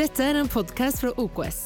Dette 0.00 0.24
er 0.24 0.38
en 0.40 0.48
podkast 0.48 1.02
fra 1.02 1.10
OKS. 1.20 1.56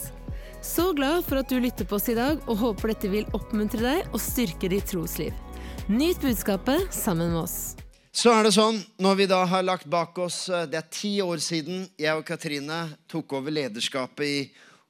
Så 0.58 0.88
glad 0.96 1.20
for 1.22 1.38
at 1.38 1.52
du 1.52 1.60
lytter 1.62 1.86
på 1.86 1.94
oss 2.00 2.08
i 2.10 2.16
dag, 2.18 2.40
og 2.50 2.56
håper 2.58 2.90
dette 2.90 3.10
vil 3.12 3.28
oppmuntre 3.36 3.78
deg 3.78 4.08
og 4.08 4.18
styrke 4.18 4.66
ditt 4.72 4.88
trosliv. 4.90 5.36
Nyt 5.86 6.18
budskapet 6.18 6.88
sammen 6.90 7.30
med 7.30 7.44
oss. 7.44 7.76
Så 8.10 8.32
er 8.34 8.42
det 8.42 8.50
sånn, 8.56 8.80
når 8.98 9.20
vi 9.20 9.28
da 9.30 9.38
har 9.46 9.62
lagt 9.62 9.86
bak 9.90 10.18
oss 10.18 10.48
eh, 10.48 10.64
Det 10.66 10.80
er 10.80 10.90
ti 10.90 11.12
år 11.22 11.38
siden 11.44 11.84
jeg 12.00 12.10
og 12.10 12.24
Katrine 12.26 12.80
tok 13.06 13.36
over 13.38 13.54
lederskapet 13.54 14.26
i 14.26 14.42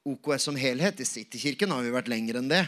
OKS 0.09 0.49
som 0.49 0.57
helhet. 0.57 1.05
I 1.05 1.09
Citykirken 1.11 1.77
har 1.77 1.85
vi 1.85 1.93
vært 1.93 2.09
lenger 2.15 2.41
enn 2.41 2.49
det. 2.49 2.63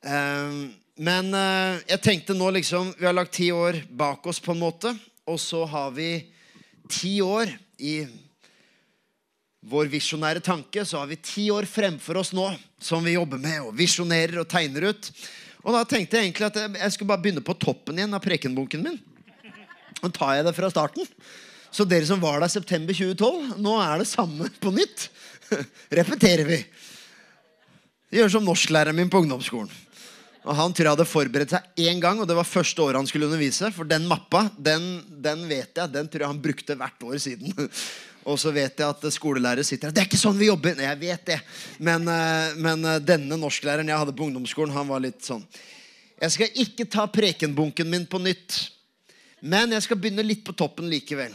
Eh, 0.00 0.64
Men 0.96 1.30
eh, 1.36 1.76
jeg 1.92 2.04
tenkte 2.06 2.38
nå 2.40 2.48
liksom 2.56 2.94
Vi 2.96 3.04
har 3.04 3.18
lagt 3.18 3.36
ti 3.36 3.52
år 3.52 3.82
bak 3.90 4.24
oss, 4.32 4.40
på 4.40 4.56
en 4.56 4.64
måte. 4.64 4.96
Og 5.28 5.36
så 5.36 5.66
har 5.68 5.92
vi 5.92 6.14
ti 6.88 7.18
år 7.20 7.52
i 7.76 7.98
vår 9.60 9.90
visjonære 9.92 10.40
tanke, 10.40 10.84
så 10.88 11.02
har 11.02 11.10
vi 11.10 11.18
ti 11.20 11.50
år 11.52 11.68
fremfor 11.68 12.16
oss 12.22 12.32
nå 12.32 12.46
som 12.80 13.04
vi 13.04 13.16
jobber 13.18 13.40
med 13.42 13.60
og 13.60 13.74
visjonerer 13.76 14.40
og 14.40 14.48
tegner 14.48 14.88
ut. 14.88 15.10
Og 15.60 15.74
da 15.76 15.82
tenkte 15.84 16.16
jeg 16.16 16.30
egentlig 16.30 16.46
at 16.48 16.56
jeg- 16.80 16.92
skulle 16.92 17.08
bare 17.08 17.20
begynne 17.22 17.44
på 17.44 17.58
toppen 17.58 17.98
igjen 17.98 18.14
av 18.14 18.22
prekenbunken 18.24 18.82
min. 18.82 18.98
Nå 20.02 20.08
tar 20.12 20.36
jeg 20.36 20.44
det 20.46 20.54
fra 20.56 20.70
starten. 20.70 21.04
Så 21.70 21.84
dere 21.86 22.06
som 22.06 22.18
var 22.20 22.40
der 22.40 22.48
september 22.48 22.94
2012, 22.94 23.58
nå 23.60 23.76
er 23.80 23.98
det 23.98 24.08
samme 24.08 24.48
på 24.60 24.72
nytt. 24.72 25.08
Repeterer 25.92 26.44
vi. 26.48 26.64
Gjør 28.10 28.30
som 28.30 28.44
norsklæreren 28.44 28.96
min 28.96 29.10
på 29.10 29.20
ungdomsskolen. 29.22 29.70
Og 30.40 30.56
Han 30.56 30.72
tror 30.72 30.86
jeg 30.86 30.96
hadde 30.96 31.04
forberedt 31.06 31.52
seg 31.52 31.62
én 31.76 32.00
gang, 32.00 32.18
og 32.18 32.26
det 32.26 32.34
var 32.34 32.48
første 32.48 32.80
året 32.80 32.96
han 32.96 33.06
skulle 33.06 33.28
undervise. 33.28 33.68
For 33.76 33.84
den 33.84 34.08
mappa, 34.08 34.46
den, 34.56 35.04
den 35.20 35.44
vet 35.46 35.76
jeg, 35.76 35.92
den 35.92 36.08
tror 36.08 36.24
jeg 36.24 36.32
han 36.32 36.40
brukte 36.42 36.78
hvert 36.80 37.04
år 37.04 37.20
siden. 37.20 37.52
Og 38.28 38.36
så 38.40 38.52
vet 38.52 38.76
jeg 38.76 38.84
at 38.84 39.04
skolelærere 39.14 39.64
sitter 39.64 39.88
her. 39.88 39.94
Det 39.96 40.02
er 40.02 40.08
ikke 40.10 40.20
sånn 40.20 40.38
vi 40.38 40.50
jobber! 40.50 40.74
Nei, 40.76 40.88
jeg 40.88 41.00
vet 41.00 41.28
det. 41.30 41.38
Men, 41.78 42.04
eh, 42.10 42.56
men 42.60 42.84
eh, 42.84 42.98
denne 43.00 43.38
norsklæreren 43.40 43.88
jeg 43.88 44.02
hadde 44.02 44.16
på 44.16 44.26
ungdomsskolen, 44.26 44.74
han 44.76 44.90
var 44.90 45.00
litt 45.04 45.24
sånn. 45.24 45.44
Jeg 46.20 46.34
skal 46.34 46.60
ikke 46.64 46.88
ta 46.92 47.06
prekenbunken 47.08 47.88
min 47.88 48.04
på 48.10 48.20
nytt. 48.20 48.58
Men 49.40 49.72
jeg 49.72 49.86
skal 49.86 49.96
begynne 49.96 50.26
litt 50.26 50.44
på 50.44 50.52
toppen 50.52 50.90
likevel. 50.92 51.32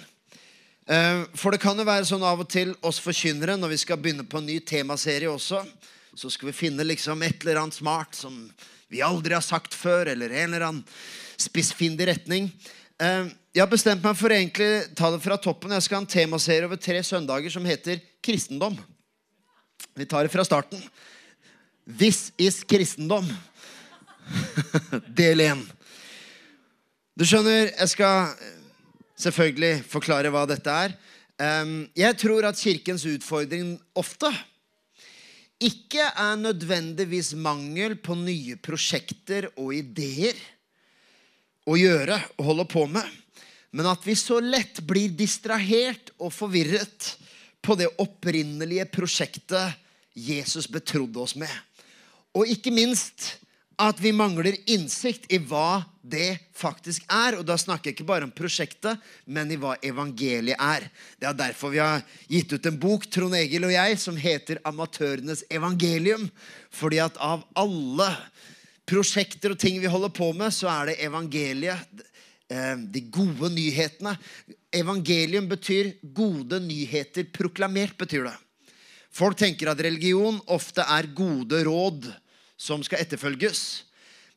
Eh, 0.86 1.24
For 1.34 1.56
det 1.56 1.64
kan 1.64 1.78
jo 1.78 1.88
være 1.88 2.06
sånn 2.06 2.26
av 2.26 2.46
og 2.46 2.50
til 2.54 2.76
oss 2.86 3.02
forkynnere 3.02 3.58
når 3.58 3.74
vi 3.74 3.82
skal 3.82 3.98
begynne 4.02 4.28
på 4.30 4.38
en 4.38 4.46
ny 4.46 4.60
temaserie 4.62 5.32
også, 5.32 5.64
så 6.16 6.32
skal 6.32 6.52
vi 6.52 6.60
finne 6.60 6.86
liksom 6.86 7.24
et 7.26 7.42
eller 7.42 7.64
annet 7.64 7.82
smart 7.82 8.16
som 8.16 8.38
vi 8.94 9.02
aldri 9.02 9.34
har 9.34 9.44
sagt 9.44 9.74
før, 9.74 10.14
eller 10.14 10.30
en 10.30 10.54
eller 10.54 10.68
annen 10.70 10.86
spissfindig 11.42 12.06
retning. 12.08 12.52
Eh, 13.02 13.28
Jeg 13.56 13.64
har 13.64 13.72
bestemt 13.72 14.04
meg 14.04 14.16
for 14.20 14.32
å 14.32 14.36
egentlig 14.36 14.96
ta 15.00 15.10
det 15.12 15.22
fra 15.24 15.38
toppen. 15.40 15.72
Jeg 15.72 15.86
skal 15.86 15.98
ha 15.98 16.04
en 16.04 16.12
temaserie 16.12 16.68
over 16.68 16.80
tre 16.80 17.00
søndager 17.04 17.52
som 17.52 17.64
heter 17.68 18.02
kristendom. 18.24 18.76
Vi 19.96 20.08
tar 20.12 20.28
det 20.28 20.32
fra 20.34 20.44
starten. 20.44 20.82
This 21.88 22.34
is 22.38 22.64
kristendom. 22.68 23.28
Del 25.20 25.44
1. 25.46 25.64
Du 27.16 27.24
skjønner, 27.24 27.70
jeg 27.72 27.92
skal 27.94 28.34
selvfølgelig 29.24 29.86
forklare 29.88 30.32
hva 30.36 30.44
dette 30.50 30.76
er. 30.88 30.98
Jeg 31.96 32.20
tror 32.20 32.48
at 32.48 32.60
kirkens 32.60 33.06
utfordring 33.08 33.78
ofte 33.96 34.32
ikke 35.64 36.04
er 36.12 36.36
nødvendigvis 36.42 37.32
mangel 37.40 37.96
på 38.04 38.20
nye 38.20 38.60
prosjekter 38.60 39.48
og 39.56 39.72
ideer 39.78 40.36
å 41.66 41.78
gjøre 41.80 42.18
og 42.38 42.50
holde 42.50 42.68
på 42.70 42.86
med, 42.90 43.06
men 43.76 43.90
at 43.92 44.06
vi 44.08 44.16
så 44.16 44.40
lett 44.40 44.80
blir 44.88 45.12
distrahert 45.18 46.14
og 46.18 46.32
forvirret 46.34 47.16
på 47.66 47.76
det 47.80 47.90
opprinnelige 48.00 48.86
prosjektet 48.94 49.82
Jesus 50.16 50.70
betrodde 50.72 51.20
oss 51.20 51.36
med. 51.36 51.52
Og 52.36 52.48
ikke 52.52 52.72
minst 52.72 53.34
at 53.82 54.00
vi 54.00 54.14
mangler 54.16 54.56
innsikt 54.72 55.28
i 55.34 55.40
hva 55.44 55.84
det 56.00 56.38
faktisk 56.56 57.04
er. 57.12 57.40
Og 57.40 57.44
da 57.48 57.58
snakker 57.60 57.90
jeg 57.90 57.98
ikke 57.98 58.08
bare 58.08 58.28
om 58.28 58.34
prosjektet, 58.36 59.02
men 59.28 59.52
i 59.52 59.60
hva 59.60 59.76
evangeliet 59.84 60.60
er. 60.62 60.88
Det 61.20 61.28
er 61.28 61.40
derfor 61.40 61.74
vi 61.74 61.82
har 61.84 62.04
gitt 62.32 62.54
ut 62.56 62.70
en 62.70 62.80
bok, 62.80 63.08
Trond 63.12 63.36
Egil 63.36 63.68
og 63.68 63.76
jeg, 63.76 64.00
som 64.00 64.16
heter 64.16 64.62
'Amatørenes 64.64 65.44
evangelium'. 65.50 66.30
Fordi 66.72 67.02
at 67.04 67.18
av 67.20 67.44
alle 67.56 68.10
prosjekter 68.86 69.54
og 69.54 69.60
ting 69.62 69.80
vi 69.82 69.92
holder 69.92 70.14
på 70.14 70.32
med, 70.38 70.54
så 70.54 70.70
er 70.72 70.92
det 70.92 71.00
evangeliet. 71.06 72.04
eh, 72.50 72.76
De 72.78 73.02
gode 73.10 73.50
nyhetene. 73.50 74.18
Evangelium 74.72 75.48
betyr 75.50 75.94
gode 76.14 76.60
nyheter 76.60 77.26
proklamert, 77.34 77.98
betyr 77.98 78.26
det. 78.30 78.38
Folk 79.12 79.38
tenker 79.38 79.72
at 79.72 79.80
religion 79.80 80.42
ofte 80.52 80.82
er 80.82 81.08
gode 81.16 81.64
råd 81.64 82.12
som 82.58 82.84
skal 82.84 83.00
etterfølges. 83.00 83.84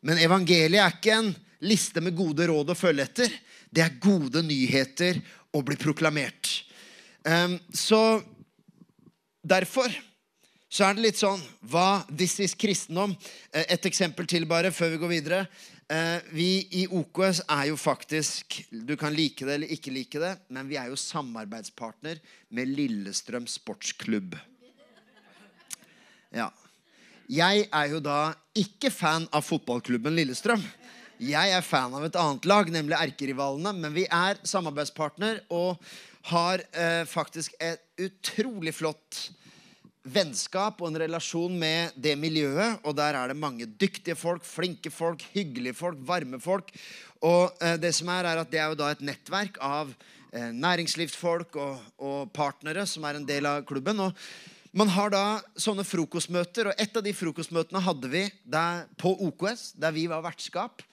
Men 0.00 0.18
evangeliet 0.22 0.80
er 0.80 0.94
ikke 0.94 1.16
en 1.16 1.32
liste 1.66 2.00
med 2.00 2.14
gode 2.14 2.46
råd 2.46 2.70
å 2.70 2.78
følge 2.78 3.02
etter. 3.02 3.32
Det 3.70 3.82
er 3.82 3.98
gode 4.00 4.42
nyheter 4.46 5.18
å 5.52 5.62
bli 5.66 5.76
proklamert. 5.76 6.62
Ehm, 7.26 7.58
så 7.74 8.22
derfor 9.42 9.90
så 10.68 10.84
er 10.84 10.96
det 10.96 11.04
litt 11.06 11.20
sånn 11.20 11.40
hva 11.70 12.04
This 12.10 12.38
is 12.44 12.54
kristendom. 12.54 13.14
Eh, 13.52 13.64
Et 13.72 13.86
eksempel 13.88 14.28
til 14.28 14.44
bare 14.48 14.70
før 14.74 14.92
vi 14.94 15.00
går 15.00 15.12
videre. 15.14 15.40
Eh, 15.88 16.20
Vi 16.32 16.68
i 16.82 16.86
OKS 16.86 17.40
er 17.48 17.70
jo 17.70 17.76
faktisk 17.76 18.60
Du 18.70 18.96
kan 18.96 19.14
like 19.14 19.44
det 19.46 19.54
eller 19.54 19.72
ikke 19.72 19.92
like 19.92 20.20
det, 20.20 20.34
men 20.50 20.68
vi 20.68 20.76
er 20.76 20.90
jo 20.92 20.96
samarbeidspartner 20.96 22.20
med 22.50 22.68
Lillestrøm 22.68 23.46
sportsklubb. 23.48 24.36
Ja. 26.34 26.50
Jeg 27.28 27.68
er 27.72 27.86
jo 27.92 28.00
da 28.00 28.34
ikke 28.56 28.90
fan 28.92 29.26
av 29.32 29.44
fotballklubben 29.44 30.14
Lillestrøm. 30.16 30.62
Jeg 31.18 31.50
er 31.50 31.64
fan 31.66 31.94
av 31.96 32.04
et 32.06 32.16
annet 32.16 32.44
lag, 32.46 32.68
nemlig 32.70 32.96
erkerivalene. 32.96 33.72
Men 33.74 33.92
vi 33.92 34.04
er 34.04 34.38
samarbeidspartner 34.46 35.40
og 35.50 35.80
har 36.30 36.62
eh, 36.72 37.04
faktisk 37.08 37.56
et 37.60 37.80
utrolig 37.98 38.74
flott 38.76 39.30
vennskap 40.04 40.82
og 40.82 40.90
en 40.90 41.00
relasjon 41.02 41.54
med 41.58 41.96
det 41.96 42.14
miljøet. 42.18 42.80
Og 42.84 42.96
der 42.96 43.16
er 43.18 43.30
det 43.30 43.38
mange 43.38 43.66
dyktige 43.66 44.16
folk, 44.18 44.44
flinke 44.46 44.92
folk, 44.92 45.24
hyggelige 45.34 45.76
folk, 45.78 46.00
varme 46.06 46.40
folk. 46.42 46.70
Og 47.24 47.54
eh, 47.62 47.78
det 47.80 47.94
som 47.96 48.10
er, 48.14 48.28
er 48.28 48.42
at 48.42 48.52
det 48.52 48.60
er 48.62 48.70
jo 48.72 48.78
da 48.78 48.92
et 48.94 49.02
nettverk 49.04 49.58
av 49.64 49.90
eh, 50.32 50.50
næringslivsfolk 50.54 51.58
og, 51.58 51.88
og 51.98 52.30
partnere 52.36 52.86
som 52.86 53.06
er 53.08 53.18
en 53.18 53.26
del 53.28 53.48
av 53.50 53.64
klubben. 53.68 54.04
Og 54.06 54.14
man 54.78 54.90
har 54.92 55.10
da 55.10 55.24
sånne 55.58 55.86
frokostmøter, 55.86 56.70
og 56.70 56.80
et 56.80 56.98
av 56.98 57.04
de 57.04 57.14
frokostmøtene 57.16 57.82
hadde 57.82 58.10
vi 58.12 58.26
der 58.44 58.84
på 59.00 59.14
OKS, 59.26 59.72
der 59.80 59.94
vi 59.96 60.06
var 60.10 60.22
vertskap. 60.26 60.84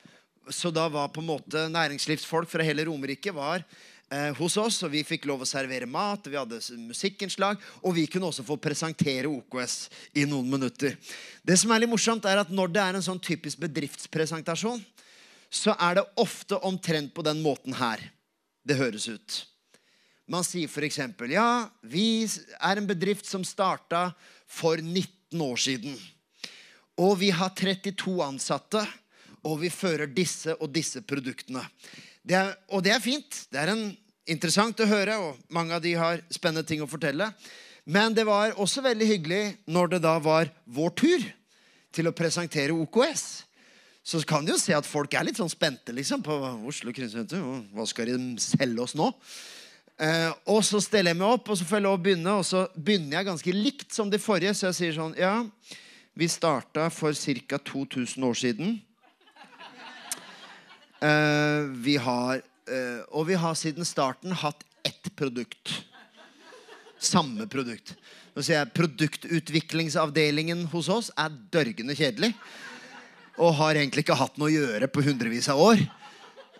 Så 0.49 0.69
da 0.73 0.85
var 0.94 1.11
på 1.13 1.23
en 1.23 1.29
måte 1.29 1.65
næringslivsfolk 1.73 2.49
fra 2.49 2.65
hele 2.65 2.85
Romerike 2.88 3.33
var 3.33 3.65
eh, 4.11 4.31
hos 4.38 4.57
oss, 4.61 4.81
og 4.85 4.93
vi 4.93 5.03
fikk 5.07 5.27
lov 5.29 5.43
å 5.43 5.49
servere 5.49 5.88
mat, 5.89 6.27
vi 6.27 6.38
hadde 6.39 6.61
musikkinnslag, 6.85 7.61
og 7.81 7.95
vi 7.97 8.05
kunne 8.11 8.29
også 8.29 8.45
få 8.47 8.57
presentere 8.61 9.29
OKS 9.31 9.77
i 10.21 10.25
noen 10.29 10.49
minutter. 10.51 10.97
Det 11.45 11.57
som 11.59 11.73
er 11.73 11.83
litt 11.83 11.93
morsomt, 11.93 12.27
er 12.29 12.44
at 12.44 12.53
når 12.53 12.73
det 12.75 12.83
er 12.83 12.99
en 12.99 13.07
sånn 13.07 13.21
typisk 13.21 13.61
bedriftspresentasjon, 13.65 14.83
så 15.49 15.75
er 15.79 15.99
det 15.99 16.07
ofte 16.19 16.57
omtrent 16.67 17.13
på 17.15 17.23
den 17.25 17.41
måten 17.45 17.77
her 17.77 18.01
det 18.65 18.79
høres 18.79 19.07
ut. 19.07 19.44
Man 20.25 20.44
sier 20.44 20.65
f.eks.: 20.65 20.97
Ja, 21.29 21.69
vi 21.85 22.25
er 22.25 22.79
en 22.79 22.88
bedrift 22.89 23.27
som 23.29 23.45
starta 23.45 24.09
for 24.47 24.81
19 24.81 25.41
år 25.41 25.59
siden. 25.61 25.94
Og 26.97 27.19
vi 27.19 27.29
har 27.29 27.53
32 27.53 28.15
ansatte, 28.25 28.81
og 29.45 29.59
vi 29.61 29.69
fører 29.69 30.09
disse 30.09 30.55
og 30.57 30.71
disse 30.73 31.03
produktene. 31.05 31.61
Det 32.25 32.38
er, 32.38 32.56
og 32.74 32.81
det 32.86 32.96
er 32.96 33.03
fint. 33.03 33.44
Det 33.53 33.62
er 33.62 33.72
interessant 34.25 34.80
å 34.81 34.90
høre, 34.90 35.18
og 35.22 35.53
mange 35.53 35.78
av 35.78 35.84
de 35.84 35.94
har 36.00 36.24
spennende 36.34 36.66
ting 36.66 36.81
å 36.81 36.90
fortelle. 36.90 37.30
Men 37.86 38.16
det 38.18 38.25
var 38.25 38.56
også 38.57 38.81
veldig 38.81 39.07
hyggelig 39.12 39.44
når 39.69 39.95
det 39.95 40.00
da 40.07 40.16
var 40.18 40.50
vår 40.66 40.95
tur 40.98 41.25
til 41.94 42.10
å 42.10 42.16
presentere 42.18 42.74
OKS. 42.74 43.25
Så 44.06 44.22
kan 44.25 44.45
du 44.45 44.54
jo 44.54 44.62
se 44.62 44.74
at 44.77 44.86
folk 44.86 45.13
er 45.18 45.25
litt 45.25 45.38
sånn 45.38 45.50
spente 45.50 45.94
liksom, 45.94 46.22
på 46.25 46.33
Oslo 46.69 46.94
Kristiansund. 46.94 47.69
Hva 47.74 47.86
skal 47.89 48.10
de 48.10 48.18
selge 48.42 48.83
oss 48.83 48.98
nå? 48.98 49.12
Eh, 49.95 50.31
og 50.51 50.60
så 50.66 50.81
steller 50.83 51.13
jeg 51.13 51.21
meg 51.21 51.38
opp, 51.38 51.50
og 51.50 51.57
så 51.57 51.66
får 51.66 51.80
jeg 51.80 51.86
lov 51.86 51.98
å 51.98 52.04
begynne. 52.06 52.36
Og 52.42 52.45
så 52.45 52.66
begynner 52.74 53.19
jeg 53.19 53.30
ganske 53.30 53.56
likt 53.56 53.95
som 53.95 54.10
de 54.10 54.21
forrige. 54.21 54.54
Så 54.57 54.69
jeg 54.71 54.80
sier 54.80 54.98
sånn 54.98 55.16
Ja, 55.18 55.39
vi 56.18 56.30
starta 56.30 56.89
for 56.94 57.13
ca. 57.13 57.62
2000 57.69 58.30
år 58.30 58.38
siden. 58.42 58.78
Eh, 61.06 61.63
vi 61.86 61.98
har 61.98 62.40
uh, 62.40 63.02
Og 63.12 63.28
vi 63.28 63.36
har 63.38 63.54
siden 63.57 63.86
starten 63.86 64.31
hatt 64.31 64.63
ett 64.84 65.16
produkt. 65.16 65.74
Samme 67.00 67.46
produkt. 67.52 67.94
Nå 68.34 68.42
sier 68.42 68.62
jeg 68.62 68.74
Produktutviklingsavdelingen 68.78 70.63
hos 70.72 70.90
oss 70.90 71.12
er 71.19 71.34
dørgende 71.54 71.96
kjedelig. 71.98 72.31
Og 73.38 73.54
har 73.60 73.75
egentlig 73.75 74.06
ikke 74.06 74.18
hatt 74.18 74.40
noe 74.40 74.50
å 74.50 74.56
gjøre 74.56 74.90
på 74.90 75.04
hundrevis 75.06 75.50
av 75.52 75.62
år. 75.62 75.84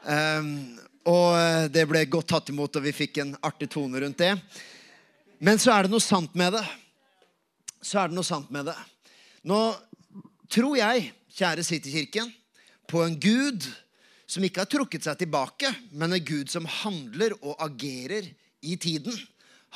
Um, 0.06 0.76
og 1.10 1.38
eh, 1.38 1.68
det 1.72 1.86
ble 1.90 2.04
godt 2.10 2.28
tatt 2.34 2.50
imot, 2.52 2.76
og 2.78 2.86
vi 2.86 2.94
fikk 2.94 3.22
en 3.22 3.36
artig 3.46 3.70
tone 3.74 4.02
rundt 4.02 4.20
det. 4.20 4.34
Men 5.40 5.62
så 5.62 5.72
er 5.74 5.86
det 5.86 5.94
noe 5.94 6.04
sant 6.04 6.36
med 6.38 6.54
det. 6.58 6.66
Så 7.80 8.02
er 8.02 8.12
det 8.12 8.18
noe 8.18 8.28
sant 8.28 8.52
med 8.54 8.68
det. 8.70 8.76
Nå 9.48 9.62
tror 10.52 10.76
jeg, 10.78 11.10
kjære 11.38 11.66
Citykirken, 11.66 12.30
på 12.90 13.02
en 13.06 13.18
Gud 13.22 13.70
som 14.28 14.44
ikke 14.46 14.64
har 14.64 14.70
trukket 14.72 15.06
seg 15.06 15.20
tilbake, 15.22 15.70
men 15.94 16.16
en 16.16 16.26
Gud 16.26 16.50
som 16.52 16.68
handler 16.82 17.36
og 17.42 17.60
agerer 17.62 18.28
i 18.66 18.78
tiden. 18.82 19.14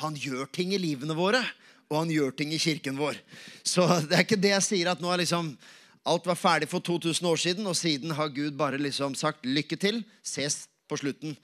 Han 0.02 0.16
gjør 0.18 0.48
ting 0.50 0.74
i 0.74 0.80
livene 0.80 1.14
våre, 1.14 1.42
og 1.90 2.02
han 2.02 2.12
gjør 2.12 2.34
ting 2.38 2.54
i 2.54 2.62
kirken 2.62 2.98
vår. 2.98 3.18
Så 3.66 3.86
det 4.08 4.16
er 4.16 4.26
ikke 4.26 4.40
det 4.40 4.54
jeg 4.54 4.66
sier 4.66 4.90
at 4.92 5.02
nå 5.02 5.10
er 5.12 5.22
liksom 5.24 5.54
alt 6.10 6.26
var 6.26 6.38
ferdig 6.38 6.70
for 6.70 6.82
2000 6.82 7.26
år 7.28 7.40
siden, 7.40 7.66
og 7.68 7.76
siden 7.76 8.14
har 8.16 8.32
Gud 8.32 8.56
bare 8.58 8.80
liksom 8.80 9.14
sagt 9.18 9.44
lykke 9.46 9.76
til, 9.76 10.02
ses 10.24 10.64
på 10.88 10.98
slutten. 10.98 11.36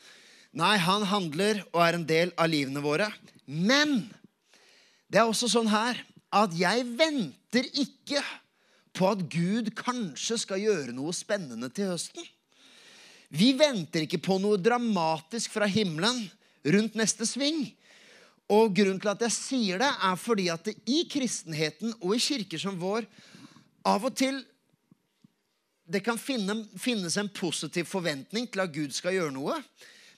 Nei, 0.56 0.76
han 0.80 1.04
handler 1.04 1.60
og 1.74 1.82
er 1.84 1.98
en 1.98 2.06
del 2.08 2.32
av 2.40 2.48
livene 2.48 2.80
våre. 2.82 3.10
Men 3.46 4.06
det 5.12 5.20
er 5.20 5.28
også 5.28 5.50
sånn 5.52 5.68
her 5.70 6.00
at 6.34 6.54
jeg 6.56 6.86
venter 6.96 7.68
ikke 7.76 8.22
på 8.96 9.10
at 9.12 9.26
Gud 9.30 9.70
kanskje 9.76 10.38
skal 10.40 10.62
gjøre 10.62 10.94
noe 10.96 11.12
spennende 11.14 11.68
til 11.74 11.92
høsten. 11.92 12.24
Vi 13.28 13.52
venter 13.58 14.04
ikke 14.06 14.22
på 14.22 14.38
noe 14.42 14.60
dramatisk 14.60 15.54
fra 15.56 15.68
himmelen 15.70 16.24
rundt 16.66 16.98
neste 16.98 17.26
sving. 17.28 17.64
Og 18.52 18.74
grunnen 18.76 19.00
til 19.02 19.10
at 19.10 19.24
jeg 19.26 19.34
sier 19.34 19.82
det, 19.82 19.88
er 19.90 20.18
fordi 20.20 20.50
at 20.52 20.68
det 20.68 20.76
i 20.86 21.02
kristenheten 21.10 21.96
og 21.98 22.14
i 22.14 22.22
kirker 22.22 22.62
som 22.62 22.78
vår 22.78 23.06
av 23.86 24.06
og 24.06 24.14
til 24.18 24.38
det 25.86 26.02
kan 26.02 26.18
finne, 26.18 26.64
finnes 26.78 27.14
en 27.18 27.30
positiv 27.30 27.86
forventning 27.86 28.48
til 28.50 28.62
at 28.64 28.72
Gud 28.74 28.94
skal 28.94 29.14
gjøre 29.14 29.34
noe. 29.34 29.58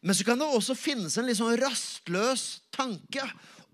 Men 0.01 0.17
så 0.17 0.25
kan 0.25 0.41
det 0.41 0.49
også 0.49 0.77
finnes 0.79 1.17
en 1.19 1.29
litt 1.29 1.41
sånn 1.41 1.59
rastløs 1.61 2.63
tanke 2.73 3.25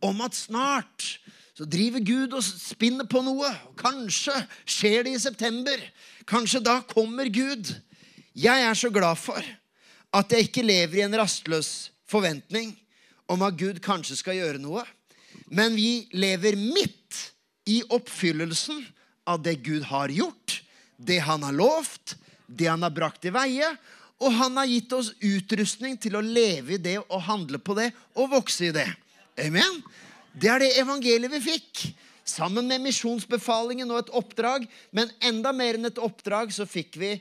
om 0.03 0.23
at 0.25 0.35
snart 0.35 1.15
så 1.55 1.67
driver 1.71 2.03
Gud 2.03 2.35
og 2.35 2.43
spinner 2.43 3.07
på 3.07 3.23
noe. 3.23 3.47
Kanskje 3.79 4.35
skjer 4.67 5.07
det 5.07 5.15
i 5.15 5.23
september. 5.23 5.79
Kanskje 6.27 6.65
da 6.65 6.81
kommer 6.91 7.31
Gud. 7.31 7.71
Jeg 8.35 8.65
er 8.67 8.75
så 8.75 8.91
glad 8.91 9.15
for 9.21 9.39
at 10.15 10.33
jeg 10.33 10.49
ikke 10.49 10.67
lever 10.67 10.99
i 10.99 11.05
en 11.07 11.15
rastløs 11.19 11.93
forventning 12.11 12.73
om 13.31 13.43
at 13.47 13.57
Gud 13.59 13.79
kanskje 13.83 14.19
skal 14.19 14.39
gjøre 14.41 14.63
noe. 14.63 14.83
Men 15.55 15.77
vi 15.79 16.09
lever 16.19 16.59
midt 16.59 17.21
i 17.71 17.81
oppfyllelsen 17.95 18.83
av 19.31 19.43
det 19.45 19.61
Gud 19.65 19.87
har 19.89 20.13
gjort, 20.13 20.61
det 20.97 21.21
han 21.25 21.47
har 21.47 21.55
lovt, 21.55 22.17
det 22.47 22.67
han 22.69 22.83
har 22.85 22.93
brakt 22.95 23.25
i 23.25 23.33
veie. 23.35 23.71
Og 24.23 24.35
han 24.35 24.59
har 24.59 24.69
gitt 24.71 24.93
oss 24.95 25.13
utrustning 25.23 25.97
til 26.01 26.17
å 26.19 26.25
leve 26.25 26.77
i 26.77 26.83
det 26.83 26.99
og 27.05 27.25
handle 27.27 27.59
på 27.63 27.77
det 27.79 27.91
og 28.15 28.33
vokse 28.35 28.69
i 28.69 28.75
det. 28.75 28.89
Amen? 29.43 29.81
Det 30.35 30.51
er 30.51 30.63
det 30.63 30.75
evangeliet 30.83 31.33
vi 31.35 31.43
fikk. 31.53 31.87
Sammen 32.25 32.67
med 32.67 32.83
misjonsbefalingen 32.83 33.91
og 33.91 34.05
et 34.05 34.13
oppdrag. 34.17 34.67
Men 34.91 35.11
enda 35.23 35.53
mer 35.55 35.79
enn 35.79 35.91
et 35.91 36.03
oppdrag 36.03 36.55
så 36.55 36.67
fikk 36.67 36.99
vi 36.99 37.15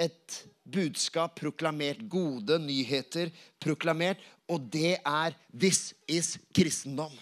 et 0.00 0.40
budskap 0.70 1.36
proklamert. 1.40 2.02
Gode 2.08 2.58
nyheter 2.62 3.32
proklamert. 3.62 4.18
Og 4.48 4.60
det 4.72 4.98
er 5.04 5.34
'This 5.52 5.94
is 6.08 6.38
kristendom'. 6.56 7.18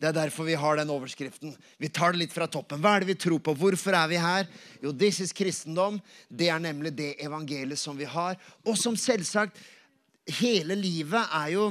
Det 0.00 0.08
er 0.08 0.12
derfor 0.12 0.44
vi 0.44 0.54
har 0.54 0.76
den 0.76 0.90
overskriften. 0.90 1.56
Vi 1.78 1.88
tar 1.88 2.12
det 2.12 2.18
litt 2.18 2.32
fra 2.32 2.46
toppen. 2.46 2.80
Hva 2.80 2.96
er 2.96 3.00
det 3.00 3.08
vi 3.08 3.14
tror 3.14 3.38
på? 3.38 3.54
Hvorfor 3.54 3.94
er 3.96 4.08
vi 4.08 4.16
her? 4.16 4.46
Jo, 4.82 4.92
'This 4.92 5.20
is 5.20 5.32
kristendom'. 5.32 6.00
Det 6.28 6.48
er 6.48 6.58
nemlig 6.58 6.96
det 6.96 7.16
evangeliet 7.18 7.78
som 7.78 7.96
vi 7.96 8.04
har. 8.04 8.36
Og 8.64 8.76
som 8.76 8.96
selvsagt 8.96 9.56
Hele 10.26 10.74
livet 10.74 11.22
er 11.30 11.52
jo 11.54 11.68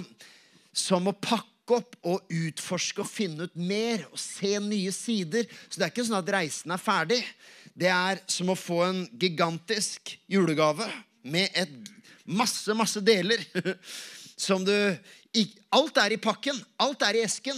som 0.72 1.10
å 1.10 1.12
pakke 1.12 1.75
opp 1.75 1.98
og 2.07 2.30
utforske 2.31 3.02
og 3.04 3.10
finne 3.10 3.50
ut 3.50 3.57
mer 3.57 4.06
og 4.12 4.19
se 4.22 4.54
nye 4.63 4.94
sider. 4.96 5.44
Så 5.68 5.80
det 5.80 5.88
er 5.88 5.92
ikke 5.92 6.06
sånn 6.07 6.22
at 6.22 6.31
reisen 6.38 6.72
er 6.72 6.80
ferdig. 6.80 7.19
Det 7.75 7.92
er 7.92 8.22
som 8.31 8.54
å 8.54 8.56
få 8.56 8.80
en 8.86 9.01
gigantisk 9.19 10.16
julegave 10.31 10.88
med 11.27 11.51
et 11.60 11.74
masse, 12.24 12.72
masse 12.77 13.01
deler. 13.04 13.44
Som 14.36 14.66
du 14.68 14.75
Alt 15.75 15.98
er 16.00 16.13
i 16.16 16.19
pakken. 16.19 16.56
Alt 16.80 17.04
er 17.04 17.18
i 17.19 17.24
esken. 17.24 17.57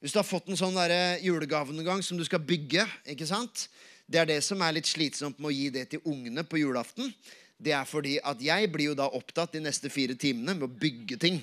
Hvis 0.00 0.12
du 0.12 0.18
har 0.20 0.26
fått 0.28 0.50
en 0.52 0.58
sånn 0.60 0.76
julegave 1.24 1.72
noen 1.72 1.86
gang 1.86 2.02
som 2.04 2.18
du 2.20 2.24
skal 2.26 2.42
bygge 2.44 2.84
ikke 3.08 3.28
sant? 3.28 3.66
Det 4.08 4.20
er 4.20 4.28
det 4.28 4.38
som 4.44 4.60
er 4.64 4.76
litt 4.76 4.88
slitsomt 4.88 5.40
med 5.40 5.50
å 5.50 5.54
gi 5.56 5.70
det 5.72 5.86
til 5.92 6.04
ungene 6.08 6.44
på 6.44 6.60
julaften. 6.60 7.08
Det 7.56 7.72
er 7.76 7.88
fordi 7.88 8.18
at 8.20 8.40
jeg 8.44 8.68
blir 8.72 8.92
jo 8.92 8.98
da 9.00 9.08
opptatt 9.16 9.56
de 9.56 9.64
neste 9.64 9.90
fire 9.92 10.16
timene 10.20 10.54
med 10.54 10.68
å 10.68 10.80
bygge 10.84 11.18
ting. 11.20 11.40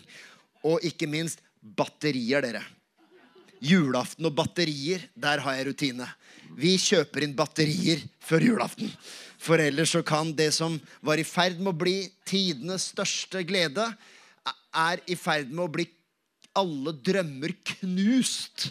Og 0.66 0.86
ikke 0.86 1.10
minst 1.10 1.42
batterier, 1.62 2.46
dere. 2.46 2.62
Julaften 3.63 4.28
og 4.28 4.36
batterier, 4.38 5.06
der 5.16 5.42
har 5.44 5.57
jeg 5.57 5.68
rutine. 5.69 6.07
Vi 6.56 6.75
kjøper 6.80 7.25
inn 7.25 7.36
batterier 7.38 8.04
før 8.24 8.46
julaften. 8.50 8.92
For 9.42 9.62
ellers 9.62 9.94
så 9.96 10.02
kan 10.06 10.31
det 10.36 10.52
som 10.56 10.78
var 11.06 11.19
i 11.22 11.28
ferd 11.28 11.60
med 11.60 11.74
å 11.74 11.80
bli 11.86 11.98
tidenes 12.28 12.90
største 12.94 13.44
glede, 13.48 13.86
er 14.75 15.02
i 15.07 15.16
ferd 15.16 15.52
med 15.52 15.66
å 15.66 15.72
bli 15.72 15.86
alle 16.56 16.94
drømmer 17.04 17.54
knust 17.75 18.69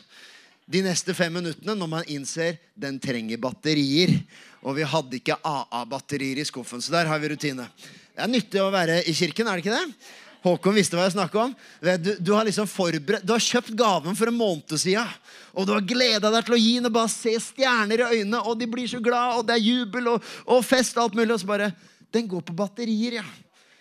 de 0.65 0.81
neste 0.85 1.13
fem 1.17 1.33
minuttene 1.33 1.77
når 1.77 1.91
man 1.91 2.11
innser 2.11 2.57
den 2.75 2.99
trenger 3.03 3.41
batterier. 3.41 4.17
Og 4.65 4.79
vi 4.79 4.87
hadde 4.89 5.19
ikke 5.19 5.37
AA-batterier 5.45 6.41
i 6.41 6.47
skuffen, 6.49 6.81
så 6.81 6.95
der 6.95 7.11
har 7.11 7.21
vi 7.21 7.35
rutine. 7.35 7.67
Det 8.15 8.23
er 8.25 8.31
nyttig 8.31 8.63
å 8.63 8.73
være 8.73 9.03
i 9.11 9.13
kirken, 9.17 9.49
er 9.49 9.59
det 9.59 9.65
ikke 9.67 9.77
det? 9.77 10.13
Håkon 10.45 10.77
visste 10.77 10.99
hva 10.99 11.07
jeg 11.07 11.15
snakka 11.15 11.41
om. 11.47 11.53
Du, 11.81 12.11
du, 12.21 12.31
har 12.37 12.45
liksom 12.45 12.69
forberedt, 12.69 13.25
du 13.25 13.33
har 13.33 13.41
kjøpt 13.41 13.73
gaven 13.79 14.17
for 14.19 14.29
en 14.29 14.37
måned 14.37 14.77
siden. 14.77 15.09
Og 15.57 15.65
du 15.65 15.73
har 15.73 15.87
gleda 15.89 16.29
deg 16.35 16.45
til 16.45 16.57
å 16.57 16.61
gi 16.61 16.75
den 16.77 16.91
og 16.91 16.97
bare 16.99 17.13
se 17.13 17.33
stjerner 17.41 18.03
i 18.03 18.09
øynene, 18.19 18.43
og 18.45 18.59
de 18.61 18.69
blir 18.69 18.91
så 18.91 19.01
glad, 19.01 19.39
og 19.39 19.47
det 19.49 19.57
er 19.57 19.65
jubel 19.65 20.11
og, 20.13 20.27
og 20.45 20.61
fest 20.67 20.99
og 20.99 21.07
alt 21.07 21.17
mulig. 21.17 21.33
Og 21.33 21.41
så 21.41 21.49
bare 21.49 21.71
Den 22.15 22.29
går 22.31 22.45
på 22.47 22.55
batterier, 22.55 23.17
ja. 23.23 23.25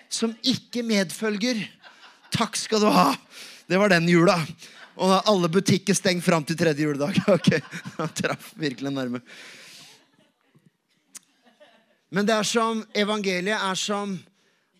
Som 0.09 0.31
ikke 0.41 0.85
medfølger. 0.87 1.59
Takk 2.33 2.55
skal 2.57 2.81
du 2.81 2.87
ha. 2.89 3.11
Det 3.67 3.77
var 3.77 3.91
den 3.91 4.07
jula. 4.09 4.37
Og 4.95 5.09
da 5.09 5.19
alle 5.29 5.49
butikker 5.51 5.97
stengt 5.97 6.25
fram 6.25 6.45
til 6.47 6.57
tredje 6.57 6.85
juledag. 6.85 7.19
Ok, 7.35 7.51
Han 7.97 8.15
traff 8.15 8.53
virkelig 8.55 8.93
nærme. 8.93 9.21
Men 12.13 12.29
det 12.29 12.35
er 12.37 12.45
som 12.45 12.83
evangeliet 12.93 13.57
er 13.57 13.77
som 13.79 14.15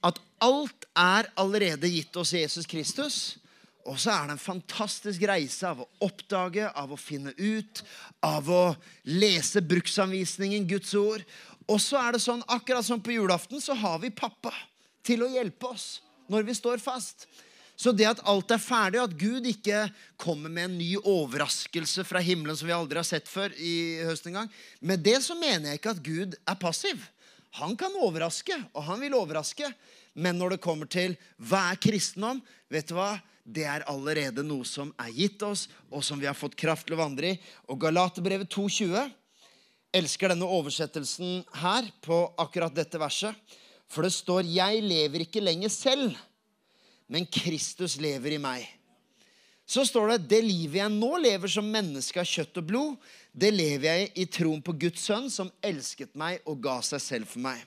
at 0.06 0.20
alt 0.44 0.83
er 0.98 1.30
allerede 1.40 1.90
gitt 1.90 2.16
oss 2.20 2.34
Jesus 2.34 2.68
Kristus. 2.70 3.38
Og 3.84 3.98
så 4.00 4.14
er 4.14 4.28
det 4.30 4.38
en 4.38 4.46
fantastisk 4.46 5.26
reise 5.28 5.68
av 5.68 5.82
å 5.84 5.90
oppdage, 6.06 6.70
av 6.72 6.94
å 6.94 7.00
finne 7.00 7.34
ut, 7.36 7.82
av 8.24 8.48
å 8.48 8.64
lese 9.04 9.64
bruksanvisningen, 9.66 10.68
Guds 10.70 10.94
ord. 10.96 11.26
Og 11.68 11.82
så 11.84 12.00
er 12.00 12.16
det 12.16 12.24
sånn, 12.24 12.44
akkurat 12.48 12.86
som 12.86 13.02
på 13.04 13.16
julaften, 13.18 13.60
så 13.60 13.76
har 13.76 14.00
vi 14.04 14.14
pappa 14.14 14.54
til 15.04 15.26
å 15.26 15.32
hjelpe 15.32 15.74
oss 15.74 15.88
når 16.32 16.48
vi 16.48 16.56
står 16.56 16.80
fast. 16.84 17.28
Så 17.76 17.92
det 17.92 18.06
at 18.08 18.22
alt 18.30 18.52
er 18.54 18.62
ferdig, 18.62 19.02
at 19.02 19.16
Gud 19.18 19.48
ikke 19.50 19.88
kommer 20.22 20.52
med 20.52 20.70
en 20.70 20.78
ny 20.78 20.92
overraskelse 21.00 22.06
fra 22.08 22.22
himmelen 22.24 22.56
som 22.56 22.70
vi 22.70 22.76
aldri 22.76 23.02
har 23.02 23.08
sett 23.08 23.28
før 23.28 23.52
i 23.58 24.04
høst 24.06 24.30
engang, 24.30 24.48
Med 24.80 25.04
det 25.04 25.20
så 25.26 25.36
mener 25.36 25.72
jeg 25.74 25.82
ikke 25.82 25.96
at 25.96 26.04
Gud 26.06 26.38
er 26.38 26.60
passiv. 26.62 27.02
Han 27.60 27.76
kan 27.78 27.94
overraske, 28.00 28.56
og 28.74 28.86
han 28.88 29.02
vil 29.02 29.18
overraske. 29.18 29.68
Men 30.14 30.38
når 30.38 30.56
det 30.56 30.64
kommer 30.64 30.90
til 30.90 31.16
hva 31.42 31.72
er 31.72 31.82
kristendom, 31.82 32.42
vet 32.70 32.90
du 32.90 32.98
hva? 32.98 33.16
Det 33.44 33.66
er 33.68 33.84
allerede 33.92 34.46
noe 34.46 34.64
som 34.68 34.94
er 35.02 35.12
gitt 35.12 35.42
oss, 35.44 35.66
og 35.92 36.04
som 36.06 36.20
vi 36.22 36.30
har 36.30 36.38
fått 36.38 36.56
kraft 36.60 36.88
til 36.88 36.96
å 36.96 37.02
vandre 37.02 37.34
i. 37.34 37.40
Og 37.68 37.82
Galaterbrevet 37.82 38.48
2,20 38.54 39.12
elsker 39.94 40.32
denne 40.32 40.48
oversettelsen 40.48 41.42
her 41.60 41.90
på 42.06 42.24
akkurat 42.40 42.74
dette 42.76 43.02
verset. 43.02 43.36
For 43.90 44.04
det 44.04 44.14
står 44.14 44.48
'Jeg 44.48 44.82
lever 44.82 45.26
ikke 45.26 45.44
lenger 45.44 45.70
selv, 45.70 46.16
men 47.08 47.26
Kristus 47.26 47.98
lever 47.98 48.32
i 48.34 48.42
meg'. 48.42 48.68
Så 49.66 49.86
står 49.86 50.08
det 50.08 50.28
'Det 50.28 50.44
livet 50.44 50.82
jeg 50.82 50.90
nå 50.92 51.18
lever 51.18 51.48
som 51.48 51.66
menneske 51.66 52.20
av 52.20 52.26
kjøtt 52.26 52.58
og 52.58 52.68
blod', 52.68 52.98
det 53.34 53.54
lever 53.54 53.88
jeg 53.88 54.12
i 54.16 54.26
troen 54.26 54.62
på 54.62 54.78
Guds 54.78 55.02
sønn, 55.02 55.30
som 55.30 55.52
elsket 55.62 56.16
meg 56.16 56.42
og 56.46 56.62
ga 56.62 56.82
seg 56.82 57.02
selv 57.02 57.28
for 57.28 57.40
meg. 57.40 57.62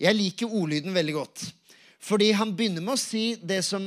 Jeg 0.00 0.14
liker 0.14 0.46
ordlyden 0.46 0.94
veldig 0.94 1.14
godt. 1.14 1.52
Fordi 2.02 2.32
han 2.34 2.54
begynner 2.56 2.82
med 2.82 2.96
å 2.96 3.00
si 3.00 3.36
det 3.38 3.60
som 3.66 3.86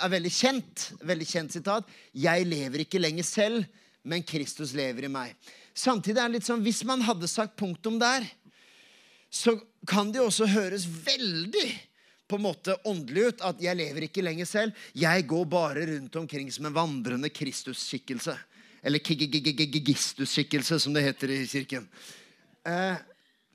er 0.00 0.12
veldig 0.12 0.32
kjent. 0.32 0.86
Veldig 1.04 1.28
kjent 1.28 1.56
sitat. 1.56 1.88
'Jeg 2.12 2.48
lever 2.48 2.84
ikke 2.84 3.00
lenger 3.00 3.24
selv, 3.24 3.66
men 4.04 4.24
Kristus 4.24 4.72
lever 4.76 5.04
i 5.04 5.12
meg'. 5.12 5.34
Samtidig 5.76 6.18
er 6.18 6.28
det 6.28 6.38
litt 6.38 6.48
sånn, 6.48 6.64
Hvis 6.64 6.84
man 6.84 7.02
hadde 7.04 7.28
sagt 7.28 7.56
punktum 7.56 7.98
der, 8.00 8.24
så 9.30 9.60
kan 9.86 10.10
det 10.10 10.18
jo 10.22 10.30
også 10.30 10.46
høres 10.48 10.86
veldig 10.86 11.68
på 12.26 12.38
en 12.38 12.42
måte 12.42 12.76
åndelig 12.84 13.28
ut 13.28 13.40
at 13.42 13.60
'jeg 13.60 13.76
lever 13.76 14.08
ikke 14.08 14.24
lenger 14.24 14.44
selv'. 14.44 14.74
Jeg 14.94 15.26
går 15.26 15.44
bare 15.44 15.86
rundt 15.86 16.16
omkring 16.16 16.50
som 16.50 16.66
en 16.66 16.74
vandrende 16.74 17.28
Kristus-skikkelse. 17.28 18.38
Eller 18.82 18.98
kigigigigigistus-skikkelse, 18.98 20.80
som 20.80 20.94
det 20.94 21.02
heter 21.02 21.30
i 21.30 21.46
kirken. 21.46 21.88
Eh, 22.64 22.96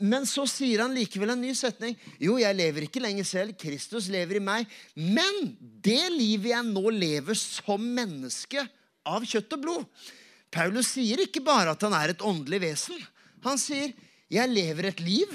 men 0.02 0.26
så 0.30 0.48
sier 0.50 0.84
han 0.84 0.96
likevel 0.96 1.34
en 1.34 1.44
ny 1.44 1.54
setning. 1.58 1.96
Jo, 2.22 2.36
jeg 2.42 2.58
lever 2.58 2.88
ikke 2.88 3.04
lenger 3.04 3.28
selv. 3.28 3.56
Kristus 3.60 4.10
lever 4.12 4.40
i 4.40 4.44
meg. 4.44 4.70
Men 4.96 5.54
det 5.60 6.10
livet 6.14 6.52
jeg 6.52 6.68
nå 6.68 6.84
lever 6.94 7.38
som 7.38 7.82
menneske 7.82 8.66
av 9.08 9.26
kjøtt 9.26 9.56
og 9.58 9.64
blod 9.64 10.10
Paulus 10.52 10.92
sier 10.98 11.22
ikke 11.24 11.42
bare 11.44 11.72
at 11.74 11.84
han 11.86 11.94
er 11.96 12.12
et 12.12 12.24
åndelig 12.28 12.60
vesen. 12.60 12.98
Han 13.46 13.58
sier, 13.58 13.94
'Jeg 14.30 14.52
lever 14.52 14.88
et 14.90 15.00
liv 15.00 15.32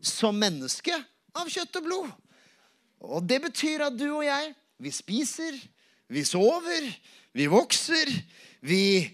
som 0.00 0.36
menneske 0.36 0.92
av 1.34 1.48
kjøtt 1.48 1.76
og 1.80 1.84
blod'. 1.84 2.12
Og 3.00 3.24
det 3.24 3.40
betyr 3.42 3.86
at 3.86 3.96
du 3.96 4.08
og 4.10 4.24
jeg, 4.24 4.54
vi 4.78 4.90
spiser, 4.90 5.56
vi 6.08 6.24
sover, 6.24 6.84
vi 7.32 7.46
vokser, 7.46 8.08
vi 8.60 9.08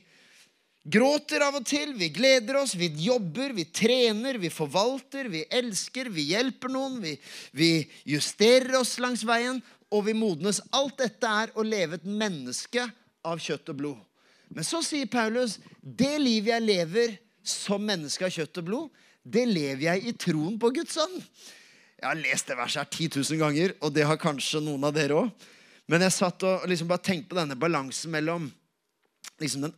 gråter 0.84 1.42
av 1.46 1.58
og 1.58 1.66
til, 1.66 1.94
vi 1.96 2.10
gleder 2.12 2.58
oss, 2.60 2.74
vi 2.76 2.90
jobber, 3.06 3.54
vi 3.56 3.64
trener, 3.64 4.38
vi 4.40 4.50
forvalter, 4.52 5.30
vi 5.32 5.44
elsker, 5.48 6.10
vi 6.12 6.28
hjelper 6.34 6.72
noen, 6.72 7.00
vi, 7.02 7.14
vi 7.56 7.70
justerer 8.08 8.76
oss 8.80 8.98
langs 9.02 9.24
veien, 9.26 9.62
og 9.94 10.06
vi 10.08 10.16
modnes. 10.16 10.60
Alt 10.74 10.98
dette 11.00 11.28
er 11.28 11.52
å 11.54 11.64
leve 11.64 11.98
et 11.98 12.06
menneske 12.08 12.84
av 13.24 13.40
kjøtt 13.40 13.72
og 13.72 13.80
blod. 13.80 14.00
Men 14.54 14.66
så 14.66 14.82
sier 14.84 15.08
Paulus 15.10 15.58
det 15.80 16.16
livet 16.20 16.52
jeg 16.52 16.66
lever 16.68 17.18
som 17.44 17.82
menneske 17.84 18.26
av 18.26 18.32
kjøtt 18.34 18.60
og 18.60 18.68
blod, 18.68 19.04
det 19.24 19.46
lever 19.48 19.86
jeg 19.86 20.08
i 20.10 20.16
troen 20.20 20.58
på 20.60 20.68
Guds 20.76 20.98
sønn. 20.98 21.14
Jeg 21.96 22.10
har 22.10 22.18
lest 22.20 22.50
det 22.50 22.58
verset 22.58 22.82
her 22.82 22.90
10 23.08 23.22
000 23.22 23.40
ganger, 23.40 23.72
og 23.80 23.94
det 23.96 24.04
har 24.04 24.20
kanskje 24.20 24.60
noen 24.60 24.84
av 24.84 24.92
dere 24.96 25.16
òg. 25.22 25.46
Men 25.88 26.04
jeg 26.04 26.16
satt 26.16 26.44
og 26.48 26.66
liksom 26.68 26.88
bare 26.90 27.04
tenkte 27.04 27.32
på 27.32 27.38
denne 27.38 27.56
balansen 27.60 28.12
mellom 28.12 28.50
liksom 29.40 29.64
den 29.66 29.74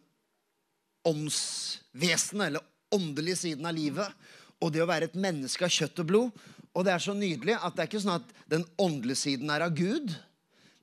åndsvesenet, 1.06 2.48
eller 2.48 2.64
åndelige 2.94 3.42
siden 3.44 3.66
av 3.68 3.76
livet, 3.76 4.26
og 4.62 4.72
det 4.72 4.82
å 4.82 4.88
være 4.88 5.10
et 5.10 5.18
menneske 5.20 5.66
av 5.66 5.72
kjøtt 5.72 6.00
og 6.02 6.08
blod. 6.10 6.46
Og 6.76 6.84
det 6.84 6.92
er 6.92 7.02
så 7.02 7.14
nydelig 7.16 7.56
at 7.56 7.76
det 7.76 7.84
er 7.84 7.90
ikke 7.90 8.02
sånn 8.04 8.18
at 8.18 8.32
den 8.52 8.64
åndelige 8.80 9.22
siden 9.22 9.52
er 9.52 9.64
av 9.66 9.76
Gud, 9.76 10.12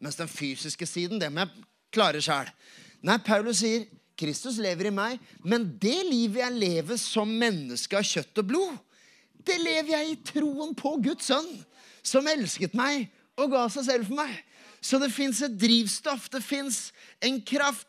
mens 0.03 0.17
den 0.19 0.29
fysiske 0.29 0.87
siden, 0.89 1.21
det 1.21 1.29
må 1.31 1.43
jeg 1.43 1.65
klare 1.93 2.21
sjæl. 2.23 2.49
Nei, 3.05 3.19
Paulus 3.23 3.61
sier 3.61 3.85
Kristus 4.19 4.59
lever 4.61 4.89
i 4.89 4.93
meg, 4.93 5.21
men 5.45 5.65
det 5.81 5.99
livet 6.07 6.43
jeg 6.43 6.59
lever 6.61 6.99
som 7.01 7.29
menneske 7.29 7.97
av 7.97 8.05
kjøtt 8.07 8.41
og 8.41 8.49
blod, 8.51 8.73
det 9.43 9.57
lever 9.59 9.91
jeg 9.95 10.11
i 10.11 10.19
troen 10.31 10.73
på 10.77 10.95
Guds 11.03 11.27
sønn, 11.27 11.49
som 12.03 12.27
elsket 12.29 12.75
meg 12.77 13.09
og 13.39 13.51
ga 13.51 13.65
seg 13.71 13.87
selv 13.89 14.09
for 14.09 14.21
meg. 14.21 14.33
Så 14.83 14.99
det 14.99 15.11
fins 15.15 15.39
et 15.43 15.55
drivstoff, 15.59 16.29
det 16.31 16.43
fins 16.43 16.91
en 17.23 17.39
kraft 17.47 17.87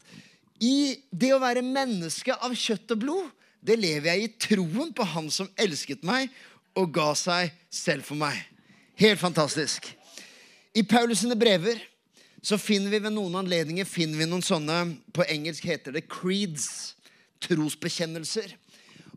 i 0.65 0.97
det 1.11 1.33
å 1.35 1.43
være 1.43 1.65
menneske 1.67 2.35
av 2.41 2.55
kjøtt 2.57 2.95
og 2.95 3.03
blod, 3.05 3.31
det 3.65 3.77
lever 3.81 4.13
jeg 4.13 4.25
i 4.25 4.33
troen 4.49 4.93
på 4.95 5.07
Han 5.15 5.31
som 5.33 5.49
elsket 5.61 6.05
meg 6.05 6.33
og 6.77 6.91
ga 6.95 7.13
seg 7.17 7.53
selv 7.73 8.05
for 8.09 8.19
meg. 8.19 8.37
Helt 9.01 9.21
fantastisk. 9.21 9.87
I 10.75 10.85
Paulus 10.87 11.23
sine 11.23 11.37
brever 11.39 11.81
så 12.45 12.59
finner 12.61 12.93
vi 12.93 13.01
ved 13.01 13.15
noen 13.15 13.39
anledninger 13.41 13.87
finner 13.89 14.21
vi 14.21 14.27
noen 14.29 14.45
sånne 14.45 14.99
På 15.17 15.25
engelsk 15.33 15.65
heter 15.65 15.95
det 15.97 16.05
creeds. 16.11 16.93
Trosbekjennelser. 17.45 18.53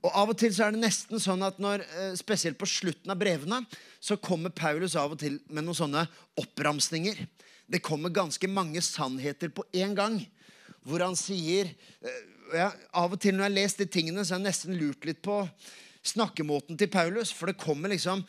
Og 0.04 0.12
Av 0.12 0.32
og 0.32 0.38
til 0.40 0.54
så 0.54 0.68
er 0.68 0.76
det 0.76 0.84
nesten 0.84 1.20
sånn 1.22 1.44
at 1.46 1.60
når, 1.64 1.84
eh, 1.84 2.16
spesielt 2.20 2.58
på 2.60 2.68
slutten 2.70 3.12
av 3.12 3.20
brevene 3.20 3.62
så 4.04 4.18
kommer 4.20 4.54
Paulus 4.54 4.96
av 4.96 5.16
og 5.16 5.20
til 5.20 5.40
med 5.50 5.66
noen 5.66 5.80
sånne 5.80 6.04
oppramsninger. 6.38 7.22
Det 7.68 7.82
kommer 7.84 8.14
ganske 8.14 8.48
mange 8.48 8.84
sannheter 8.84 9.50
på 9.50 9.66
én 9.74 9.96
gang 9.96 10.20
hvor 10.88 11.04
han 11.04 11.18
sier 11.20 11.70
eh, 12.02 12.26
ja, 12.56 12.72
Av 12.96 13.12
og 13.12 13.20
til 13.20 13.36
når 13.36 13.44
jeg 13.44 13.52
har 13.52 13.58
lest 13.58 13.82
de 13.82 13.88
tingene, 13.92 14.24
så 14.24 14.36
har 14.36 14.40
jeg 14.40 14.48
nesten 14.48 14.78
lurt 14.80 15.04
litt 15.08 15.20
på 15.26 15.42
snakkemåten 16.08 16.78
til 16.80 16.88
Paulus. 16.92 17.34
For 17.36 17.52
det 17.52 17.60
kommer 17.60 17.92
liksom 17.92 18.24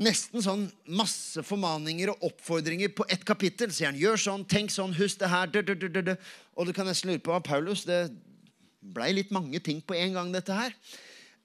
nesten 0.00 0.44
sånn 0.44 0.66
masse 0.96 1.44
formaninger 1.44 2.12
og 2.12 2.24
oppfordringer 2.30 2.92
på 2.96 3.04
ett 3.12 3.24
kapittel. 3.28 3.72
Sier 3.72 3.90
han 3.90 4.00
'gjør 4.00 4.20
sånn, 4.20 4.44
tenk 4.48 4.72
sånn, 4.72 4.96
husk 4.96 5.20
det 5.20 5.28
her', 5.28 6.16
Og 6.56 6.66
du 6.66 6.72
kan 6.72 6.86
nesten 6.86 7.10
lure 7.10 7.20
på 7.20 7.44
Paulus 7.44 7.84
det 7.84 8.10
blei 8.80 9.12
litt 9.12 9.30
mange 9.30 9.60
ting 9.60 9.80
på 9.80 9.94
en 9.94 10.12
gang, 10.12 10.32
dette 10.32 10.52
her. 10.52 10.72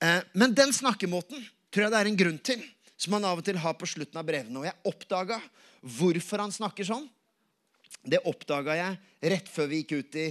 Eh, 0.02 0.22
men 0.34 0.54
den 0.54 0.72
snakkemåten 0.72 1.44
tror 1.72 1.84
jeg 1.86 1.92
det 1.92 2.00
er 2.00 2.10
en 2.10 2.22
grunn 2.24 2.40
til, 2.40 2.64
som 2.98 3.14
han 3.14 3.26
av 3.26 3.40
og 3.42 3.46
til 3.46 3.58
har 3.58 3.74
på 3.74 3.88
slutten 3.90 4.18
av 4.18 4.26
brevene. 4.28 4.60
Og 4.60 4.66
jeg 4.66 4.80
oppdaga 4.86 5.42
hvorfor 5.82 6.40
han 6.44 6.52
snakker 6.52 6.88
sånn. 6.88 7.10
Det 8.02 8.24
oppdaga 8.30 8.78
jeg 8.78 9.32
rett 9.34 9.50
før 9.52 9.70
vi 9.70 9.82
gikk 9.82 9.94
ut 10.00 10.18
i 10.22 10.28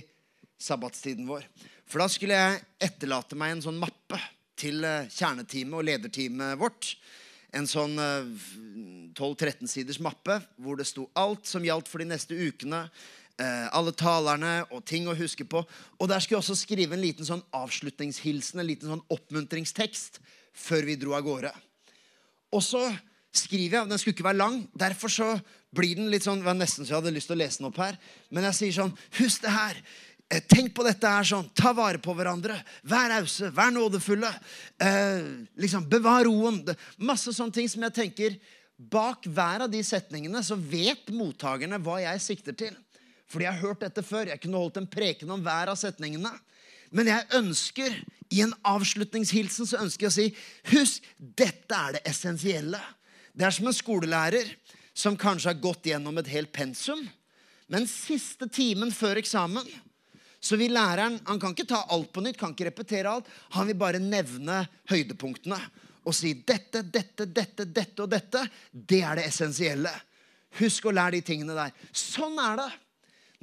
sabbatstiden 0.60 1.28
vår. 1.28 1.46
For 1.90 2.02
da 2.02 2.08
skulle 2.10 2.38
jeg 2.38 2.60
etterlate 2.90 3.38
meg 3.38 3.54
en 3.54 3.64
sånn 3.64 3.80
mappe 3.80 4.18
til 4.60 4.84
eh, 4.86 5.08
kjerneteamet 5.10 5.78
og 5.78 5.86
lederteamet 5.88 6.58
vårt. 6.60 6.92
En 7.56 7.66
sånn 7.66 7.96
12-13 7.98 9.64
eh, 9.64 9.70
siders 9.70 9.98
mappe 10.02 10.36
hvor 10.62 10.78
det 10.78 10.86
sto 10.86 11.08
alt 11.18 11.48
som 11.50 11.64
gjaldt 11.66 11.90
for 11.90 12.02
de 12.02 12.10
neste 12.12 12.36
ukene. 12.36 12.84
Eh, 13.40 13.66
alle 13.72 13.94
talerne 13.96 14.60
og 14.68 14.84
ting 14.86 15.08
å 15.08 15.16
huske 15.16 15.46
på. 15.48 15.62
Og 15.98 16.10
der 16.10 16.20
skulle 16.20 16.38
jeg 16.38 16.44
også 16.44 16.58
skrive 16.60 16.96
en 16.96 17.02
liten 17.02 17.26
sånn 17.26 17.42
avslutningshilsen, 17.56 18.60
en 18.60 18.68
liten 18.68 18.92
sånn 18.92 19.06
oppmuntringstekst 19.14 20.20
før 20.60 20.86
vi 20.90 20.98
dro 21.00 21.16
av 21.16 21.24
gårde. 21.24 21.52
Og 22.52 22.62
så 22.66 22.82
skriver 23.32 23.78
jeg, 23.78 23.88
Den 23.88 23.98
skulle 23.98 24.16
ikke 24.18 24.28
være 24.28 24.42
lang. 24.42 24.62
Derfor 24.74 25.08
så 25.08 25.30
blir 25.74 25.98
den 25.98 26.10
litt 26.10 26.26
sånn, 26.26 26.40
det 26.42 26.48
var 26.48 26.56
nesten 26.58 26.84
så 26.84 26.96
jeg 26.96 27.00
hadde 27.00 27.14
lyst 27.14 27.30
til 27.30 27.36
å 27.36 27.40
lese 27.42 27.60
den 27.60 27.68
opp 27.70 27.80
her. 27.82 27.98
Men 28.34 28.46
jeg 28.48 28.58
sier 28.58 28.78
sånn 28.80 28.94
Husk 29.20 29.44
det 29.44 29.52
her. 29.54 29.82
Eh, 30.30 30.42
tenk 30.50 30.72
på 30.74 30.86
dette 30.86 31.10
her 31.10 31.26
sånn. 31.26 31.48
Ta 31.58 31.72
vare 31.76 32.00
på 32.02 32.14
hverandre. 32.14 32.56
Vær 32.86 33.10
rause. 33.14 33.50
Vær 33.54 33.72
nådefulle. 33.74 34.30
Eh, 34.82 35.26
liksom, 35.62 35.88
Bevar 35.90 36.26
roen. 36.26 36.62
Masse 36.98 37.34
sånne 37.34 37.54
ting 37.54 37.70
som 37.70 37.86
jeg 37.86 37.96
tenker 37.96 38.38
Bak 38.80 39.26
hver 39.28 39.66
av 39.66 39.68
de 39.68 39.82
setningene 39.84 40.40
så 40.40 40.56
vet 40.56 41.10
mottakerne 41.12 41.76
hva 41.84 41.98
jeg 42.00 42.22
sikter 42.24 42.56
til. 42.56 42.76
Fordi 43.30 43.44
jeg 43.44 43.52
har 43.52 43.66
hørt 43.68 43.82
dette 43.84 44.02
før. 44.06 44.30
Jeg 44.32 44.40
kunne 44.42 44.62
holdt 44.62 44.80
en 44.80 44.88
preken 44.90 45.34
om 45.34 45.42
hver 45.44 45.70
av 45.70 45.78
setningene. 45.78 46.32
Men 46.90 47.10
jeg 47.12 47.28
ønsker, 47.38 47.98
i 48.30 48.40
en 48.42 48.54
avslutningshilsen 48.66 49.66
så 49.66 49.82
ønsker 49.82 50.06
jeg 50.06 50.10
å 50.10 50.16
si 50.16 50.72
Husk, 50.72 51.06
dette 51.18 51.74
er 51.76 51.96
det 51.98 52.04
essensielle. 52.10 52.80
Det 53.34 53.46
er 53.46 53.54
som 53.54 53.68
en 53.70 53.76
skolelærer 53.76 54.48
som 55.00 55.16
kanskje 55.18 55.54
har 55.54 55.62
gått 55.62 55.88
gjennom 55.88 56.18
et 56.20 56.28
helt 56.30 56.52
pensum. 56.52 57.02
Men 57.70 57.88
siste 57.88 58.48
timen 58.52 58.92
før 58.92 59.20
eksamen 59.20 59.66
så 60.40 60.56
vil 60.56 60.72
læreren 60.72 61.18
Han 61.28 61.40
kan 61.40 61.52
ikke 61.52 61.68
ta 61.68 61.82
alt 61.92 62.08
på 62.12 62.22
nytt, 62.24 62.38
kan 62.40 62.54
ikke 62.54 62.70
repetere 62.70 63.12
alt. 63.12 63.28
Han 63.56 63.68
vil 63.68 63.78
bare 63.80 64.00
nevne 64.00 64.64
høydepunktene 64.90 65.60
og 66.00 66.16
si 66.16 66.32
dette, 66.48 66.80
dette, 66.82 67.26
dette, 67.28 67.66
dette 67.68 68.02
og 68.02 68.08
dette. 68.08 68.46
Det 68.72 69.02
er 69.04 69.20
det 69.20 69.26
essensielle. 69.28 69.92
Husk 70.58 70.88
å 70.88 70.94
lære 70.96 71.18
de 71.18 71.26
tingene 71.28 71.54
der. 71.54 71.74
Sånn 71.92 72.40
er 72.40 72.56
det. 72.62 72.70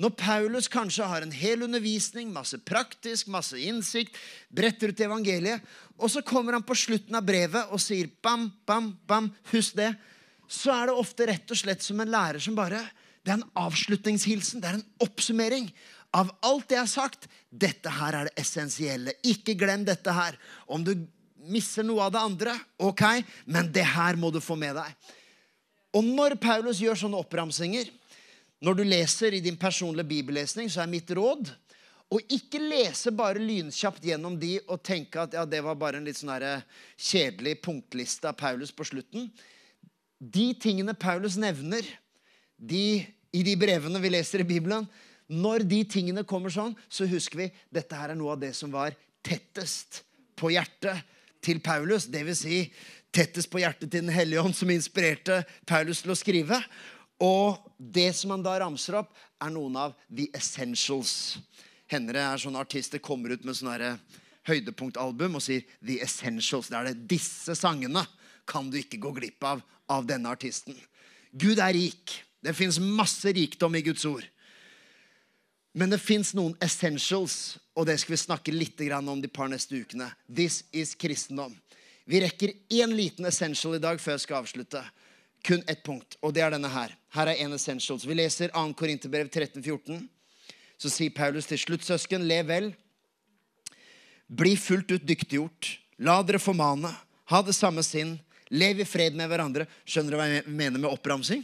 Når 0.01 0.13
Paulus 0.17 0.67
kanskje 0.69 1.05
har 1.09 1.23
en 1.25 1.33
hel 1.33 1.63
undervisning, 1.65 2.29
masse 2.33 2.57
praktisk, 2.61 3.29
masse 3.33 3.57
innsikt, 3.57 4.17
bretter 4.53 4.93
ut 4.93 4.99
evangeliet, 5.01 5.63
og 5.97 6.11
så 6.13 6.21
kommer 6.25 6.53
han 6.53 6.65
på 6.65 6.77
slutten 6.77 7.17
av 7.17 7.25
brevet 7.25 7.71
og 7.73 7.81
sier 7.81 8.09
bam, 8.21 8.51
bam, 8.69 8.91
bam, 9.09 9.31
husk 9.53 9.77
det, 9.79 9.95
så 10.47 10.71
er 10.73 10.89
det 10.89 10.95
ofte 10.97 11.27
rett 11.27 11.51
og 11.51 11.59
slett 11.59 11.83
som 11.83 11.99
en 12.01 12.11
lærer 12.11 12.39
som 12.43 12.55
bare 12.55 12.81
Det 13.23 13.33
er 13.33 13.41
en 13.41 13.49
avslutningshilsen, 13.59 14.61
det 14.63 14.69
er 14.69 14.77
en 14.77 14.89
oppsummering 15.03 15.65
av 16.15 16.29
alt 16.47 16.69
det 16.69 16.77
jeg 16.77 16.85
har 16.85 16.91
sagt. 16.91 17.27
Dette 17.51 17.91
her 17.91 18.15
er 18.15 18.29
det 18.29 18.39
essensielle. 18.39 19.17
Ikke 19.27 19.57
glem 19.59 19.83
dette 19.83 20.13
her. 20.15 20.37
Om 20.63 20.85
du 20.87 20.93
misser 21.51 21.83
noe 21.83 22.05
av 22.05 22.13
det 22.15 22.21
andre, 22.23 22.53
ok, 22.79 23.03
men 23.51 23.67
det 23.75 23.83
her 23.83 24.15
må 24.15 24.31
du 24.31 24.39
få 24.39 24.55
med 24.55 24.77
deg. 24.79 25.11
Og 25.99 26.07
når 26.07 26.37
Paulus 26.39 26.79
gjør 26.79 27.01
sånne 27.03 27.19
oppramsinger, 27.19 27.91
når 28.63 28.79
du 28.79 28.83
leser 28.87 29.35
i 29.35 29.43
din 29.43 29.59
personlige 29.59 30.07
bibellesning, 30.07 30.71
så 30.71 30.85
er 30.85 30.91
mitt 30.91 31.11
råd 31.11 31.51
å 32.07 32.19
ikke 32.31 32.61
lese 32.63 33.11
bare 33.11 33.43
lynkjapt 33.43 34.05
gjennom 34.07 34.37
de 34.39 34.55
og 34.65 34.79
tenke 34.85 35.19
at 35.19 35.35
ja, 35.35 35.43
det 35.43 35.59
var 35.65 35.75
bare 35.79 35.99
en 35.99 36.07
litt 36.07 36.19
sånn 36.19 36.31
kjedelig 36.95 37.57
punktliste 37.65 38.31
av 38.31 38.37
Paulus 38.39 38.71
på 38.71 38.87
slutten. 38.87 39.27
De 40.17 40.49
tingene 40.57 40.95
Paulus 40.97 41.37
nevner 41.37 41.85
de, 42.57 43.05
i 43.31 43.43
de 43.45 43.53
brevene 43.59 44.01
vi 44.01 44.11
leser 44.11 44.41
i 44.41 44.47
Bibelen, 44.47 44.87
når 45.27 45.65
de 45.67 45.81
tingene 45.85 46.23
kommer 46.25 46.53
sånn, 46.53 46.73
så 46.89 47.05
husker 47.09 47.43
vi 47.43 47.47
dette 47.73 47.95
her 47.99 48.13
er 48.13 48.17
noe 48.17 48.33
av 48.33 48.41
det 48.41 48.53
som 48.55 48.71
var 48.73 48.95
tettest 49.25 50.01
på 50.39 50.53
hjertet 50.55 51.03
til 51.43 51.59
Paulus. 51.63 52.07
Det 52.09 52.23
vil 52.25 52.37
Si, 52.37 52.61
tettest 53.13 53.51
på 53.51 53.61
hjertet 53.61 53.91
til 53.91 54.05
Den 54.05 54.13
hellige 54.13 54.41
ånd, 54.41 54.55
som 54.55 54.71
inspirerte 54.71 55.41
Paulus 55.67 56.01
til 56.03 56.13
å 56.13 56.17
skrive. 56.17 56.61
Og 57.23 57.57
det 57.77 58.11
som 58.15 58.33
han 58.33 58.45
da 58.45 58.57
ramser 58.61 58.99
opp, 59.01 59.13
er 59.41 59.51
noen 59.53 59.75
av 59.77 59.95
the 60.09 60.29
essentials. 60.37 61.37
Hender 61.91 62.17
det 62.17 62.23
er 62.23 62.41
sånne 62.41 62.61
artister 62.61 63.01
kommer 63.03 63.33
ut 63.33 63.45
med 63.45 63.57
sånne 63.57 63.95
høydepunktalbum 64.47 65.37
og 65.37 65.43
sier 65.43 65.65
the 65.81 65.99
essentials. 66.03 66.69
Det 66.71 66.77
er 66.79 66.91
det 66.91 67.07
disse 67.09 67.55
sangene 67.57 68.05
kan 68.47 68.69
du 68.71 68.79
ikke 68.79 69.01
gå 69.03 69.11
glipp 69.17 69.43
av 69.43 69.63
av 69.89 70.07
denne 70.07 70.29
artisten. 70.29 70.75
Gud 71.31 71.59
er 71.59 71.73
rik. 71.75 72.23
Det 72.43 72.53
fins 72.55 72.79
masse 72.79 73.31
rikdom 73.33 73.75
i 73.75 73.83
Guds 73.85 74.05
ord. 74.05 74.25
Men 75.77 75.91
det 75.93 75.99
fins 76.01 76.33
noen 76.33 76.55
essentials, 76.63 77.57
og 77.77 77.85
det 77.89 77.99
skal 78.01 78.15
vi 78.15 78.21
snakke 78.21 78.53
litt 78.53 78.81
om 78.97 79.21
de 79.21 79.29
par 79.29 79.49
neste 79.49 79.75
ukene. 79.75 80.09
This 80.25 80.63
is 80.71 80.95
kristendom. 80.95 81.53
Vi 82.05 82.21
rekker 82.23 82.53
én 82.69 82.95
liten 82.95 83.25
essential 83.25 83.75
i 83.75 83.83
dag 83.83 83.99
før 83.99 84.15
jeg 84.15 84.25
skal 84.25 84.41
avslutte. 84.41 84.81
Kun 85.43 85.61
ett 85.67 85.83
punkt, 85.83 86.17
og 86.21 86.33
det 86.33 86.41
er 86.41 86.51
denne 86.55 86.69
her. 86.71 86.95
Her 87.13 87.27
er 87.27 87.43
en 87.43 87.53
essentials. 87.53 88.07
Vi 88.07 88.15
leser 88.15 88.49
2. 88.55 88.73
Korinterbrev 88.79 89.29
13, 89.29 89.61
14. 89.61 90.07
Så 90.77 90.89
sier 90.93 91.13
Paulus 91.13 91.45
til 91.49 91.59
slutt, 91.59 91.85
søsken, 91.85 92.25
lev 92.27 92.47
vel. 92.49 92.71
Bli 94.27 94.55
fullt 94.57 94.91
ut 94.91 95.05
dyktiggjort. 95.07 95.77
La 95.99 96.21
dere 96.25 96.39
formane. 96.41 96.89
Ha 97.29 97.41
det 97.45 97.55
samme 97.55 97.83
sinn. 97.85 98.17
Lev 98.49 98.79
i 98.79 98.87
fred 98.87 99.17
med 99.17 99.29
hverandre. 99.31 99.67
Skjønner 99.87 100.13
du 100.13 100.19
hva 100.19 100.27
jeg 100.29 100.45
mener 100.47 100.79
med 100.79 100.89
oppramsing? 100.91 101.43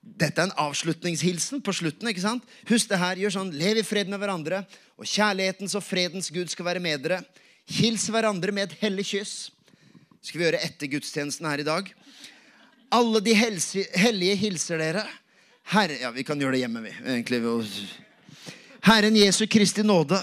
Dette 0.00 0.40
er 0.40 0.48
en 0.48 0.58
avslutningshilsen 0.68 1.60
på 1.64 1.74
slutten. 1.74 2.08
ikke 2.08 2.24
sant? 2.24 2.44
Husk 2.68 2.88
det 2.88 3.00
her. 3.00 3.20
Gjør 3.20 3.34
sånn. 3.34 3.52
Lev 3.58 3.82
i 3.82 3.86
fred 3.86 4.08
med 4.08 4.20
hverandre. 4.22 4.62
Og 4.98 5.06
kjærlighetens 5.06 5.76
og 5.78 5.84
fredens 5.84 6.30
Gud 6.34 6.50
skal 6.52 6.68
være 6.70 6.82
med 6.82 7.04
dere. 7.04 7.20
Hils 7.68 8.08
hverandre 8.08 8.54
med 8.54 8.70
et 8.70 8.78
hellig 8.80 9.04
kyss 9.10 9.32
Det 10.18 10.30
skal 10.30 10.40
vi 10.40 10.46
gjøre 10.46 10.60
etter 10.64 10.88
gudstjenesten 10.88 11.46
her 11.46 11.60
i 11.60 11.66
dag. 11.66 11.90
Alle 12.96 13.20
de 13.20 13.34
helse, 13.36 13.84
hellige 13.92 14.38
hilser 14.40 14.80
dere. 14.80 15.04
Herre, 15.68 15.98
ja, 16.00 16.10
vi 16.14 16.24
kan 16.24 16.40
gjøre 16.40 16.56
det 16.56 16.62
hjemme, 16.62 16.80
vi. 16.86 16.92
egentlig. 17.04 17.42
Herren 18.88 19.16
Jesu 19.16 19.46
Kristi 19.46 19.84
nåde, 19.84 20.22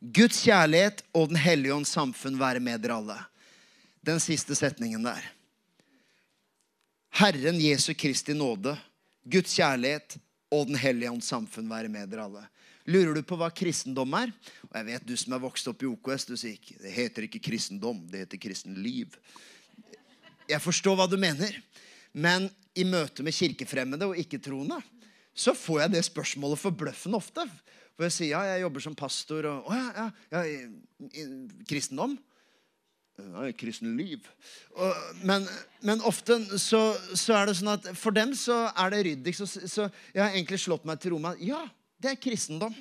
Guds 0.00 0.42
kjærlighet 0.44 1.00
og 1.14 1.30
Den 1.30 1.40
hellige 1.40 1.74
ånds 1.74 1.94
samfunn 1.94 2.36
være 2.38 2.60
med 2.60 2.82
dere 2.84 2.98
alle. 3.00 3.16
Den 4.04 4.20
siste 4.20 4.54
setningen 4.58 5.04
der. 5.06 5.24
Herren 7.12 7.60
Jesu 7.60 7.92
Kristi 7.94 8.32
nåde, 8.32 8.72
Guds 9.28 9.52
kjærlighet 9.58 10.16
og 10.52 10.66
Den 10.68 10.78
hellige 10.80 11.10
ånds 11.12 11.28
samfunn 11.28 11.68
være 11.68 11.90
med 11.92 12.08
dere 12.08 12.24
alle. 12.24 12.44
Lurer 12.88 13.14
du 13.14 13.22
på 13.24 13.36
hva 13.38 13.50
kristendom 13.52 14.14
er? 14.16 14.32
Og 14.70 14.78
jeg 14.78 14.86
vet 14.88 15.04
du 15.06 15.12
som 15.20 15.36
er 15.36 15.42
vokst 15.42 15.68
opp 15.68 15.84
i 15.84 15.90
OKS, 15.90 16.24
du 16.26 16.34
sier 16.40 16.56
ikke 16.56 16.78
det 16.80 16.94
heter 16.94 17.26
ikke 17.28 17.42
kristendom, 17.44 18.00
det 18.10 18.24
heter 18.24 18.40
kristenliv. 18.40 19.12
Jeg 20.48 20.60
forstår 20.64 20.96
hva 20.98 21.06
du 21.08 21.18
mener, 21.20 21.54
men 22.12 22.48
i 22.72 22.84
møte 22.88 23.24
med 23.24 23.36
kirkefremmede 23.36 24.08
og 24.08 24.18
ikke-troende 24.18 24.80
så 25.32 25.54
får 25.56 25.84
jeg 25.84 25.94
det 25.94 26.04
spørsmålet 26.08 26.60
forbløffende 26.60 27.20
ofte. 27.20 27.44
For 27.92 28.08
jeg 28.08 28.16
sier 28.16 28.32
ja, 28.34 28.54
jeg 28.54 28.64
jobber 28.64 28.84
som 28.84 28.96
pastor, 28.96 29.48
og 29.48 29.68
å 29.68 29.76
ja, 29.76 30.08
ja, 30.32 30.42
ja 30.42 31.60
kristendom? 31.68 32.16
Ja, 33.22 33.50
kristenliv. 33.56 34.26
Og, 34.74 34.96
men, 35.26 35.46
men, 35.84 36.02
ofte 36.08 36.38
så, 36.58 36.80
så, 37.14 37.36
er 37.38 37.48
det 37.48 37.56
sånn 37.58 37.74
at 37.74 37.86
for 37.98 38.14
dem 38.16 38.34
så 38.38 38.64
er 38.70 38.94
det 38.94 39.02
ryddig. 39.08 39.34
Så, 39.38 39.46
så 39.46 39.86
jeg 40.12 40.22
har 40.22 40.34
egentlig 40.34 40.60
slått 40.62 40.86
meg 40.88 41.00
til 41.02 41.14
ro 41.14 41.20
med 41.22 41.40
ja, 41.44 41.62
det 42.02 42.12
er 42.12 42.20
kristendom. 42.22 42.74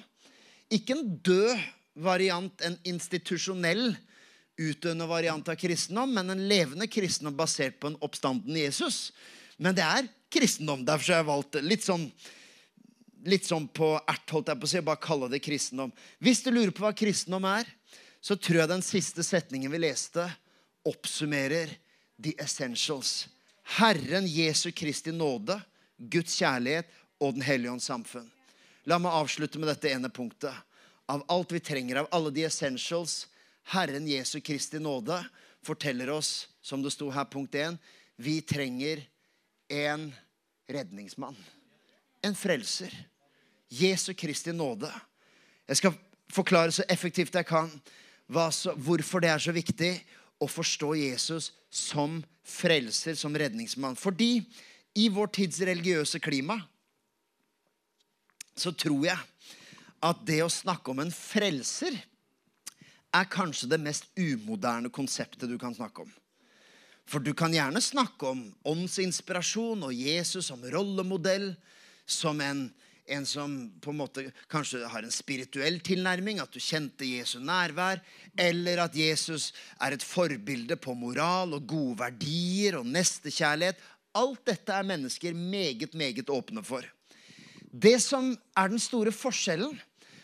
Ikke 0.71 0.97
en 0.97 1.15
død 1.23 1.53
variant, 2.01 2.65
en 2.65 2.77
institusjonell 2.87 3.91
utdøende 4.61 5.07
variant 5.09 5.49
av 5.51 5.57
kristendom, 5.59 6.13
men 6.15 6.33
en 6.33 6.45
levende 6.49 6.87
kristendom 6.91 7.37
basert 7.37 7.79
på 7.81 7.91
en 7.91 7.99
oppstanden 8.05 8.57
Jesus. 8.57 9.09
Men 9.61 9.77
det 9.77 9.85
er 9.85 10.09
kristendom. 10.31 10.85
Derfor 10.87 11.13
har 11.13 11.21
jeg 11.21 11.31
valgt 11.31 11.59
litt 11.65 11.85
sånn 11.85 12.07
litt 13.29 13.45
sånn 13.45 13.67
på 13.69 13.93
ert, 13.99 14.31
holdt 14.33 14.49
jeg 14.49 14.57
på 14.57 14.65
å 14.65 14.69
si, 14.71 14.81
bare 14.85 15.01
kalle 15.01 15.27
det 15.29 15.43
kristendom. 15.45 15.91
Hvis 16.23 16.41
du 16.41 16.49
lurer 16.49 16.71
på 16.73 16.81
hva 16.81 16.93
kristendom 16.97 17.45
er, 17.45 17.67
så 18.21 18.37
tror 18.37 18.61
jeg 18.61 18.69
den 18.69 18.85
siste 18.85 19.23
setningen 19.25 19.71
vi 19.73 19.81
leste, 19.81 20.27
oppsummerer 20.85 21.73
the 22.21 22.33
essentials. 22.41 23.27
Herren 23.77 24.27
Jesu 24.27 24.71
Kristi 24.71 25.11
nåde, 25.11 25.57
Guds 25.97 26.37
kjærlighet 26.37 26.89
og 27.21 27.33
Den 27.33 27.45
hellige 27.45 27.71
ånds 27.71 27.89
samfunn. 27.89 28.29
La 28.89 28.97
meg 28.97 29.13
avslutte 29.13 29.59
med 29.61 29.69
dette 29.69 29.91
ene 29.93 30.09
punktet. 30.09 30.53
Av 31.09 31.21
alt 31.29 31.51
vi 31.53 31.59
trenger, 31.61 32.01
av 32.01 32.09
alle 32.11 32.31
de 32.33 32.45
essentials, 32.47 33.27
Herren 33.73 34.07
Jesu 34.09 34.39
Kristi 34.41 34.79
nåde 34.81 35.19
forteller 35.65 36.09
oss, 36.09 36.49
som 36.61 36.81
det 36.81 36.93
sto 36.93 37.09
her, 37.13 37.25
punkt 37.29 37.55
1, 37.55 37.77
vi 38.17 38.39
trenger 38.41 39.03
en 39.69 40.09
redningsmann. 40.69 41.37
En 42.21 42.35
frelser. 42.35 42.93
Jesu 43.69 44.13
Kristi 44.13 44.51
nåde. 44.51 44.89
Jeg 45.67 45.77
skal 45.77 45.93
forklare 46.33 46.73
så 46.73 46.83
effektivt 46.89 47.35
jeg 47.35 47.47
kan 47.47 47.69
så, 48.31 48.73
hvorfor 48.75 49.23
det 49.23 49.31
er 49.31 49.41
så 49.43 49.53
viktig 49.55 49.91
å 50.41 50.47
forstå 50.49 50.93
Jesus 50.97 51.51
som 51.69 52.21
frelser, 52.43 53.15
som 53.15 53.35
redningsmann. 53.37 53.95
Fordi 53.95 54.41
i 54.97 55.07
vår 55.11 55.31
tids 55.35 55.61
religiøse 55.63 56.19
klima 56.19 56.59
så 58.57 58.73
tror 58.75 59.05
jeg 59.07 59.19
at 60.01 60.23
det 60.27 60.41
å 60.43 60.51
snakke 60.51 60.91
om 60.91 61.03
en 61.03 61.13
frelser 61.13 61.95
er 63.11 63.29
kanskje 63.31 63.69
det 63.71 63.79
mest 63.83 64.07
umoderne 64.15 64.91
konseptet 64.93 65.49
du 65.49 65.57
kan 65.59 65.75
snakke 65.75 66.05
om. 66.05 66.11
For 67.07 67.23
du 67.23 67.33
kan 67.35 67.53
gjerne 67.53 67.81
snakke 67.83 68.29
om 68.31 68.43
åndsinspirasjon 68.71 69.83
og 69.87 69.95
Jesus 69.95 70.47
som 70.47 70.63
rollemodell, 70.71 71.51
som 72.07 72.39
en, 72.43 72.69
en 73.05 73.25
som 73.25 73.53
på 73.81 73.91
en 73.91 73.99
måte 74.01 74.23
kanskje 74.51 74.85
har 74.87 75.03
en 75.03 75.13
spirituell 75.13 75.79
tilnærming, 75.83 76.39
at 76.39 76.53
du 76.53 76.59
kjente 76.61 77.07
Jesu 77.07 77.39
nærvær, 77.39 78.01
eller 78.37 78.83
at 78.85 78.95
Jesus 78.95 79.51
er 79.81 79.95
et 79.95 80.05
forbilde 80.05 80.77
på 80.79 80.95
moral 80.97 81.57
og 81.57 81.67
gode 81.67 81.99
verdier 82.03 82.79
og 82.79 82.87
nestekjærlighet. 82.87 83.81
Alt 84.17 84.45
dette 84.47 84.75
er 84.75 84.87
mennesker 84.87 85.35
meget, 85.37 85.93
meget 85.95 86.29
åpne 86.29 86.63
for. 86.63 86.85
Det 87.71 87.97
som 88.03 88.33
er 88.57 88.71
den 88.71 88.81
store 88.81 89.13
forskjellen, 89.15 89.77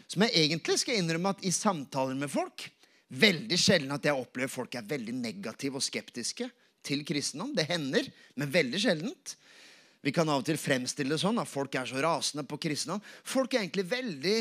som 0.08 0.24
jeg 0.24 0.48
egentlig 0.48 0.80
skal 0.80 1.00
innrømme 1.00 1.36
at 1.36 1.46
i 1.48 1.52
samtaler 1.52 2.16
med 2.16 2.32
folk 2.32 2.70
Veldig 3.08 3.56
sjelden 3.56 3.94
at 3.96 4.04
jeg 4.04 4.20
opplever 4.20 4.52
folk 4.52 4.74
er 4.76 4.88
veldig 4.88 5.14
negative 5.16 5.80
og 5.80 5.86
skeptiske 5.86 6.50
til 6.84 7.06
kristendom. 7.08 7.54
Det 7.56 7.68
hender, 7.70 8.08
men 8.36 8.52
veldig 8.52 8.82
sjeldent. 8.84 9.36
Vi 10.06 10.14
kan 10.16 10.30
av 10.30 10.42
og 10.42 10.48
til 10.48 10.60
fremstille 10.62 11.16
det 11.16 11.22
sånn 11.22 11.40
at 11.42 11.50
folk 11.50 11.76
er 11.76 11.88
så 11.90 12.02
rasende 12.04 12.46
på 12.48 12.60
kristne. 12.62 13.00
Folk 13.28 13.54
er 13.54 13.64
egentlig 13.64 13.88
veldig 13.90 14.40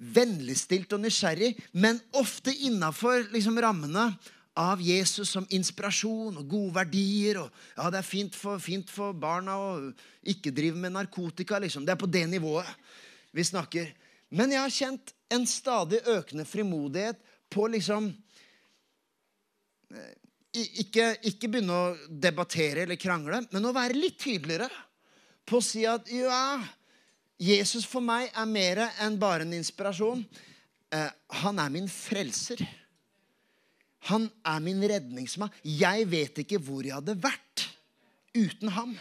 vennligstilt 0.00 0.94
og 0.96 1.02
nysgjerrig, 1.02 1.52
men 1.76 1.98
ofte 2.16 2.54
innafor 2.66 3.26
liksom, 3.34 3.58
rammene 3.60 4.06
av 4.60 4.80
Jesus 4.82 5.30
som 5.30 5.46
inspirasjon 5.52 6.40
og 6.40 6.48
gode 6.48 6.74
verdier. 6.80 7.42
Og, 7.42 7.60
ja, 7.76 7.90
det 7.92 8.00
er 8.00 8.08
fint 8.08 8.36
for, 8.36 8.60
fint 8.62 8.90
for 8.90 9.16
barna 9.16 9.58
å 9.60 9.70
ikke 10.32 10.54
drive 10.54 10.80
med 10.80 10.96
narkotika. 10.96 11.60
Liksom. 11.60 11.84
Det 11.84 11.94
er 11.94 12.00
på 12.00 12.10
det 12.10 12.26
nivået 12.30 12.68
vi 13.36 13.44
snakker. 13.46 13.92
Men 14.34 14.54
jeg 14.54 14.62
har 14.62 14.74
kjent 14.74 15.14
en 15.30 15.46
stadig 15.46 16.00
økende 16.10 16.46
frimodighet 16.48 17.20
på 17.50 17.66
liksom 17.70 18.10
ikke, 20.50 21.12
ikke, 21.30 21.48
begynne 21.48 21.74
å 21.74 22.10
debattere 22.10 22.84
eller 22.84 22.98
krangle, 22.98 23.42
men 23.52 23.66
å 23.66 23.74
være 23.74 23.98
litt 23.98 24.18
tydeligere 24.18 24.68
på 25.46 25.60
å 25.60 25.64
si 25.64 25.84
at 25.86 26.08
ja, 26.10 26.58
Jesus 27.40 27.86
for 27.88 28.04
meg 28.04 28.30
er 28.34 28.48
mer 28.50 28.82
enn 29.00 29.18
bare 29.20 29.46
en 29.46 29.54
inspirasjon. 29.56 30.24
Eh, 30.90 31.10
han 31.42 31.62
er 31.62 31.70
min 31.72 31.88
frelser. 31.90 32.62
Han 34.10 34.26
er 34.46 34.60
min 34.64 34.82
redningsmann. 34.82 35.52
Jeg 35.62 36.08
vet 36.10 36.42
ikke 36.42 36.60
hvor 36.62 36.84
jeg 36.86 36.96
hadde 36.96 37.18
vært 37.20 37.66
uten 38.34 38.72
ham. 38.74 38.94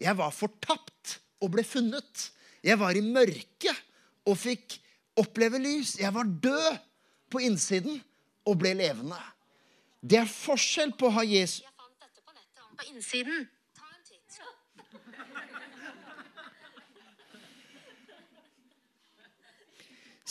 Jeg 0.00 0.16
var 0.18 0.34
fortapt 0.34 1.18
og 1.42 1.52
ble 1.54 1.64
funnet. 1.66 2.28
Jeg 2.62 2.78
var 2.78 2.96
i 2.96 3.04
mørket 3.04 3.74
og 4.28 4.38
fikk 4.38 4.78
oppleve 5.18 5.60
lys. 5.62 5.96
Jeg 6.00 6.14
var 6.14 6.28
død 6.30 6.80
på 7.32 7.42
innsiden 7.42 7.98
og 8.46 8.58
ble 8.62 8.74
levende. 8.78 9.18
Det 10.02 10.18
er 10.18 10.26
forskjell 10.26 10.90
på 10.98 11.06
å 11.06 11.14
ha 11.14 11.22
Jesus 11.22 11.62
Jeg 11.62 11.70
fant 11.78 11.94
dette 12.02 12.20
på 12.26 12.32
nettet 12.34 12.62
om 12.66 12.74
på 12.78 12.88
innsiden. 12.90 13.44
Ta 13.78 13.86
en 13.86 14.02
titt. 14.06 14.34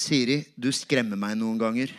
Siri, 0.02 0.42
du 0.60 0.72
skremmer 0.76 1.20
meg 1.20 1.38
noen 1.40 1.60
ganger. 1.62 1.94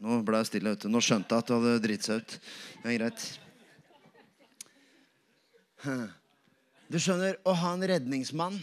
Nå 0.00 0.18
ble 0.24 0.40
jeg 0.40 0.48
stille. 0.48 0.74
ute. 0.74 0.88
Nå 0.90 0.98
skjønte 1.04 1.36
jeg 1.36 1.44
at 1.44 1.48
du 1.50 1.54
hadde 1.54 1.84
dritt 1.84 2.06
seg 2.08 2.24
ut. 2.24 2.30
Det 2.82 2.90
er 2.90 2.96
greit. 2.98 3.20
Du 6.90 6.98
skjønner, 6.98 7.38
å 7.46 7.54
ha 7.54 7.74
en 7.76 7.86
redningsmann, 7.86 8.58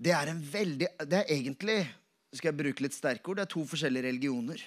det 0.00 0.12
er 0.16 0.30
en 0.30 0.38
veldig 0.40 0.86
Det 1.02 1.18
er 1.18 1.32
egentlig 1.34 1.80
skal 2.36 2.52
jeg 2.52 2.60
bruke 2.60 2.84
litt 2.84 2.94
sterke 2.94 3.30
ord, 3.30 3.40
det 3.40 3.46
er 3.48 3.54
to 3.54 3.64
forskjellige 3.66 4.06
religioner. 4.06 4.62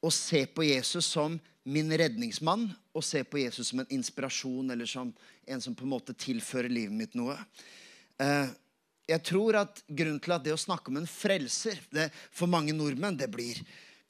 Å 0.00 0.12
se 0.12 0.44
på 0.48 0.64
Jesus 0.66 1.08
som 1.08 1.38
min 1.66 1.90
redningsmann 1.90 2.68
og 2.94 3.04
se 3.04 3.24
på 3.26 3.40
Jesus 3.42 3.72
som 3.72 3.82
en 3.82 3.90
inspirasjon 3.96 4.70
eller 4.70 4.88
som 4.88 5.10
en 5.46 5.62
som 5.62 5.74
på 5.74 5.84
en 5.84 5.92
måte 5.96 6.14
tilfører 6.16 6.70
livet 6.70 6.94
mitt 6.94 7.16
noe. 7.18 7.34
Eh, 8.22 8.52
jeg 9.06 9.22
tror 9.26 9.58
at 9.62 9.82
Grunnen 9.86 10.22
til 10.22 10.34
at 10.34 10.44
det 10.46 10.54
å 10.54 10.60
snakke 10.60 10.90
om 10.90 11.00
en 11.00 11.10
frelser 11.10 11.78
det, 11.94 12.08
For 12.30 12.50
mange 12.50 12.74
nordmenn 12.74 13.18
det 13.18 13.28
blir 13.30 13.60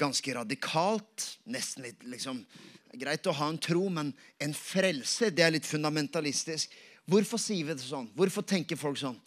ganske 0.01 0.35
radikalt. 0.37 1.37
Nesten 1.49 1.89
litt 1.89 2.05
liksom, 2.05 2.45
Greit 2.97 3.27
å 3.29 3.35
ha 3.37 3.49
en 3.53 3.61
tro, 3.61 3.89
men 3.93 4.13
en 4.41 4.55
frelse 4.57 5.29
det 5.35 5.45
er 5.45 5.53
litt 5.53 5.69
fundamentalistisk. 5.69 6.73
Hvorfor 7.07 7.41
sier 7.41 7.67
vi 7.69 7.77
det 7.77 7.85
sånn? 7.85 8.09
Hvorfor 8.17 8.45
tenker 8.47 8.79
folk 8.81 8.97
sånn? 9.01 9.19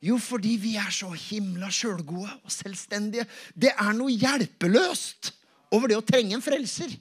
Jo, 0.00 0.16
fordi 0.16 0.54
vi 0.60 0.76
er 0.80 0.88
så 0.94 1.10
himla 1.12 1.68
sjølgode 1.72 2.32
og 2.40 2.52
selvstendige. 2.52 3.26
Det 3.52 3.74
er 3.74 3.92
noe 3.96 4.12
hjelpeløst 4.14 5.34
over 5.74 5.90
det 5.90 5.98
å 6.00 6.04
trenge 6.06 6.38
en 6.38 6.44
frelser. 6.44 6.94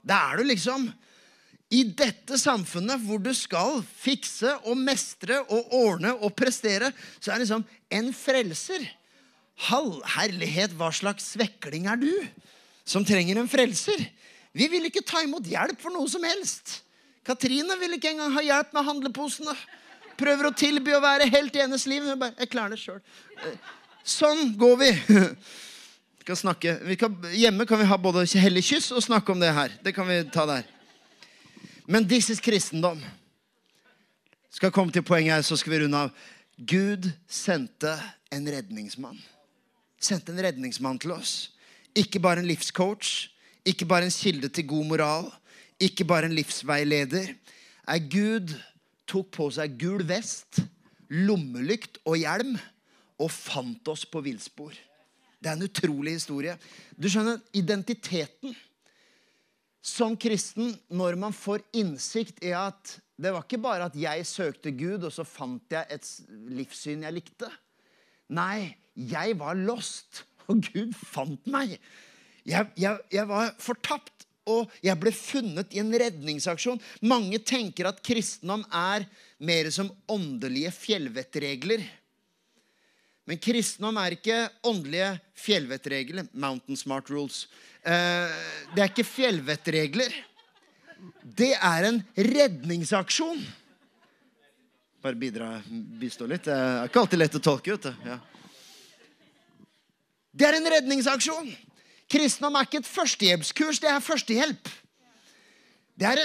Da 0.00 0.22
er 0.30 0.40
du 0.40 0.48
liksom 0.48 0.88
i 1.70 1.84
dette 1.84 2.38
samfunnet 2.40 3.02
hvor 3.04 3.20
du 3.22 3.30
skal 3.36 3.82
fikse 4.00 4.56
og 4.64 4.78
mestre 4.80 5.36
og 5.52 5.74
ordne 5.76 6.14
og 6.18 6.32
prestere, 6.34 6.90
så 7.20 7.34
er 7.34 7.44
liksom 7.44 7.66
en 7.94 8.10
frelser 8.16 8.88
Halvherlighet, 9.60 10.72
hva 10.72 10.88
slags 10.94 11.34
svekling 11.34 11.84
er 11.90 11.98
du 12.00 12.12
som 12.88 13.04
trenger 13.04 13.36
en 13.36 13.50
frelser? 13.50 14.00
Vi 14.56 14.66
vil 14.72 14.88
ikke 14.88 15.04
ta 15.06 15.20
imot 15.22 15.44
hjelp 15.46 15.82
for 15.82 15.92
noe 15.92 16.08
som 16.08 16.24
helst. 16.24 16.80
Katrine 17.26 17.76
vil 17.78 17.98
ikke 17.98 18.14
engang 18.14 18.32
ha 18.34 18.44
hjelp 18.44 18.72
med 18.74 18.86
handleposene. 18.88 19.52
Prøver 20.20 20.50
å 20.50 20.54
tilby 20.56 20.92
å 20.92 21.02
være 21.02 21.28
helt 21.32 21.54
i 21.56 21.62
hennes 21.62 21.86
liv. 21.88 22.04
Hun 22.04 22.20
bare, 22.20 22.36
jeg 22.42 22.52
klarer 22.52 22.76
det 22.76 22.82
sjøl. 22.82 23.00
Sånn 24.04 24.54
går 24.60 24.76
vi. 24.80 24.90
Vi 26.20 26.26
kan 26.28 26.36
snakke. 26.36 26.74
Vi 26.84 26.98
kan, 27.00 27.14
hjemme 27.32 27.64
kan 27.66 27.80
vi 27.80 27.86
ha 27.88 27.96
både 27.96 28.26
hellig 28.42 28.60
kyss 28.68 28.90
og 28.92 29.00
snakke 29.00 29.32
om 29.32 29.40
det 29.40 29.54
her. 29.56 29.72
Det 29.80 29.94
kan 29.96 30.04
vi 30.04 30.18
ta 30.28 30.44
der. 30.44 30.66
Men 31.88 32.04
this 32.04 32.28
is 32.28 32.42
kristendom. 32.44 33.00
Skal 34.52 34.70
komme 34.70 34.92
til 34.92 35.02
poenget 35.06 35.38
her, 35.38 35.46
så 35.46 35.56
skal 35.56 35.72
vi 35.72 35.78
runde 35.80 35.96
av. 35.96 36.12
Gud 36.60 37.08
sendte 37.24 37.94
en 38.28 38.44
redningsmann. 38.52 39.16
Sendte 39.96 40.34
en 40.34 40.42
redningsmann 40.44 41.00
til 41.00 41.16
oss. 41.16 41.54
Ikke 41.96 42.20
bare 42.20 42.44
en 42.44 42.50
livscoach, 42.50 43.30
ikke 43.64 43.88
bare 43.88 44.10
en 44.10 44.14
kilde 44.14 44.52
til 44.52 44.68
god 44.68 44.90
moral, 44.92 45.30
ikke 45.80 46.04
bare 46.04 46.28
en 46.28 46.36
livsveileder. 46.36 47.32
Er 47.88 48.04
Gud 48.12 48.52
tok 49.10 49.32
på 49.34 49.48
seg 49.54 49.74
gul 49.80 50.04
vest, 50.06 50.62
lommelykt 51.10 51.98
og 52.06 52.20
hjelm 52.20 52.54
og 53.20 53.30
fant 53.34 53.90
oss 53.90 54.06
på 54.08 54.22
villspor. 54.24 54.72
Det 55.40 55.48
er 55.48 55.56
en 55.56 55.66
utrolig 55.66 56.14
historie. 56.18 56.56
Du 56.96 57.08
skjønner, 57.10 57.40
identiteten 57.56 58.54
som 59.80 60.16
kristen, 60.20 60.74
når 60.92 61.16
man 61.20 61.34
får 61.34 61.64
innsikt 61.80 62.42
i 62.44 62.52
at 62.56 62.98
det 63.20 63.32
var 63.34 63.44
ikke 63.44 63.60
bare 63.60 63.88
at 63.90 63.96
jeg 64.00 64.24
søkte 64.28 64.72
Gud, 64.72 65.04
og 65.04 65.12
så 65.12 65.26
fant 65.28 65.72
jeg 65.72 65.84
et 65.92 66.06
livssyn 66.56 67.04
jeg 67.04 67.16
likte. 67.16 67.48
Nei, 68.32 68.76
jeg 68.96 69.36
var 69.40 69.58
lost, 69.58 70.24
og 70.48 70.62
Gud 70.70 70.94
fant 70.96 71.50
meg. 71.50 71.76
Jeg, 72.48 72.70
jeg, 72.80 73.00
jeg 73.12 73.28
var 73.28 73.52
fortapt, 73.60 74.24
og 74.48 74.70
jeg 74.84 74.96
ble 75.00 75.12
funnet 75.14 75.74
i 75.74 75.80
en 75.82 75.92
redningsaksjon. 75.92 76.80
Mange 77.06 77.40
tenker 77.44 77.90
at 77.90 78.00
kristendom 78.04 78.64
er 78.72 79.04
mer 79.38 79.68
som 79.74 79.90
åndelige 80.10 80.72
fjellvettregler. 80.74 81.84
Men 83.28 83.38
kristendom 83.38 84.00
er 84.00 84.16
ikke 84.16 84.38
åndelige 84.66 85.12
fjellvettregler. 85.38 86.30
Mountain 86.32 86.78
smart 86.78 87.10
rules. 87.12 87.44
Eh, 87.84 88.32
det 88.74 88.82
er 88.82 88.90
ikke 88.90 89.06
fjellvettregler. 89.06 90.16
Det 91.22 91.52
er 91.54 91.86
en 91.88 92.00
redningsaksjon. 92.16 93.44
Bare 95.00 95.16
bidra, 95.16 95.54
bistå 96.00 96.26
litt. 96.28 96.44
Det 96.48 96.56
er 96.56 96.90
ikke 96.90 97.04
alltid 97.04 97.22
lett 97.22 97.38
å 97.38 97.44
tolke. 97.44 97.76
vet 97.76 97.86
du. 97.88 98.08
Ja. 98.08 98.18
Det 100.30 100.48
er 100.48 100.58
en 100.58 100.70
redningsaksjon. 100.74 101.48
Kristendom 102.10 102.58
er 102.58 102.66
ikke 102.66 102.80
et 102.82 102.90
førstehjelpskurs, 102.90 103.80
det 103.82 103.90
er 103.90 104.02
førstehjelp. 104.02 104.70
Det 106.00 106.08
er 106.08 106.22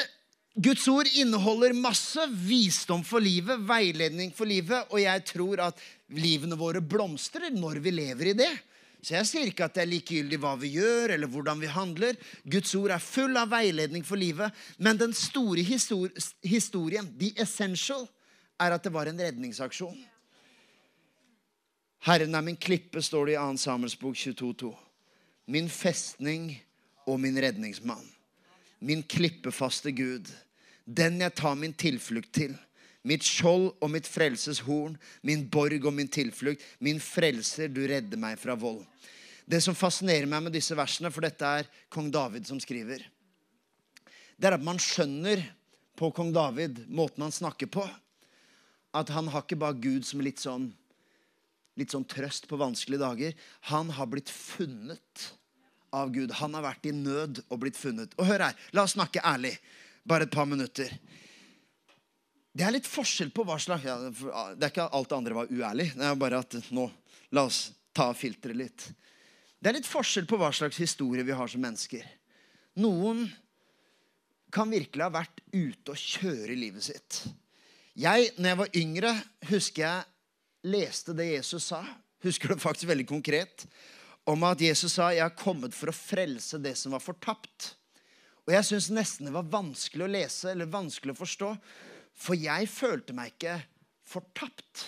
Guds 0.56 0.86
ord 0.88 1.10
inneholder 1.20 1.76
masse 1.76 2.24
visdom 2.48 3.04
for 3.04 3.20
livet, 3.20 3.60
veiledning 3.68 4.32
for 4.34 4.48
livet, 4.48 4.88
og 4.90 5.02
jeg 5.04 5.26
tror 5.28 5.66
at 5.68 5.82
livene 6.16 6.56
våre 6.56 6.80
blomstrer 6.80 7.52
når 7.52 7.82
vi 7.84 7.92
lever 7.92 8.32
i 8.32 8.38
det. 8.40 8.54
Så 9.06 9.14
jeg 9.20 9.30
sier 9.30 9.50
ikke 9.52 9.68
at 9.68 9.76
det 9.76 9.84
er 9.84 9.92
likegyldig 9.92 10.40
hva 10.42 10.56
vi 10.58 10.72
gjør, 10.80 11.12
eller 11.14 11.30
hvordan 11.30 11.60
vi 11.62 11.70
handler. 11.70 12.16
Guds 12.42 12.72
ord 12.80 12.96
er 12.96 13.04
full 13.04 13.38
av 13.38 13.52
veiledning 13.52 14.02
for 14.08 14.18
livet. 14.18 14.56
Men 14.82 14.98
den 14.98 15.14
store 15.14 15.62
historien, 15.62 17.12
the 17.20 17.30
essential, 17.38 18.08
er 18.58 18.74
at 18.74 18.88
det 18.88 18.94
var 18.96 19.12
en 19.12 19.20
redningsaksjon. 19.22 20.00
Herren 22.08 22.34
er 22.38 22.48
min 22.48 22.58
klippe, 22.58 23.04
står 23.04 23.30
det 23.30 23.36
i 23.36 23.44
2. 23.44 23.62
Samuelsbok 23.68 24.18
22,2. 24.18 24.74
Min 25.46 25.70
festning 25.70 26.52
og 27.06 27.20
min 27.22 27.38
redningsmann. 27.42 28.06
Min 28.80 29.04
klippefaste 29.04 29.94
Gud 29.96 30.32
den 30.86 31.20
jeg 31.22 31.34
tar 31.36 31.56
min 31.58 31.74
tilflukt 31.74 32.32
til. 32.34 32.54
Mitt 33.06 33.26
skjold 33.26 33.72
og 33.84 33.90
mitt 33.94 34.08
frelses 34.10 34.64
horn, 34.66 34.96
min 35.22 35.44
borg 35.50 35.84
og 35.86 35.94
min 35.94 36.10
tilflukt, 36.10 36.64
min 36.82 37.02
frelser, 37.02 37.70
du 37.70 37.84
redder 37.86 38.18
meg 38.18 38.40
fra 38.42 38.56
vold. 38.58 38.82
Det 39.46 39.62
som 39.62 39.78
fascinerer 39.78 40.26
meg 40.30 40.48
med 40.48 40.56
disse 40.56 40.74
versene, 40.78 41.12
for 41.14 41.26
dette 41.26 41.46
er 41.46 41.70
kong 41.94 42.10
David 42.14 42.48
som 42.50 42.62
skriver, 42.62 43.04
det 44.36 44.50
er 44.50 44.58
at 44.58 44.66
man 44.66 44.82
skjønner 44.82 45.44
på 45.96 46.10
kong 46.12 46.34
David 46.36 46.82
måten 46.92 47.24
han 47.24 47.34
snakker 47.34 47.70
på, 47.72 47.86
at 48.96 49.12
han 49.14 49.30
har 49.30 49.46
ikke 49.46 49.60
bare 49.60 49.78
Gud 49.78 50.08
som 50.08 50.24
litt 50.26 50.42
sånn, 50.42 50.72
litt 51.80 51.94
sånn 51.94 52.08
trøst 52.08 52.48
på 52.50 52.60
vanskelige 52.60 53.04
dager. 53.04 53.36
Han 53.72 53.92
har 53.98 54.10
blitt 54.12 54.32
funnet 54.32 55.30
av 55.96 56.12
Gud. 56.16 56.34
Han 56.40 56.56
har 56.58 56.66
vært 56.66 56.88
i 56.90 56.96
nød 56.96 57.44
og 57.50 57.62
blitt 57.64 57.80
funnet. 57.80 58.16
Og 58.20 58.28
hør 58.30 58.48
her, 58.48 58.58
la 58.76 58.86
oss 58.86 58.96
snakke 58.98 59.24
ærlig 59.26 59.56
bare 60.08 60.28
et 60.28 60.34
par 60.34 60.48
minutter. 60.50 60.92
Det 62.56 62.64
er 62.64 62.76
litt 62.78 62.88
forskjell 62.88 63.34
på 63.36 63.44
hva 63.44 63.58
slags 63.60 63.84
ja, 63.84 63.96
Det 64.56 64.64
er 64.64 64.72
ikke 64.72 64.88
alt 64.96 65.10
det 65.12 65.18
andre 65.18 65.40
var 65.42 65.52
uærlig. 65.52 65.90
Det 65.96 66.06
er 66.08 66.20
bare 66.20 66.44
at 66.44 66.60
nå, 66.76 66.88
La 67.36 67.48
oss 67.50 67.66
ta 67.96 68.12
og 68.12 68.20
filtre 68.20 68.54
litt. 68.56 68.86
Det 69.60 69.72
er 69.72 69.80
litt 69.80 69.90
forskjell 69.90 70.28
på 70.30 70.38
hva 70.40 70.52
slags 70.56 70.78
historie 70.80 71.26
vi 71.26 71.36
har 71.36 71.50
som 71.52 71.64
mennesker. 71.64 72.04
Noen 72.80 73.26
kan 74.54 74.72
virkelig 74.72 75.04
ha 75.04 75.12
vært 75.12 75.42
ute 75.52 75.92
og 75.92 76.00
kjøre 76.00 76.54
i 76.54 76.60
livet 76.60 76.86
sitt. 76.86 77.24
Jeg, 77.96 78.30
når 78.38 78.50
jeg 78.50 78.60
var 78.60 78.78
yngre, 78.82 79.12
husker 79.50 79.84
jeg 79.84 80.15
leste 80.66 81.14
det 81.16 81.30
Jesus 81.32 81.70
sa. 81.72 81.84
Husker 82.26 82.52
det 82.52 82.64
faktisk 82.64 82.90
veldig 82.90 83.08
konkret. 83.10 83.68
Om 84.26 84.44
at 84.44 84.62
Jesus 84.62 84.94
sa 84.94 85.12
'Jeg 85.12 85.22
har 85.22 85.38
kommet 85.38 85.74
for 85.74 85.88
å 85.88 85.94
frelse 85.94 86.58
det 86.62 86.76
som 86.78 86.92
var 86.92 87.00
fortapt'. 87.00 87.76
Og 88.46 88.54
jeg 88.54 88.66
syns 88.66 88.90
nesten 88.90 89.26
det 89.26 89.34
var 89.34 89.50
vanskelig 89.50 90.06
å 90.06 90.12
lese 90.12 90.52
eller 90.52 90.66
vanskelig 90.66 91.14
å 91.14 91.22
forstå. 91.22 91.58
For 92.14 92.36
jeg 92.36 92.70
følte 92.70 93.14
meg 93.14 93.34
ikke 93.34 93.64
fortapt. 94.06 94.86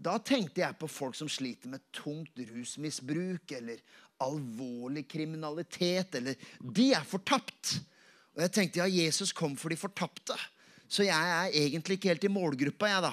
Da 0.00 0.18
tenkte 0.18 0.62
jeg 0.62 0.78
på 0.80 0.88
folk 0.88 1.14
som 1.14 1.28
sliter 1.28 1.68
med 1.68 1.84
tungt 1.92 2.32
rusmisbruk 2.38 3.52
eller 3.52 3.82
alvorlig 4.20 5.06
kriminalitet. 5.08 6.14
eller 6.14 6.34
De 6.60 6.92
er 6.92 7.04
fortapt. 7.04 7.80
Og 8.34 8.42
jeg 8.42 8.52
tenkte 8.52 8.82
ja, 8.82 8.88
Jesus 8.88 9.32
kom 9.32 9.56
for 9.56 9.72
de 9.72 9.76
fortapte. 9.76 10.36
Så 10.90 11.04
jeg 11.06 11.14
er 11.14 11.54
egentlig 11.54 11.98
ikke 11.98 12.10
helt 12.10 12.26
i 12.26 12.32
målgruppa 12.32 12.88
jeg 12.90 13.02
da, 13.04 13.12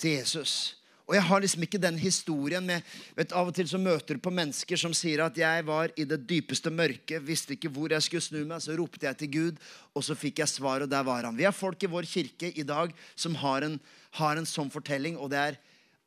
til 0.00 0.16
Jesus. 0.16 0.52
Og 1.06 1.14
jeg 1.14 1.22
har 1.22 1.42
liksom 1.42 1.62
ikke 1.62 1.78
den 1.78 1.98
historien 2.02 2.64
med 2.66 2.82
vet, 3.14 3.30
Av 3.30 3.46
og 3.46 3.54
til 3.54 3.68
så 3.70 3.78
møter 3.78 4.18
du 4.18 4.22
på 4.22 4.32
mennesker 4.34 4.80
som 4.80 4.94
sier 4.96 5.22
at 5.22 5.36
jeg 5.38 5.66
var 5.68 5.92
i 5.94 6.06
det 6.08 6.18
dypeste 6.26 6.72
mørket, 6.74 7.22
visste 7.22 7.54
ikke 7.54 7.70
hvor 7.70 7.94
jeg 7.94 8.02
skulle 8.02 8.26
snu 8.26 8.40
meg. 8.42 8.58
Så 8.64 8.74
ropte 8.74 9.06
jeg 9.06 9.20
til 9.20 9.30
Gud, 9.30 9.60
og 9.94 10.02
så 10.02 10.16
fikk 10.18 10.42
jeg 10.42 10.50
svar, 10.50 10.82
og 10.82 10.90
der 10.90 11.06
var 11.06 11.28
han. 11.28 11.38
Vi 11.38 11.46
har 11.46 11.54
folk 11.54 11.86
i 11.86 11.90
vår 11.92 12.08
kirke 12.10 12.50
i 12.50 12.66
dag 12.66 12.90
som 13.14 13.38
har 13.38 13.68
en, 13.68 13.78
har 14.18 14.40
en 14.40 14.48
sånn 14.50 14.72
fortelling, 14.74 15.14
og 15.14 15.30
det 15.30 15.44
er 15.44 15.60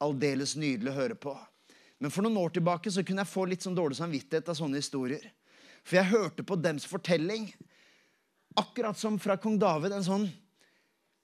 aldeles 0.04 0.58
nydelig 0.60 0.92
å 0.92 1.00
høre 1.00 1.16
på. 1.16 1.38
Men 2.00 2.12
for 2.12 2.24
noen 2.24 2.40
år 2.40 2.52
tilbake 2.56 2.92
så 2.92 3.04
kunne 3.04 3.24
jeg 3.24 3.32
få 3.32 3.46
litt 3.48 3.64
sånn 3.64 3.78
dårlig 3.80 4.00
samvittighet 4.00 4.52
av 4.52 4.60
sånne 4.60 4.80
historier. 4.80 5.24
For 5.84 6.00
jeg 6.00 6.12
hørte 6.12 6.44
på 6.48 6.60
dems 6.60 6.84
fortelling, 6.88 7.48
akkurat 8.60 9.00
som 9.00 9.16
fra 9.20 9.40
kong 9.40 9.56
David, 9.60 9.96
en 9.96 10.08
sånn 10.08 10.28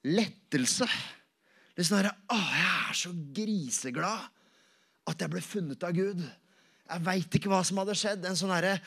lettelse. 0.06 0.88
Det 1.76 1.84
er 1.84 1.88
sånn 1.90 1.98
herre 2.00 2.14
Jeg 2.32 2.68
er 2.88 2.96
så 2.96 3.10
griseglad 3.36 4.30
at 5.06 5.22
jeg 5.22 5.30
ble 5.30 5.42
funnet 5.44 5.84
av 5.86 5.92
Gud. 5.94 6.22
Jeg 6.86 7.02
veit 7.04 7.36
ikke 7.36 7.50
hva 7.52 7.60
som 7.66 7.78
hadde 7.78 7.94
skjedd. 7.98 8.24
En 8.26 8.38
sånn 8.38 8.54
herre 8.54 8.78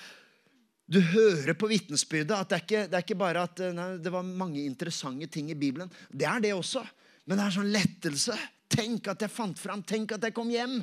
Du 0.89 0.97
hører 1.05 1.53
på 1.53 1.69
vitnesbyrdet 1.69 2.33
at 2.33 2.49
det 2.49 2.57
er, 2.57 2.63
ikke, 2.65 2.85
det 2.89 2.97
er 2.97 3.03
ikke 3.05 3.19
bare 3.19 3.43
at 3.45 3.61
nei, 3.77 3.91
det 4.01 4.09
var 4.09 4.25
mange 4.25 4.63
interessante 4.65 5.27
ting 5.29 5.51
i 5.53 5.57
Bibelen. 5.59 5.91
Det 6.09 6.25
er 6.25 6.41
det 6.41 6.55
også. 6.57 6.81
Men 7.29 7.37
det 7.37 7.45
er 7.45 7.55
sånn 7.59 7.69
lettelse. 7.75 8.37
Tenk 8.73 9.11
at 9.13 9.21
jeg 9.21 9.33
fant 9.33 9.61
fram. 9.61 9.83
Tenk 9.85 10.15
at 10.17 10.25
jeg 10.25 10.33
kom 10.33 10.49
hjem. 10.49 10.79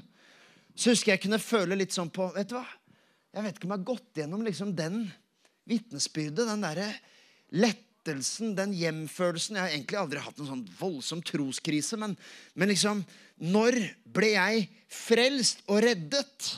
Så 0.78 0.94
husker 0.94 1.16
jeg 1.16 1.24
kunne 1.24 1.42
føle 1.42 1.78
litt 1.78 1.94
sånn 1.96 2.12
på 2.14 2.28
Vet 2.36 2.52
du 2.52 2.58
hva? 2.60 2.66
Jeg 3.34 3.44
vet 3.44 3.58
ikke 3.58 3.66
om 3.66 3.74
jeg 3.74 3.82
har 3.82 3.90
gått 3.90 4.20
gjennom 4.22 4.46
liksom 4.46 4.70
den 4.78 5.02
vitnesbyrdet. 5.68 6.46
Den 6.46 6.62
derre 6.62 6.86
lett 7.58 7.85
lettelsen, 8.06 8.54
den 8.56 8.74
hjemfølelsen 8.76 9.56
Jeg 9.56 9.62
har 9.62 9.74
egentlig 9.74 9.98
aldri 9.98 10.22
hatt 10.22 10.38
en 10.38 10.50
sånn 10.50 10.66
voldsom 10.78 11.22
troskrise, 11.22 11.96
men, 11.98 12.16
men 12.54 12.70
liksom 12.70 13.04
Når 13.36 13.78
ble 14.04 14.32
jeg 14.34 14.68
frelst 14.88 15.64
og 15.66 15.82
reddet? 15.82 16.52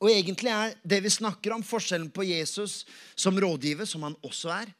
Og 0.00 0.10
egentlig 0.10 0.50
er 0.50 0.74
det 0.82 1.02
vi 1.02 1.10
snakker 1.10 1.52
om, 1.54 1.62
forskjellen 1.62 2.10
på 2.10 2.24
Jesus 2.24 2.84
som 3.18 3.36
rådgiver, 3.38 3.84
som 3.84 4.04
han 4.06 4.14
også 4.22 4.52
er, 4.54 4.70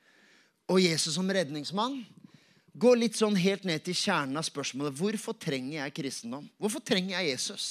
og 0.71 0.79
Jesus 0.81 1.17
som 1.17 1.27
redningsmann, 1.27 2.05
går 2.79 3.01
litt 3.01 3.19
sånn 3.19 3.35
helt 3.39 3.65
ned 3.67 3.83
til 3.83 3.97
kjernen 3.99 4.39
av 4.39 4.47
spørsmålet. 4.47 4.95
Hvorfor 4.95 5.35
trenger 5.35 5.81
jeg 5.81 5.97
kristendom? 5.97 6.47
Hvorfor 6.63 6.85
trenger 6.87 7.17
jeg 7.17 7.33
Jesus? 7.33 7.67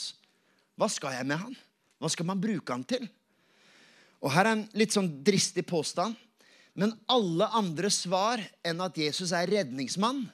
Hva 0.76 0.90
skal 0.92 1.16
jeg 1.16 1.28
med 1.30 1.40
han? 1.40 1.56
Hva 2.04 2.12
skal 2.12 2.28
man 2.28 2.42
bruke 2.44 2.76
han 2.76 2.84
til? 2.88 3.08
Og 4.20 4.34
her 4.34 4.50
er 4.50 4.58
en 4.58 4.68
litt 4.76 4.96
sånn 4.96 5.08
dristig 5.24 5.64
påstand. 5.70 6.20
Men 6.78 6.94
alle 7.10 7.48
andre 7.58 7.90
svar 7.94 8.42
enn 8.66 8.84
at 8.86 8.98
Jesus 9.02 9.34
er 9.34 9.50
redningsmann, 9.50 10.28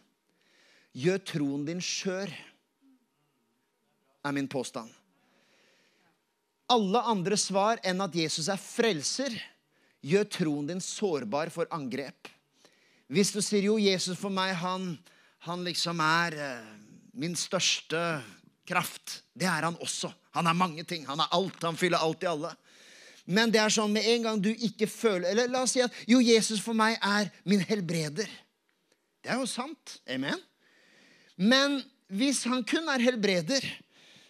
gjør 0.92 1.22
troen 1.26 1.64
din 1.66 1.80
skjør, 1.82 2.34
er 4.24 4.36
min 4.36 4.50
påstand. 4.52 4.92
Alle 6.72 7.00
andre 7.08 7.38
svar 7.40 7.80
enn 7.86 8.04
at 8.04 8.16
Jesus 8.16 8.50
er 8.52 8.60
frelser, 8.60 9.34
gjør 10.04 10.28
troen 10.36 10.68
din 10.68 10.84
sårbar 10.84 11.52
for 11.54 11.70
angrep. 11.72 12.28
Hvis 13.08 13.32
du 13.36 13.40
sier 13.44 13.70
jo, 13.70 13.80
Jesus 13.80 14.20
for 14.20 14.34
meg, 14.34 14.56
han, 14.60 14.94
han 15.48 15.64
liksom 15.64 16.00
er 16.04 16.36
eh, 16.40 16.72
min 17.20 17.36
største 17.40 18.02
kraft. 18.68 19.22
Det 19.36 19.48
er 19.48 19.68
han 19.68 19.80
også. 19.84 20.12
Han 20.36 20.48
er 20.50 20.58
mange 20.58 20.84
ting. 20.88 21.06
Han 21.08 21.22
er 21.24 21.32
alt. 21.36 21.60
Han 21.64 21.80
fyller 21.80 22.04
alt 22.04 22.24
i 22.24 22.32
alle. 22.32 22.54
Men 23.24 23.52
det 23.54 23.62
er 23.64 23.72
sånn 23.72 23.94
med 23.94 24.08
en 24.10 24.26
gang 24.26 24.40
du 24.44 24.50
ikke 24.52 24.88
føler 24.92 25.30
Eller 25.32 25.52
la 25.52 25.62
oss 25.64 25.78
si 25.78 25.84
at 25.84 25.94
jo, 26.10 26.20
Jesus 26.20 26.60
for 26.64 26.76
meg 26.76 26.98
er 27.00 27.30
min 27.48 27.64
helbreder. 27.64 28.28
Det 29.24 29.32
er 29.32 29.40
jo 29.40 29.48
sant. 29.48 30.00
Amen. 30.12 30.42
Men 31.40 31.80
hvis 32.12 32.44
han 32.50 32.66
kun 32.68 32.90
er 32.92 33.02
helbreder, 33.02 33.64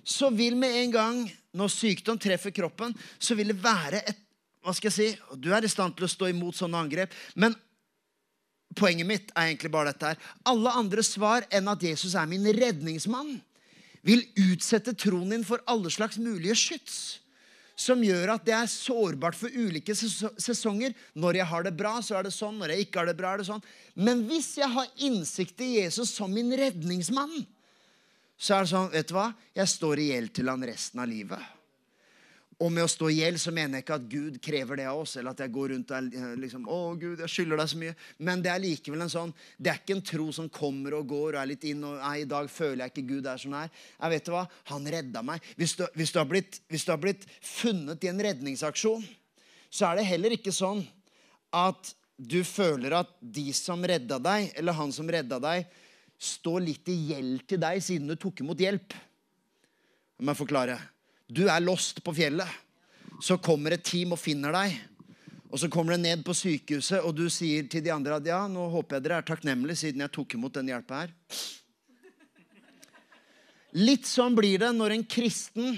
så 0.06 0.30
vil 0.36 0.56
med 0.60 0.76
en 0.84 0.94
gang, 0.94 1.24
når 1.56 1.72
sykdom 1.74 2.20
treffer 2.22 2.54
kroppen, 2.54 2.94
så 3.18 3.36
vil 3.40 3.54
det 3.54 3.64
være 3.64 4.04
et 4.04 4.20
Hva 4.64 4.72
skal 4.72 4.88
jeg 4.88 4.96
si? 4.96 5.38
Du 5.44 5.50
er 5.52 5.66
i 5.68 5.68
stand 5.68 5.92
til 5.98 6.06
å 6.06 6.08
stå 6.08 6.30
imot 6.32 6.56
sånne 6.56 6.80
angrep. 6.80 7.12
Men 7.36 7.52
poenget 8.80 9.10
mitt 9.10 9.34
er 9.34 9.50
egentlig 9.50 9.74
bare 9.74 9.92
dette 9.92 10.14
her. 10.14 10.22
Alle 10.48 10.72
andre 10.80 11.04
svar 11.04 11.44
enn 11.52 11.68
at 11.68 11.84
Jesus 11.84 12.16
er 12.16 12.30
min 12.32 12.48
redningsmann, 12.48 13.42
vil 14.08 14.24
utsette 14.40 14.94
troen 14.96 15.36
din 15.36 15.44
for 15.44 15.60
alle 15.68 15.92
slags 15.92 16.16
mulige 16.16 16.56
skyts. 16.56 17.02
Som 17.76 18.04
gjør 18.06 18.36
at 18.36 18.44
det 18.46 18.54
er 18.54 18.70
sårbart 18.70 19.38
for 19.38 19.50
ulike 19.50 19.96
sesonger. 19.98 20.94
Når 21.18 21.40
jeg 21.40 21.50
har 21.50 21.66
det 21.66 21.74
bra, 21.78 21.96
så 22.06 22.20
er 22.20 22.28
det 22.28 22.36
sånn. 22.36 22.60
Når 22.62 22.76
jeg 22.76 22.86
ikke 22.86 23.02
har 23.02 23.10
det 23.10 23.18
bra, 23.18 23.34
er 23.34 23.42
det 23.42 23.50
sånn. 23.50 23.66
Men 23.96 24.22
hvis 24.30 24.52
jeg 24.60 24.70
har 24.76 24.92
innsikt 25.08 25.64
i 25.66 25.74
Jesus 25.80 26.14
som 26.14 26.32
min 26.34 26.54
redningsmann, 26.58 27.34
så 28.38 28.58
er 28.58 28.66
det 28.66 28.74
sånn, 28.74 28.94
vet 28.94 29.10
du 29.10 29.18
hva? 29.18 29.28
Jeg 29.56 29.72
står 29.72 30.02
i 30.04 30.08
gjeld 30.12 30.34
til 30.38 30.52
han 30.52 30.66
resten 30.68 31.02
av 31.02 31.10
livet. 31.10 31.52
Og 32.64 32.72
med 32.72 32.86
å 32.86 32.92
stå 32.92 33.10
i 33.12 33.18
gjeld 33.18 33.42
så 33.42 33.52
mener 33.52 33.80
jeg 33.80 33.84
ikke 33.84 33.96
at 33.98 34.06
Gud 34.08 34.36
krever 34.44 34.80
det 34.80 34.86
av 34.88 35.02
oss. 35.02 35.18
Eller 35.20 35.34
at 35.34 35.42
jeg 35.44 35.52
går 35.52 35.74
rundt 35.74 35.90
og 35.92 36.14
eh, 36.16 36.36
liksom, 36.40 36.68
å 36.72 36.78
Gud, 37.00 37.20
jeg 37.20 37.32
skylder 37.34 37.60
deg 37.60 37.72
så 37.72 37.80
mye. 37.82 37.96
Men 38.24 38.44
det 38.46 38.54
er 38.54 38.62
likevel 38.64 39.04
en 39.04 39.12
sånn, 39.12 39.34
det 39.58 39.74
er 39.74 39.82
ikke 39.82 39.98
en 39.98 40.06
tro 40.08 40.28
som 40.36 40.48
kommer 40.54 40.96
og 40.96 41.10
går 41.12 41.36
og 41.36 41.40
er 41.42 41.50
litt 41.50 41.66
inn 41.68 41.84
og 41.88 41.98
nei, 42.00 42.14
i 42.22 42.30
dag 42.30 42.48
føler 42.52 42.86
jeg 42.86 42.94
ikke 42.94 43.06
Gud 43.10 43.28
er 43.28 43.42
sånn 43.42 43.58
her. 43.58 43.74
Jeg 43.98 44.14
vet 44.16 44.30
du 44.30 44.32
hva? 44.36 44.46
Han 44.72 44.88
redda 44.96 45.26
meg. 45.28 45.50
Hvis 45.60 45.76
du, 45.80 45.84
hvis, 45.98 46.14
du 46.16 46.22
har 46.22 46.30
blitt, 46.30 46.62
hvis 46.72 46.88
du 46.88 46.94
har 46.94 47.02
blitt 47.04 47.28
funnet 47.42 48.08
i 48.08 48.12
en 48.14 48.24
redningsaksjon, 48.30 49.04
så 49.74 49.90
er 49.90 50.00
det 50.00 50.08
heller 50.08 50.38
ikke 50.38 50.56
sånn 50.56 50.86
at 51.54 51.92
du 52.16 52.40
føler 52.48 52.96
at 52.96 53.12
de 53.20 53.50
som 53.58 53.82
redda 53.84 54.22
deg, 54.24 54.54
eller 54.56 54.78
han 54.78 54.94
som 54.96 55.10
redda 55.10 55.42
deg, 55.44 55.68
står 56.24 56.64
litt 56.64 56.88
i 56.94 56.96
gjeld 57.12 57.44
til 57.50 57.60
deg 57.60 57.84
siden 57.84 58.08
du 58.08 58.16
tok 58.16 58.46
imot 58.46 58.62
hjelp. 58.64 58.96
La 60.22 60.30
meg 60.30 60.40
forklare. 60.40 60.78
Du 61.34 61.48
er 61.50 61.64
lost 61.64 62.04
på 62.06 62.14
fjellet. 62.14 62.50
Så 63.24 63.40
kommer 63.42 63.74
et 63.74 63.86
team 63.86 64.14
og 64.14 64.22
finner 64.22 64.54
deg. 64.54 64.76
Og 65.54 65.62
så 65.62 65.70
kommer 65.70 65.94
det 65.94 66.02
ned 66.02 66.24
på 66.26 66.34
sykehuset, 66.34 67.04
og 67.06 67.14
du 67.14 67.28
sier 67.30 67.68
til 67.70 67.84
de 67.86 67.92
andre 67.94 68.18
at 68.18 68.26
ja, 68.26 68.40
nå 68.50 68.66
håper 68.74 68.98
jeg 68.98 69.06
dere 69.06 69.20
er 69.22 69.28
takknemlige 69.28 69.84
siden 69.84 70.02
jeg 70.02 70.14
tok 70.16 70.34
imot 70.34 70.56
den 70.58 70.72
hjelpa 70.72 71.04
her. 71.04 71.14
Litt 73.78 74.10
sånn 74.10 74.34
blir 74.38 74.62
det 74.62 74.72
når 74.74 74.96
en 74.96 75.06
kristen 75.10 75.78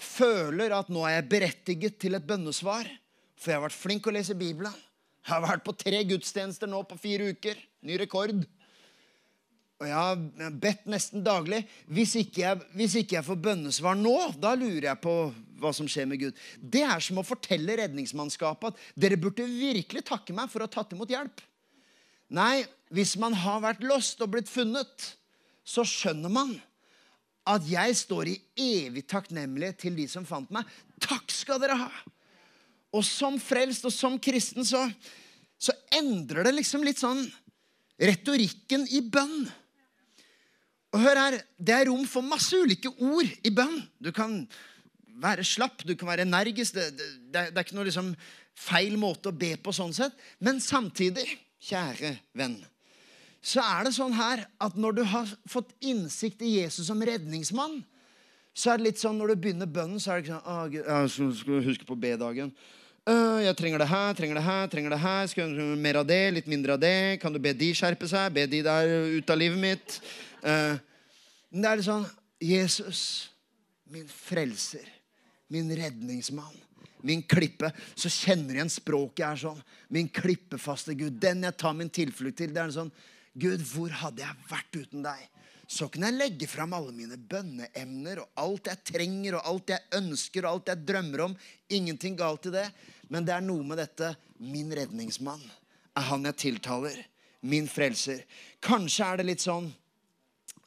føler 0.00 0.72
at 0.76 0.88
nå 0.92 1.04
er 1.04 1.18
jeg 1.18 1.28
berettiget 1.34 1.98
til 2.00 2.16
et 2.16 2.24
bønnesvar. 2.24 2.88
For 3.36 3.52
jeg 3.52 3.60
har 3.60 3.66
vært 3.66 3.80
flink 3.80 4.08
å 4.08 4.16
lese 4.16 4.36
Bibelen. 4.36 4.72
Jeg 5.20 5.34
har 5.34 5.44
vært 5.44 5.64
på 5.68 5.76
tre 5.76 6.00
gudstjenester 6.08 6.68
nå 6.68 6.80
på 6.88 6.96
fire 7.00 7.30
uker. 7.32 7.60
Ny 7.84 8.00
rekord. 8.00 8.40
Og 9.80 9.88
jeg 9.88 9.96
har 9.96 10.56
bedt 10.60 10.88
nesten 10.92 11.22
daglig. 11.24 11.62
Hvis 11.88 12.12
ikke, 12.20 12.42
jeg, 12.42 12.64
hvis 12.76 12.98
ikke 13.00 13.16
jeg 13.16 13.24
får 13.24 13.38
bønnesvar 13.46 13.96
nå, 13.96 14.16
da 14.36 14.52
lurer 14.58 14.90
jeg 14.90 15.00
på 15.00 15.14
hva 15.60 15.70
som 15.76 15.88
skjer 15.88 16.08
med 16.08 16.20
Gud. 16.20 16.42
Det 16.60 16.82
er 16.84 17.00
som 17.04 17.20
å 17.20 17.24
fortelle 17.24 17.78
redningsmannskapet 17.80 18.74
at 18.74 18.82
dere 19.00 19.18
burde 19.20 19.46
virkelig 19.48 20.04
takke 20.08 20.36
meg 20.36 20.52
for 20.52 20.60
å 20.60 20.68
ha 20.68 20.72
tatt 20.72 20.92
imot 20.96 21.12
hjelp. 21.12 21.40
Nei, 22.36 22.66
hvis 22.92 23.16
man 23.20 23.34
har 23.34 23.62
vært 23.64 23.84
lost 23.84 24.20
og 24.20 24.34
blitt 24.34 24.52
funnet, 24.52 25.06
så 25.64 25.84
skjønner 25.86 26.32
man 26.32 26.52
at 27.48 27.64
jeg 27.66 27.96
står 27.96 28.30
i 28.30 28.36
evig 28.60 29.06
takknemlighet 29.08 29.80
til 29.80 29.96
de 29.96 30.06
som 30.12 30.28
fant 30.28 30.50
meg. 30.52 30.68
Takk 31.00 31.32
skal 31.32 31.60
dere 31.62 31.78
ha! 31.80 31.90
Og 32.92 33.04
som 33.06 33.38
frelst 33.40 33.86
og 33.88 33.94
som 33.94 34.18
kristen 34.20 34.66
så, 34.66 34.82
så 35.56 35.72
endrer 35.94 36.44
det 36.46 36.56
liksom 36.58 36.84
litt 36.84 37.00
sånn 37.00 37.22
retorikken 38.00 38.84
i 38.92 39.02
bønn. 39.04 39.48
Og 40.92 41.00
hør 41.04 41.18
her, 41.20 41.36
Det 41.58 41.74
er 41.74 41.86
rom 41.90 42.04
for 42.08 42.20
masse 42.26 42.56
ulike 42.58 42.90
ord 42.98 43.28
i 43.46 43.50
bønn. 43.54 43.82
Du 44.02 44.10
kan 44.12 44.40
være 45.20 45.44
slapp, 45.44 45.84
du 45.86 45.94
kan 45.94 46.08
være 46.08 46.24
energisk. 46.26 46.74
Det, 46.74 46.88
det, 46.98 47.08
det 47.34 47.42
er- 47.58 47.62
ikke 47.64 47.76
noe 47.78 47.84
liksom 47.86 48.14
feil 48.56 48.96
måte 48.98 49.30
å 49.30 49.36
be 49.36 49.54
på 49.56 49.72
sånn 49.72 49.92
sett. 49.94 50.12
Men 50.40 50.58
samtidig, 50.60 51.26
kjære 51.62 52.14
venn, 52.34 52.58
så 53.42 53.60
er 53.62 53.84
det 53.86 53.94
sånn 53.96 54.12
her 54.16 54.46
at 54.60 54.76
når 54.76 54.96
du 54.98 55.04
har 55.04 55.28
fått 55.48 55.70
innsikt 55.80 56.42
i 56.42 56.56
Jesus 56.60 56.86
som 56.90 57.00
redningsmann, 57.00 57.82
så 58.52 58.72
er 58.72 58.80
det 58.80 58.86
litt 58.90 58.98
sånn 59.00 59.16
når 59.20 59.28
du 59.34 59.36
begynner 59.44 59.66
bønnen, 59.70 60.00
så 60.00 60.10
er 60.12 60.20
det 60.20 60.26
ikke 60.26 60.40
sånn 60.40 60.50
«Å, 60.50 60.70
Gud, 60.72 60.84
jeg 60.84 61.36
skal 61.38 61.62
huske 61.64 61.86
på 61.88 61.96
B-dagen. 62.00 62.50
«Øh, 63.08 63.40
jeg 63.44 63.56
trenger 63.56 63.80
det 63.80 63.88
her, 63.88 64.12
trenger 64.14 64.36
det 64.36 64.44
her, 64.44 64.66
trenger 64.66 64.90
det 64.90 65.00
her. 65.00 65.26
Skal 65.26 65.54
ha 65.56 65.76
mer 65.76 65.96
av 66.02 66.06
det, 66.06 66.34
litt 66.36 66.46
mindre 66.46 66.76
av 66.76 66.80
det? 66.82 67.20
Kan 67.22 67.32
du 67.32 67.40
be 67.40 67.54
de 67.56 67.72
skjerpe 67.74 68.08
seg? 68.08 68.32
Be 68.36 68.44
de 68.46 68.60
der 68.62 68.90
ut 69.16 69.30
av 69.30 69.38
livet 69.40 69.58
mitt? 69.58 70.00
Men 70.44 71.64
det 71.64 71.70
er 71.70 71.80
litt 71.80 71.88
sånn 71.88 72.06
Jesus, 72.40 73.30
min 73.90 74.06
frelser, 74.08 74.84
min 75.52 75.72
redningsmann, 75.76 76.54
min 77.02 77.24
klippe. 77.24 77.72
Så 77.96 78.12
kjenner 78.12 78.52
du 78.52 78.60
igjen 78.60 78.72
språket 78.72 79.26
er 79.26 79.42
sånn. 79.42 79.60
Min 79.88 80.08
klippefaste 80.08 80.94
Gud, 80.94 81.18
den 81.20 81.44
jeg 81.48 81.58
tar 81.60 81.74
min 81.76 81.90
tilflukt 81.90 82.38
til. 82.40 82.54
Det 82.54 82.62
er 82.62 82.76
sånn 82.76 82.92
Gud, 83.32 83.64
hvor 83.72 83.92
hadde 84.04 84.24
jeg 84.24 84.48
vært 84.50 84.80
uten 84.80 85.04
deg? 85.08 85.26
Så 85.70 85.86
kunne 85.86 86.08
jeg 86.10 86.18
legge 86.18 86.48
fram 86.50 86.72
alle 86.74 86.90
mine 86.90 87.14
bønneemner 87.14 88.24
og 88.24 88.40
alt 88.42 88.70
jeg 88.72 88.82
trenger 88.90 89.36
og 89.38 89.46
alt 89.52 89.70
jeg 89.70 90.00
ønsker 90.00 90.42
og 90.42 90.56
alt 90.56 90.72
jeg 90.72 90.86
drømmer 90.88 91.22
om. 91.28 91.36
Ingenting 91.70 92.16
galt 92.18 92.48
i 92.50 92.54
det. 92.56 92.66
Men 93.06 93.26
det 93.26 93.36
er 93.36 93.44
noe 93.46 93.62
med 93.66 93.78
dette. 93.78 94.10
Min 94.42 94.72
redningsmann 94.74 95.44
er 95.94 96.08
han 96.08 96.26
jeg 96.26 96.40
tiltaler. 96.42 96.98
Min 97.46 97.70
frelser. 97.70 98.24
Kanskje 98.60 99.06
er 99.06 99.20
det 99.20 99.28
litt 99.30 99.44
sånn 99.46 99.70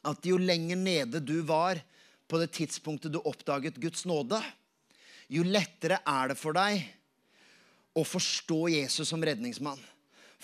at 0.08 0.24
jo 0.26 0.38
lenger 0.40 0.80
nede 0.80 1.20
du 1.20 1.36
var 1.46 1.80
på 2.28 2.40
det 2.40 2.50
tidspunktet 2.56 3.12
du 3.12 3.20
oppdaget 3.20 3.80
Guds 3.80 4.04
nåde, 4.08 4.40
jo 5.28 5.44
lettere 5.44 6.00
er 6.04 6.32
det 6.32 6.36
for 6.40 6.56
deg 6.56 6.82
å 7.94 8.04
forstå 8.04 8.60
Jesus 8.74 9.08
som 9.08 9.24
redningsmann. 9.24 9.80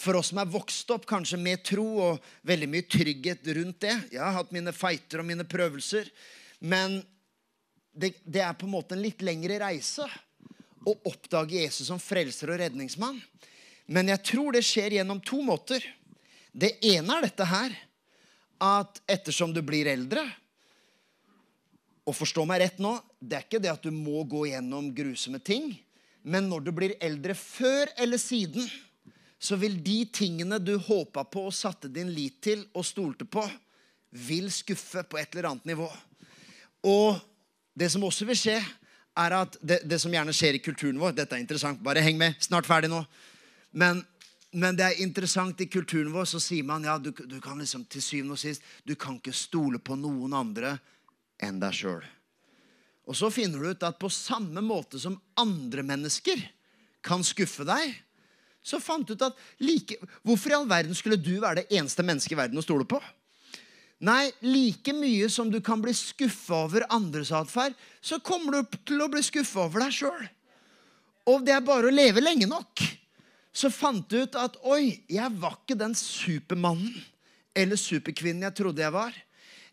For 0.00 0.16
oss 0.16 0.30
som 0.32 0.40
er 0.40 0.48
vokst 0.48 0.88
opp 0.94 1.04
kanskje 1.08 1.36
med 1.40 1.60
tro 1.66 1.84
og 2.00 2.28
veldig 2.48 2.68
mye 2.72 2.86
trygghet 2.88 3.44
rundt 3.58 3.82
det 3.84 3.96
Jeg 4.14 4.22
har 4.22 4.32
hatt 4.38 4.54
mine 4.54 4.72
fighter 4.72 5.20
og 5.20 5.28
mine 5.28 5.44
prøvelser. 5.44 6.08
Men 6.60 7.02
det, 7.92 8.14
det 8.24 8.40
er 8.44 8.56
på 8.56 8.68
en 8.68 8.76
måte 8.78 8.96
en 8.96 9.04
litt 9.04 9.20
lengre 9.24 9.58
reise 9.60 10.06
å 10.88 10.94
oppdage 11.10 11.58
Jesus 11.60 11.90
som 11.90 12.00
frelser 12.00 12.54
og 12.54 12.62
redningsmann. 12.62 13.20
Men 13.92 14.08
jeg 14.12 14.24
tror 14.30 14.56
det 14.56 14.64
skjer 14.64 14.96
gjennom 15.00 15.20
to 15.20 15.42
måter. 15.44 15.84
Det 16.52 16.78
ene 16.86 17.18
er 17.18 17.26
dette 17.26 17.48
her 17.50 17.76
at 18.60 19.02
ettersom 19.08 19.52
du 19.56 19.62
blir 19.64 19.88
eldre 19.88 20.20
Og 22.04 22.16
forstå 22.16 22.42
meg 22.48 22.58
rett 22.60 22.80
nå, 22.82 22.90
det 23.20 23.36
er 23.36 23.44
ikke 23.44 23.60
det 23.62 23.70
at 23.70 23.84
du 23.84 23.92
må 23.94 24.24
gå 24.26 24.46
gjennom 24.48 24.88
grusomme 24.96 25.38
ting. 25.44 25.68
Men 26.24 26.48
når 26.50 26.64
du 26.64 26.70
blir 26.74 26.94
eldre, 26.98 27.36
før 27.36 27.92
eller 28.00 28.18
siden, 28.18 28.64
så 29.40 29.56
vil 29.56 29.78
de 29.82 30.04
tingene 30.12 30.58
du 30.60 30.74
håpa 30.76 31.24
på 31.24 31.46
og 31.48 31.56
satte 31.56 31.88
din 31.88 32.12
lit 32.12 32.42
til 32.44 32.66
og 32.76 32.84
stolte 32.84 33.24
på, 33.24 33.46
vil 34.10 34.50
skuffe 34.52 35.02
på 35.08 35.18
et 35.18 35.32
eller 35.32 35.48
annet 35.50 35.70
nivå. 35.72 35.88
Og 36.84 37.16
det 37.72 37.88
som 37.92 38.04
også 38.04 38.26
vil 38.28 38.36
skje, 38.36 38.58
er 39.20 39.36
at 39.38 39.56
det, 39.64 39.80
det 39.88 39.98
som 40.02 40.12
gjerne 40.12 40.34
skjer 40.36 40.58
i 40.58 40.62
kulturen 40.62 41.00
vår 41.00 41.16
Dette 41.16 41.36
er 41.36 41.42
interessant. 41.42 41.80
Bare 41.82 42.02
heng 42.04 42.18
med. 42.20 42.36
Snart 42.42 42.68
ferdig 42.68 42.90
nå. 42.92 43.00
Men, 43.72 44.02
men 44.52 44.76
det 44.76 44.86
er 44.86 45.02
interessant 45.02 45.60
i 45.60 45.68
kulturen 45.72 46.12
vår, 46.14 46.28
så 46.28 46.40
sier 46.42 46.66
man 46.66 46.84
ja, 46.86 46.98
du, 46.98 47.10
du 47.10 47.38
kan 47.42 47.58
liksom 47.60 47.86
til 47.90 48.04
syvende 48.04 48.36
og 48.36 48.42
sist 48.42 48.64
Du 48.84 48.94
kan 48.94 49.18
ikke 49.18 49.34
stole 49.36 49.80
på 49.82 49.96
noen 49.98 50.36
andre 50.36 50.76
enn 51.40 51.60
deg 51.62 51.76
sjøl. 51.76 52.04
Og 53.08 53.16
så 53.16 53.30
finner 53.32 53.58
du 53.58 53.72
ut 53.72 53.88
at 53.88 53.98
på 53.98 54.12
samme 54.12 54.62
måte 54.62 55.00
som 55.00 55.16
andre 55.40 55.82
mennesker 55.86 56.42
kan 57.02 57.24
skuffe 57.24 57.64
deg, 57.64 57.94
så 58.62 58.80
fant 58.82 59.06
du 59.06 59.14
ut 59.14 59.24
at 59.24 59.38
like, 59.64 59.96
Hvorfor 60.26 60.52
i 60.52 60.58
all 60.58 60.68
verden 60.68 60.96
skulle 60.96 61.18
du 61.20 61.38
være 61.40 61.62
det 61.62 61.78
eneste 61.78 62.04
mennesket 62.04 62.36
i 62.36 62.40
verden 62.42 62.60
å 62.60 62.64
stole 62.64 62.86
på? 62.88 63.00
Nei, 64.00 64.30
like 64.40 64.94
mye 64.96 65.28
som 65.28 65.50
du 65.52 65.58
kan 65.64 65.80
bli 65.82 65.92
skuffa 65.96 66.62
over 66.64 66.86
andres 66.88 67.32
atferd, 67.36 67.74
så 68.00 68.16
kommer 68.24 68.56
du 68.56 68.78
til 68.88 69.02
å 69.04 69.10
bli 69.12 69.20
skuffa 69.24 69.66
over 69.66 69.84
deg 69.84 69.96
sjøl. 69.98 70.28
Og 71.28 71.44
det 71.44 71.52
er 71.52 71.64
bare 71.64 71.90
å 71.90 71.92
leve 71.92 72.22
lenge 72.24 72.48
nok. 72.48 72.80
Så 73.52 73.68
fant 73.74 74.06
du 74.08 74.22
ut 74.22 74.38
at 74.40 74.56
oi, 74.64 75.02
jeg 75.10 75.36
var 75.42 75.58
ikke 75.58 75.76
den 75.76 75.96
supermannen 75.98 76.94
eller 77.56 77.76
superkvinnen 77.76 78.46
jeg 78.46 78.56
trodde 78.62 78.84
jeg 78.84 78.94
var. 78.94 79.12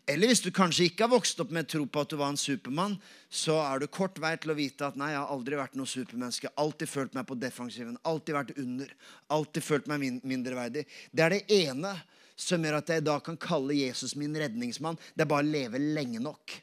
Eller 0.08 0.30
hvis 0.30 0.40
du 0.40 0.48
kanskje 0.54 0.86
ikke 0.88 1.04
har 1.04 1.12
vokst 1.12 1.40
opp 1.42 1.50
med 1.52 1.68
tro 1.68 1.82
på 1.84 2.00
at 2.00 2.08
du 2.08 2.16
var 2.16 2.32
en 2.32 2.40
supermann, 2.40 2.94
så 3.28 3.58
er 3.60 3.82
du 3.82 3.90
kort 3.92 4.16
vei 4.22 4.32
til 4.40 4.54
å 4.54 4.56
vite 4.56 4.86
at 4.86 4.96
nei, 4.96 5.10
jeg 5.12 5.20
har 5.20 5.34
aldri 5.34 5.58
vært 5.58 5.76
noe 5.76 5.90
supermenneske. 5.90 6.48
Alltid 6.56 6.88
følt 6.88 7.18
meg 7.18 7.26
på 7.28 7.36
defensiven. 7.36 7.98
Alltid 8.08 8.38
vært 8.38 8.54
under. 8.56 8.94
Alltid 9.36 9.66
følt 9.66 9.90
meg 9.90 10.00
min 10.00 10.16
mindreverdig. 10.24 10.86
Det 11.12 11.26
er 11.26 11.36
det 11.36 11.58
ene 11.58 11.92
som 12.40 12.64
gjør 12.64 12.78
at 12.78 12.94
jeg 12.94 13.04
da 13.04 13.18
kan 13.20 13.36
kalle 13.42 13.76
Jesus 13.76 14.16
min 14.16 14.32
redningsmann. 14.40 14.96
Det 15.12 15.26
er 15.26 15.30
bare 15.34 15.44
å 15.44 15.52
leve 15.52 15.82
lenge 15.82 16.24
nok. 16.24 16.56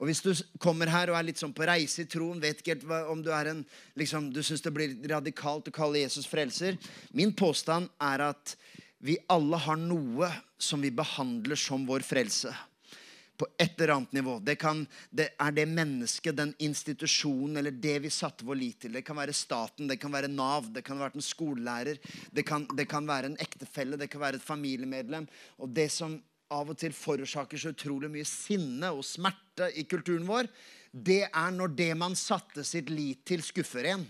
Og 0.00 0.08
Hvis 0.08 0.20
du 0.24 0.32
kommer 0.60 0.92
her 0.92 1.12
og 1.12 1.16
er 1.16 1.28
litt 1.28 1.40
sånn 1.40 1.56
på 1.56 1.64
reise 1.68 2.04
i 2.04 2.08
troen, 2.08 2.40
vet 2.40 2.60
ikke 2.60 2.76
helt 2.76 3.12
om 3.12 3.24
du 3.24 3.32
er 3.36 3.54
en, 3.54 3.64
liksom, 4.00 4.28
du 4.32 4.42
syns 4.44 4.64
det 4.64 4.76
blir 4.76 4.96
radikalt 5.08 5.68
å 5.68 5.76
kalle 5.76 6.00
Jesus 6.00 6.28
frelser 6.28 6.76
Min 7.16 7.34
påstand 7.36 7.88
er 8.00 8.24
at 8.30 8.56
vi 9.04 9.18
alle 9.32 9.60
har 9.60 9.76
noe 9.80 10.28
som 10.60 10.80
vi 10.80 10.92
behandler 10.92 11.56
som 11.60 11.84
vår 11.88 12.04
frelse 12.04 12.52
på 13.40 13.48
et 13.56 13.78
eller 13.80 13.94
annet 13.94 14.12
nivå. 14.18 14.36
Det, 14.44 14.58
kan, 14.60 14.82
det, 15.16 15.30
er 15.40 15.54
det 15.56 15.64
mennesket, 15.70 16.36
den 16.36 16.52
institusjonen 16.60 17.56
eller 17.56 17.72
det 17.72 17.96
vi 18.04 18.12
satte 18.12 18.44
vår 18.44 18.58
lit 18.60 18.82
til. 18.84 18.92
Det 18.98 19.04
kan 19.06 19.16
være 19.16 19.36
staten, 19.36 19.88
det 19.88 19.96
kan 20.02 20.12
være 20.12 20.28
Nav, 20.28 20.68
det 20.74 20.84
kan 20.84 21.00
være 21.00 21.16
en 21.16 21.24
skolelærer, 21.24 22.00
det 22.36 22.44
kan, 22.46 22.66
det 22.76 22.84
kan 22.90 23.08
være 23.08 23.32
en 23.32 23.38
ektefelle, 23.40 23.96
det 24.00 24.10
kan 24.12 24.20
være 24.20 24.40
et 24.40 24.44
familiemedlem. 24.44 25.28
Og 25.64 25.72
det 25.72 25.88
som 25.94 26.18
av 26.50 26.72
og 26.72 26.76
til 26.82 26.92
forårsaker 26.92 27.62
så 27.62 27.72
utrolig 27.72 28.10
mye 28.12 28.28
sinne 28.28 28.90
og 28.92 29.06
smerte 29.06 29.70
i 29.78 29.86
kulturen 29.88 30.26
vår, 30.28 30.50
det 30.90 31.22
er 31.28 31.52
når 31.54 31.76
det 31.78 31.92
man 31.96 32.18
satte 32.18 32.66
sitt 32.66 32.90
lit 32.92 33.22
til, 33.30 33.44
skuffer 33.46 33.92
en. 33.94 34.04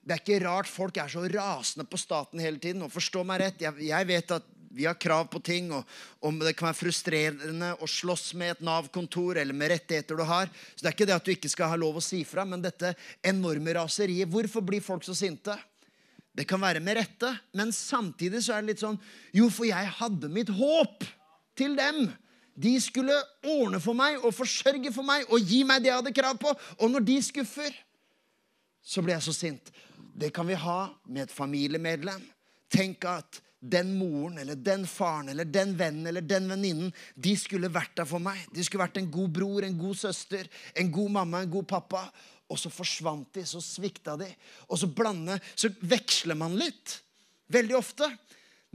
Det 0.00 0.14
er 0.14 0.22
ikke 0.22 0.42
rart 0.44 0.68
folk 0.70 0.96
er 1.00 1.10
så 1.10 1.24
rasende 1.26 1.88
på 1.88 1.98
staten 2.00 2.40
hele 2.40 2.60
tiden. 2.62 2.84
Og 2.86 2.92
forstå 2.92 3.24
meg 3.26 3.42
rett, 3.42 3.64
jeg, 3.64 3.90
jeg 3.90 4.08
vet 4.08 4.38
at 4.38 4.48
vi 4.72 4.86
har 4.86 4.94
krav 4.94 5.24
på 5.32 5.40
ting, 5.42 5.72
og, 5.74 5.86
og, 6.22 6.36
det 6.44 6.54
kan 6.58 6.68
være 6.68 6.78
frustrerende 6.78 7.72
å 7.82 7.88
slåss 7.90 8.32
med 8.38 8.54
et 8.54 8.62
Nav-kontor 8.64 9.40
eller 9.40 9.56
med 9.56 9.72
rettigheter 9.72 10.18
du 10.18 10.22
har. 10.28 10.50
Så 10.74 10.84
det 10.84 10.92
er 10.92 10.96
ikke 10.96 11.08
det 11.10 11.16
at 11.16 11.26
du 11.26 11.32
ikke 11.34 11.50
skal 11.50 11.72
ha 11.72 11.78
lov 11.80 11.98
å 11.98 12.04
si 12.04 12.22
fra, 12.28 12.44
men 12.46 12.62
dette 12.62 12.92
enorme 13.26 13.74
raseriet. 13.80 14.30
Hvorfor 14.30 14.62
blir 14.66 14.84
folk 14.84 15.06
så 15.06 15.16
sinte? 15.18 15.56
Det 16.30 16.46
kan 16.46 16.62
være 16.62 16.82
med 16.84 17.00
rette, 17.00 17.32
men 17.58 17.74
samtidig 17.74 18.44
så 18.46 18.54
er 18.54 18.62
det 18.62 18.76
litt 18.76 18.84
sånn 18.84 18.98
Jo, 19.34 19.50
for 19.50 19.66
jeg 19.66 19.94
hadde 19.98 20.30
mitt 20.30 20.52
håp 20.54 21.02
til 21.58 21.74
dem. 21.78 22.06
De 22.54 22.76
skulle 22.82 23.16
ordne 23.42 23.80
for 23.82 23.98
meg 23.98 24.22
og 24.22 24.34
forsørge 24.36 24.92
for 24.94 25.06
meg 25.06 25.26
og 25.32 25.42
gi 25.42 25.64
meg 25.66 25.82
det 25.82 25.90
jeg 25.90 25.98
hadde 25.98 26.14
krav 26.14 26.38
på. 26.38 26.54
Og 26.78 26.94
når 26.94 27.06
de 27.10 27.18
skuffer, 27.26 27.74
så 28.80 29.02
blir 29.02 29.16
jeg 29.16 29.26
så 29.26 29.34
sint. 29.34 29.72
Det 30.14 30.30
kan 30.34 30.46
vi 30.46 30.58
ha 30.58 30.80
med 31.10 31.26
et 31.26 31.34
familiemedlem. 31.34 32.22
Tenk 32.70 33.04
at 33.10 33.40
den 33.60 33.92
moren 33.98 34.38
eller 34.40 34.56
den 34.56 34.86
faren 34.88 35.28
eller 35.28 35.44
den 35.44 35.74
vennen 35.76 36.06
eller 36.08 36.24
den 36.24 36.48
venninnen, 36.48 36.92
de 37.14 37.34
skulle 37.36 37.68
vært 37.72 37.92
der 38.00 38.08
for 38.08 38.22
meg. 38.24 38.40
De 38.54 38.64
skulle 38.64 38.86
vært 38.86 39.00
en 39.00 39.10
god 39.12 39.28
bror, 39.36 39.66
en 39.66 39.78
god 39.78 39.98
søster, 40.00 40.48
en 40.74 40.90
god 40.92 41.12
mamma, 41.20 41.42
en 41.44 41.52
god 41.52 41.68
pappa. 41.68 42.06
Og 42.50 42.58
så 42.58 42.72
forsvant 42.72 43.28
de, 43.36 43.44
så 43.46 43.60
svikta 43.62 44.16
de. 44.18 44.30
Og 44.68 44.80
så 44.80 44.88
blande, 44.90 45.36
så 45.54 45.70
veksler 45.86 46.38
man 46.38 46.56
litt, 46.58 46.96
veldig 47.52 47.76
ofte, 47.78 48.08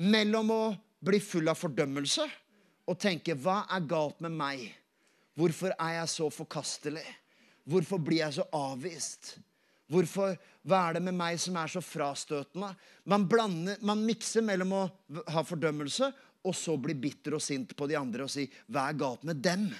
mellom 0.05 0.53
å 0.53 0.63
bli 1.05 1.19
full 1.23 1.49
av 1.51 1.59
fordømmelse 1.59 2.25
og 2.85 2.99
tenke 2.99 3.35
'Hva 3.35 3.65
er 3.71 3.87
galt 3.89 4.21
med 4.21 4.31
meg?' 4.31 4.73
Hvorfor 5.35 5.73
er 5.75 5.99
jeg 5.99 6.09
så 6.09 6.29
forkastelig? 6.31 7.03
Hvorfor 7.67 7.97
blir 7.97 8.21
jeg 8.23 8.37
så 8.37 8.45
avvist? 8.53 9.37
Hvorfor, 9.91 10.35
Hva 10.65 10.79
er 10.89 10.97
det 10.97 11.03
med 11.05 11.13
meg 11.13 11.37
som 11.37 11.57
er 11.61 11.69
så 11.69 11.81
frastøtende? 11.83 12.71
Man, 13.05 13.27
blander, 13.29 13.77
man 13.85 14.01
mikser 14.01 14.41
mellom 14.41 14.71
å 14.73 14.85
ha 15.29 15.43
fordømmelse 15.45 16.09
og 16.45 16.55
så 16.57 16.75
bli 16.77 16.95
bitter 16.97 17.35
og 17.37 17.43
sint 17.43 17.75
på 17.77 17.87
de 17.89 17.97
andre 17.97 18.25
og 18.25 18.31
si 18.31 18.47
'Hva 18.69 18.89
er 18.89 18.97
galt 18.97 19.23
med 19.23 19.41
dem?' 19.41 19.73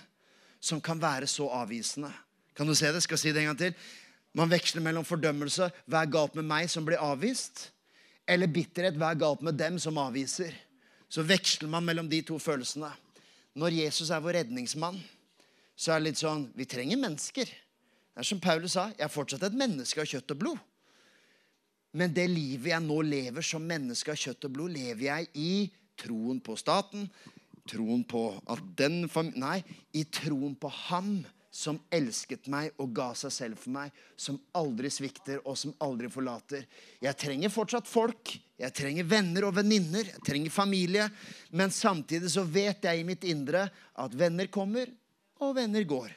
som 0.59 0.81
kan 0.81 0.99
være 1.01 1.27
så 1.27 1.49
avvisende. 1.49 2.11
Kan 2.55 2.67
du 2.67 2.75
se 2.75 2.91
det? 2.91 3.03
Skal 3.03 3.13
jeg 3.13 3.19
si 3.19 3.31
det 3.31 3.41
en 3.41 3.53
gang 3.53 3.57
til? 3.57 3.73
Man 4.33 4.49
veksler 4.49 4.81
mellom 4.81 5.05
fordømmelse 5.05 5.71
'Hva 5.87 6.01
er 6.01 6.11
galt 6.11 6.35
med 6.35 6.45
meg?' 6.45 6.69
som 6.69 6.85
blir 6.85 6.97
avvist, 6.97 7.71
eller 8.27 8.47
bitterhet 8.47 8.95
'Hva 8.95 9.11
er 9.11 9.19
galt 9.19 9.41
med 9.41 9.57
dem?' 9.57 9.79
som 9.79 9.97
avviser. 9.97 10.53
Så 11.09 11.21
veksler 11.21 11.69
man 11.69 11.85
mellom 11.85 12.09
de 12.09 12.21
to 12.21 12.39
følelsene. 12.39 12.91
Når 13.55 13.71
Jesus 13.71 14.09
er 14.09 14.19
vår 14.19 14.33
redningsmann, 14.33 15.03
så 15.75 15.91
er 15.91 15.99
det 15.99 16.03
litt 16.03 16.17
sånn 16.17 16.51
Vi 16.55 16.65
trenger 16.65 16.97
mennesker. 16.97 17.49
Det 18.15 18.23
er 18.23 18.27
som 18.29 18.39
Paulus 18.39 18.77
sa, 18.77 18.87
jeg 18.95 19.03
er 19.03 19.11
fortsatt 19.11 19.43
et 19.43 19.57
menneske 19.59 19.99
av 19.99 20.07
kjøtt 20.07 20.31
og 20.31 20.39
blod. 20.39 20.59
Men 21.95 22.13
det 22.15 22.29
livet 22.31 22.71
jeg 22.71 22.83
nå 22.83 23.01
lever 23.03 23.43
som 23.43 23.63
menneske 23.63 24.13
av 24.13 24.19
kjøtt 24.19 24.47
og 24.47 24.53
blod, 24.55 24.71
lever 24.71 25.03
jeg 25.09 25.27
i 25.35 25.53
troen 25.99 26.39
på 26.43 26.55
staten, 26.59 27.09
troen 27.67 28.05
på 28.07 28.29
at 28.51 28.63
den 28.79 29.05
familien 29.11 29.43
Nei, 29.43 29.59
i 29.91 30.05
troen 30.07 30.55
på 30.55 30.71
ham 30.87 31.17
som 31.55 31.77
elsket 31.93 32.49
meg 32.51 32.71
og 32.83 32.91
ga 32.95 33.09
seg 33.15 33.31
selv 33.31 33.59
for 33.59 33.75
meg, 33.75 33.91
som 34.15 34.39
aldri 34.55 34.91
svikter 34.91 35.39
og 35.43 35.55
som 35.59 35.75
aldri 35.83 36.07
forlater. 36.11 36.65
Jeg 37.03 37.19
trenger 37.19 37.51
fortsatt 37.51 37.87
folk. 37.87 38.33
Jeg 38.59 38.75
trenger 38.75 39.07
venner 39.07 39.47
og 39.47 39.55
venninner. 39.55 40.07
Jeg 40.15 40.23
trenger 40.27 40.55
familie. 40.55 41.07
Men 41.55 41.71
samtidig 41.71 42.31
så 42.31 42.43
vet 42.47 42.83
jeg 42.87 42.99
i 42.99 43.07
mitt 43.07 43.27
indre 43.27 43.67
at 43.71 44.15
venner 44.19 44.51
kommer, 44.51 44.91
og 45.43 45.55
venner 45.57 45.83
går. 45.87 46.11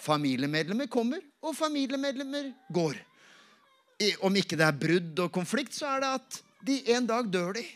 Familiemedlemmer 0.00 0.88
kommer, 0.90 1.20
og 1.44 1.56
familiemedlemmer 1.56 2.52
går. 2.72 2.96
Om 4.24 4.38
ikke 4.40 4.56
det 4.56 4.64
er 4.64 4.80
brudd 4.80 5.20
og 5.26 5.32
konflikt, 5.34 5.76
så 5.76 5.90
er 5.92 6.04
det 6.04 6.14
at 6.20 6.40
de 6.64 6.78
en 6.94 7.08
dag 7.08 7.28
dør 7.28 7.58
de. 7.58 7.66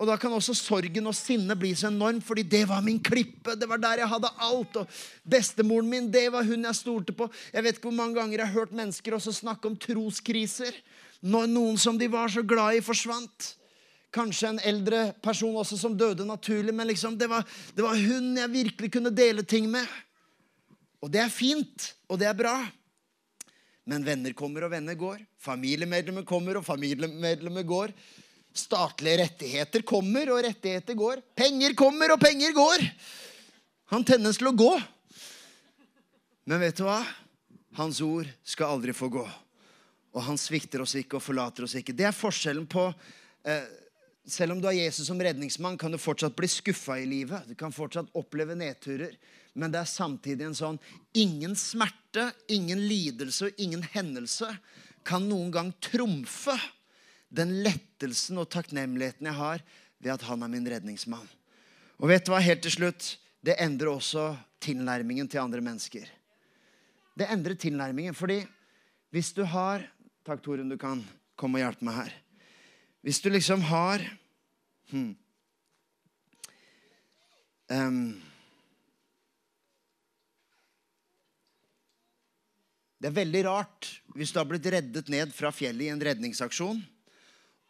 Og 0.00 0.08
da 0.08 0.16
kan 0.16 0.32
også 0.32 0.54
sorgen 0.56 1.10
og 1.10 1.16
sinnet 1.16 1.58
bli 1.60 1.74
så 1.76 1.90
enormt, 1.90 2.24
fordi 2.24 2.46
det 2.48 2.62
var 2.70 2.80
min 2.80 3.02
klippe. 3.04 3.52
Det 3.52 3.68
var 3.68 3.80
der 3.82 4.00
jeg 4.00 4.08
hadde 4.08 4.30
alt. 4.46 4.78
Og 4.80 5.00
bestemoren 5.28 5.90
min, 5.90 6.08
det 6.12 6.30
var 6.32 6.46
hun 6.48 6.64
jeg 6.64 6.78
stolte 6.78 7.12
på. 7.12 7.28
Jeg 7.52 7.66
vet 7.66 7.76
ikke 7.76 7.90
hvor 7.90 7.98
mange 7.98 8.16
ganger 8.16 8.38
jeg 8.38 8.46
har 8.46 8.56
hørt 8.62 8.72
mennesker 8.72 9.18
også 9.18 9.34
snakke 9.36 9.68
om 9.68 9.76
troskriser. 9.76 10.72
Når 11.20 11.50
noen 11.52 11.76
som 11.76 12.00
de 12.00 12.08
var 12.08 12.32
så 12.32 12.40
glad 12.40 12.78
i, 12.78 12.84
forsvant. 12.84 13.50
Kanskje 14.10 14.54
en 14.54 14.62
eldre 14.66 15.10
person 15.22 15.60
også 15.60 15.76
som 15.78 15.92
døde 15.98 16.24
naturlig, 16.26 16.72
men 16.74 16.88
liksom 16.88 17.18
det 17.20 17.28
var, 17.30 17.44
det 17.76 17.84
var 17.84 18.00
hun 18.00 18.40
jeg 18.40 18.54
virkelig 18.56 18.90
kunne 18.96 19.12
dele 19.12 19.44
ting 19.44 19.68
med. 19.70 19.84
Og 21.00 21.10
det 21.12 21.22
er 21.22 21.32
fint, 21.32 21.92
og 22.10 22.20
det 22.20 22.28
er 22.28 22.36
bra. 22.36 22.54
Men 23.88 24.04
venner 24.06 24.34
kommer, 24.36 24.66
og 24.66 24.74
venner 24.74 24.96
går. 24.98 25.22
Familiemedlemmer 25.40 26.26
kommer, 26.28 26.60
og 26.60 26.66
familiemedlemmer 26.66 27.64
går. 27.66 27.94
Statlige 28.52 29.22
rettigheter 29.22 29.84
kommer, 29.86 30.30
og 30.34 30.44
rettigheter 30.44 30.98
går. 30.98 31.22
Penger 31.38 31.74
kommer, 31.78 32.12
og 32.14 32.20
penger 32.22 32.52
går. 32.56 32.84
Han 33.94 34.04
tennes 34.06 34.38
til 34.38 34.50
å 34.50 34.56
gå. 34.56 34.72
Men 36.50 36.62
vet 36.62 36.78
du 36.78 36.84
hva? 36.86 37.00
Hans 37.78 38.00
ord 38.04 38.28
skal 38.46 38.76
aldri 38.76 38.94
få 38.94 39.08
gå. 39.12 39.24
Og 40.10 40.24
han 40.26 40.38
svikter 40.40 40.82
oss 40.82 40.96
ikke 40.98 41.18
og 41.18 41.24
forlater 41.24 41.66
oss 41.66 41.76
ikke. 41.78 41.94
Det 41.96 42.08
er 42.08 42.16
forskjellen 42.16 42.66
på 42.70 42.88
eh, 43.46 43.66
Selv 44.26 44.52
om 44.52 44.60
du 44.60 44.68
har 44.68 44.76
Jesus 44.76 45.06
som 45.08 45.20
redningsmann, 45.20 45.78
kan 45.78 45.92
du 45.92 45.98
fortsatt 45.98 46.36
bli 46.36 46.48
skuffa 46.48 46.98
i 47.00 47.06
livet. 47.08 47.48
Du 47.48 47.54
kan 47.58 47.72
fortsatt 47.72 48.10
oppleve 48.18 48.54
nedturer 48.58 49.16
men 49.52 49.72
det 49.72 49.80
er 49.82 49.88
samtidig 49.88 50.46
en 50.46 50.56
sånn 50.56 50.78
Ingen 51.18 51.56
smerte, 51.58 52.30
ingen 52.52 52.82
lidelse 52.86 53.48
og 53.48 53.62
ingen 53.62 53.82
hendelse 53.94 54.50
kan 55.06 55.24
noen 55.26 55.50
gang 55.54 55.72
trumfe 55.82 56.54
den 57.30 57.60
lettelsen 57.64 58.40
og 58.42 58.50
takknemligheten 58.52 59.28
jeg 59.30 59.38
har 59.38 59.62
ved 60.00 60.12
at 60.12 60.24
han 60.26 60.42
er 60.44 60.50
min 60.50 60.66
redningsmann. 60.66 61.26
Og 62.00 62.10
vet 62.10 62.24
du 62.26 62.32
hva, 62.32 62.40
helt 62.42 62.62
til 62.64 62.74
slutt, 62.74 63.14
det 63.44 63.58
endrer 63.62 63.92
også 63.92 64.32
tilnærmingen 64.62 65.28
til 65.30 65.42
andre 65.42 65.62
mennesker. 65.64 66.08
Det 67.16 67.28
endrer 67.30 67.56
tilnærmingen, 67.60 68.16
fordi 68.16 68.42
hvis 69.14 69.32
du 69.36 69.44
har 69.48 69.86
Takk, 70.26 70.42
Torunn, 70.44 70.68
du 70.68 70.76
kan 70.78 71.00
komme 71.38 71.58
og 71.58 71.64
hjelpe 71.64 71.86
meg 71.86 71.96
her. 72.02 72.10
Hvis 73.00 73.20
du 73.24 73.30
liksom 73.32 73.62
har 73.70 74.02
hmm, 74.90 75.14
um, 77.72 78.02
Det 83.00 83.08
er 83.08 83.16
veldig 83.16 83.44
rart 83.46 83.88
hvis 84.12 84.32
du 84.34 84.40
har 84.40 84.48
blitt 84.50 84.66
reddet 84.68 85.08
ned 85.08 85.30
fra 85.32 85.48
fjellet 85.54 85.86
i 85.86 85.92
en 85.92 86.02
redningsaksjon, 86.04 86.82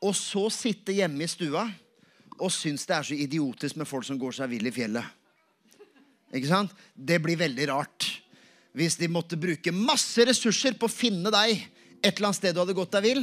og 0.02 0.14
så 0.16 0.48
sitte 0.50 0.96
hjemme 0.96 1.22
i 1.22 1.30
stua 1.30 1.68
og 2.40 2.50
syns 2.50 2.86
det 2.88 2.96
er 2.96 3.06
så 3.06 3.18
idiotisk 3.26 3.78
med 3.78 3.86
folk 3.86 4.06
som 4.08 4.18
går 4.18 4.34
seg 4.34 4.50
vill 4.50 4.66
i 4.66 4.72
fjellet. 4.74 5.04
Ikke 6.34 6.50
sant? 6.50 6.74
Det 6.94 7.20
blir 7.22 7.38
veldig 7.38 7.68
rart 7.70 8.08
hvis 8.74 8.96
de 8.98 9.10
måtte 9.10 9.38
bruke 9.38 9.74
masse 9.74 10.24
ressurser 10.26 10.74
på 10.78 10.88
å 10.88 10.92
finne 10.92 11.30
deg 11.34 11.52
et 12.00 12.14
eller 12.14 12.30
annet 12.30 12.38
sted 12.38 12.54
du 12.56 12.62
hadde 12.62 12.76
gått 12.78 12.94
deg 12.96 13.06
vill. 13.06 13.22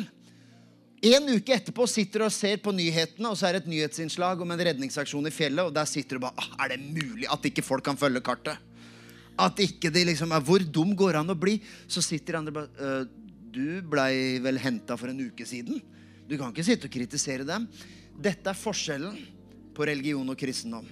En 1.05 1.27
uke 1.29 1.53
etterpå 1.53 1.85
sitter 1.85 2.23
du 2.23 2.25
og 2.25 2.33
ser 2.33 2.57
på 2.63 2.71
nyhetene, 2.73 3.29
og 3.29 3.37
så 3.37 3.47
er 3.47 3.57
det 3.57 3.65
et 3.65 3.69
nyhetsinnslag 3.69 4.39
om 4.41 4.49
en 4.53 4.63
redningsaksjon 4.65 5.29
i 5.29 5.33
fjellet, 5.33 5.67
og 5.69 5.75
der 5.75 5.85
sitter 5.85 6.17
du 6.17 6.23
bare 6.23 6.41
«Ah, 6.41 6.65
Er 6.65 6.73
det 6.73 6.79
mulig 6.81 7.27
at 7.29 7.43
ikke 7.45 7.61
folk 7.65 7.85
kan 7.85 7.99
følge 7.99 8.23
kartet? 8.25 8.57
At 9.37 9.59
ikke 9.61 9.91
de 9.93 10.07
liksom 10.09 10.31
er 10.33 10.41
Hvor 10.41 10.63
dum 10.65 10.95
går 10.97 11.19
an 11.19 11.29
å 11.29 11.37
bli? 11.37 11.59
Så 11.85 12.01
sitter 12.01 12.39
andre 12.39 12.55
bare 12.55 12.69
uh, 12.81 13.05
du 13.53 13.81
blei 13.85 14.37
vel 14.41 14.57
henta 14.61 14.97
for 14.97 15.09
en 15.09 15.21
uke 15.21 15.45
siden. 15.45 15.79
Du 16.27 16.35
kan 16.37 16.49
ikke 16.49 16.65
sitte 16.65 16.89
og 16.89 16.93
kritisere 16.93 17.45
dem. 17.47 17.67
Dette 18.17 18.49
er 18.49 18.57
forskjellen 18.57 19.15
på 19.77 19.85
religion 19.85 20.33
og 20.33 20.37
kristendom. 20.37 20.85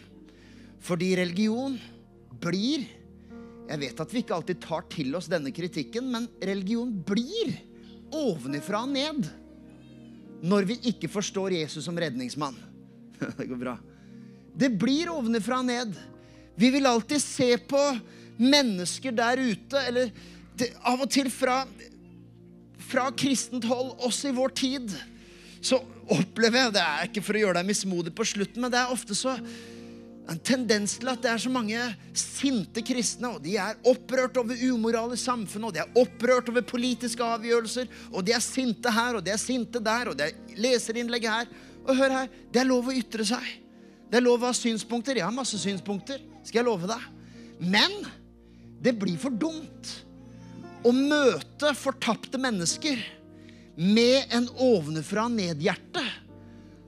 Fordi 0.86 1.16
religion 1.18 1.80
blir 2.41 2.86
Jeg 3.66 3.82
vet 3.82 4.01
at 4.03 4.12
vi 4.14 4.22
ikke 4.22 4.36
alltid 4.36 4.60
tar 4.62 4.84
til 4.93 5.16
oss 5.18 5.26
denne 5.26 5.49
kritikken, 5.49 6.06
men 6.14 6.28
religion 6.38 6.91
blir 7.01 7.56
ovenifra 8.14 8.84
og 8.86 8.91
ned 8.93 9.26
når 10.43 10.67
vi 10.69 10.79
ikke 10.91 11.09
forstår 11.11 11.55
Jesus 11.61 11.86
som 11.88 11.97
redningsmann. 11.99 12.57
Det 13.38 13.47
går 13.47 13.59
bra. 13.59 13.77
Det 14.55 14.69
blir 14.79 15.11
ovenfra 15.11 15.59
og 15.61 15.67
ned. 15.67 15.95
Vi 16.55 16.69
vil 16.71 16.88
alltid 16.88 17.21
se 17.21 17.49
på 17.59 17.81
mennesker 18.39 19.15
der 19.15 19.39
ute, 19.39 19.81
eller 19.88 20.11
av 20.88 21.03
og 21.03 21.11
til 21.11 21.27
fra, 21.31 21.63
fra 22.88 23.09
kristent 23.15 23.67
hold, 23.67 23.95
også 24.07 24.31
i 24.31 24.36
vår 24.36 24.55
tid, 24.55 24.95
så 25.65 25.81
opplever 26.11 26.61
jeg 26.61 26.75
Det 26.75 26.83
er 26.83 27.07
ikke 27.09 27.23
for 27.25 27.36
å 27.36 27.41
gjøre 27.41 27.57
deg 27.59 27.69
mismodig 27.71 28.13
på 28.15 28.27
slutten, 28.27 28.61
men 28.63 28.71
det 28.71 28.79
er 28.79 28.93
ofte 28.93 29.17
så 29.17 29.33
en 30.26 30.39
tendens 30.41 30.95
til 30.97 31.09
at 31.11 31.21
det 31.21 31.30
er 31.30 31.41
så 31.41 31.51
mange 31.53 31.82
sinte 32.17 32.82
kristne, 32.86 33.36
og 33.36 33.43
de 33.43 33.57
er 33.61 33.78
opprørt 33.86 34.38
over 34.41 34.57
umoral 34.71 35.13
i 35.13 35.19
samfunnet, 35.21 35.67
og 35.69 35.76
de 35.76 35.84
er 35.84 35.99
opprørt 36.01 36.49
over 36.49 36.65
politiske 36.65 37.21
avgjørelser, 37.21 37.91
og 38.11 38.26
de 38.26 38.34
er 38.34 38.41
sinte 38.43 38.91
her, 38.91 39.19
og 39.19 39.26
de 39.26 39.34
er 39.36 39.41
sinte 39.41 39.82
der, 39.84 40.09
og 40.09 40.17
det 40.17 40.32
er 40.32 40.57
leserinnlegg 40.65 41.30
her. 41.30 41.51
Og 41.86 41.93
hør 41.99 42.17
her, 42.19 42.34
det 42.49 42.63
er 42.63 42.69
lov 42.69 42.89
å 42.89 42.95
ytre 42.97 43.28
seg. 43.28 43.45
Det 44.09 44.17
er 44.17 44.26
lov 44.26 44.41
å 44.41 44.49
ha 44.49 44.57
synspunkter. 44.57 45.19
Jeg 45.19 45.28
har 45.28 45.36
masse 45.36 45.59
synspunkter, 45.61 46.23
skal 46.41 46.63
jeg 46.63 46.69
love 46.69 46.89
deg. 46.89 47.05
Men 47.61 47.93
det 48.82 48.95
blir 48.97 49.19
for 49.21 49.34
dumt 49.34 49.93
å 50.86 50.93
møte 50.93 51.73
fortapte 51.78 52.41
mennesker 52.41 52.97
med 53.76 54.34
en 54.34 54.49
ovenfra 54.61 55.28
og 55.30 55.38
ned-hjerte. 55.38 56.03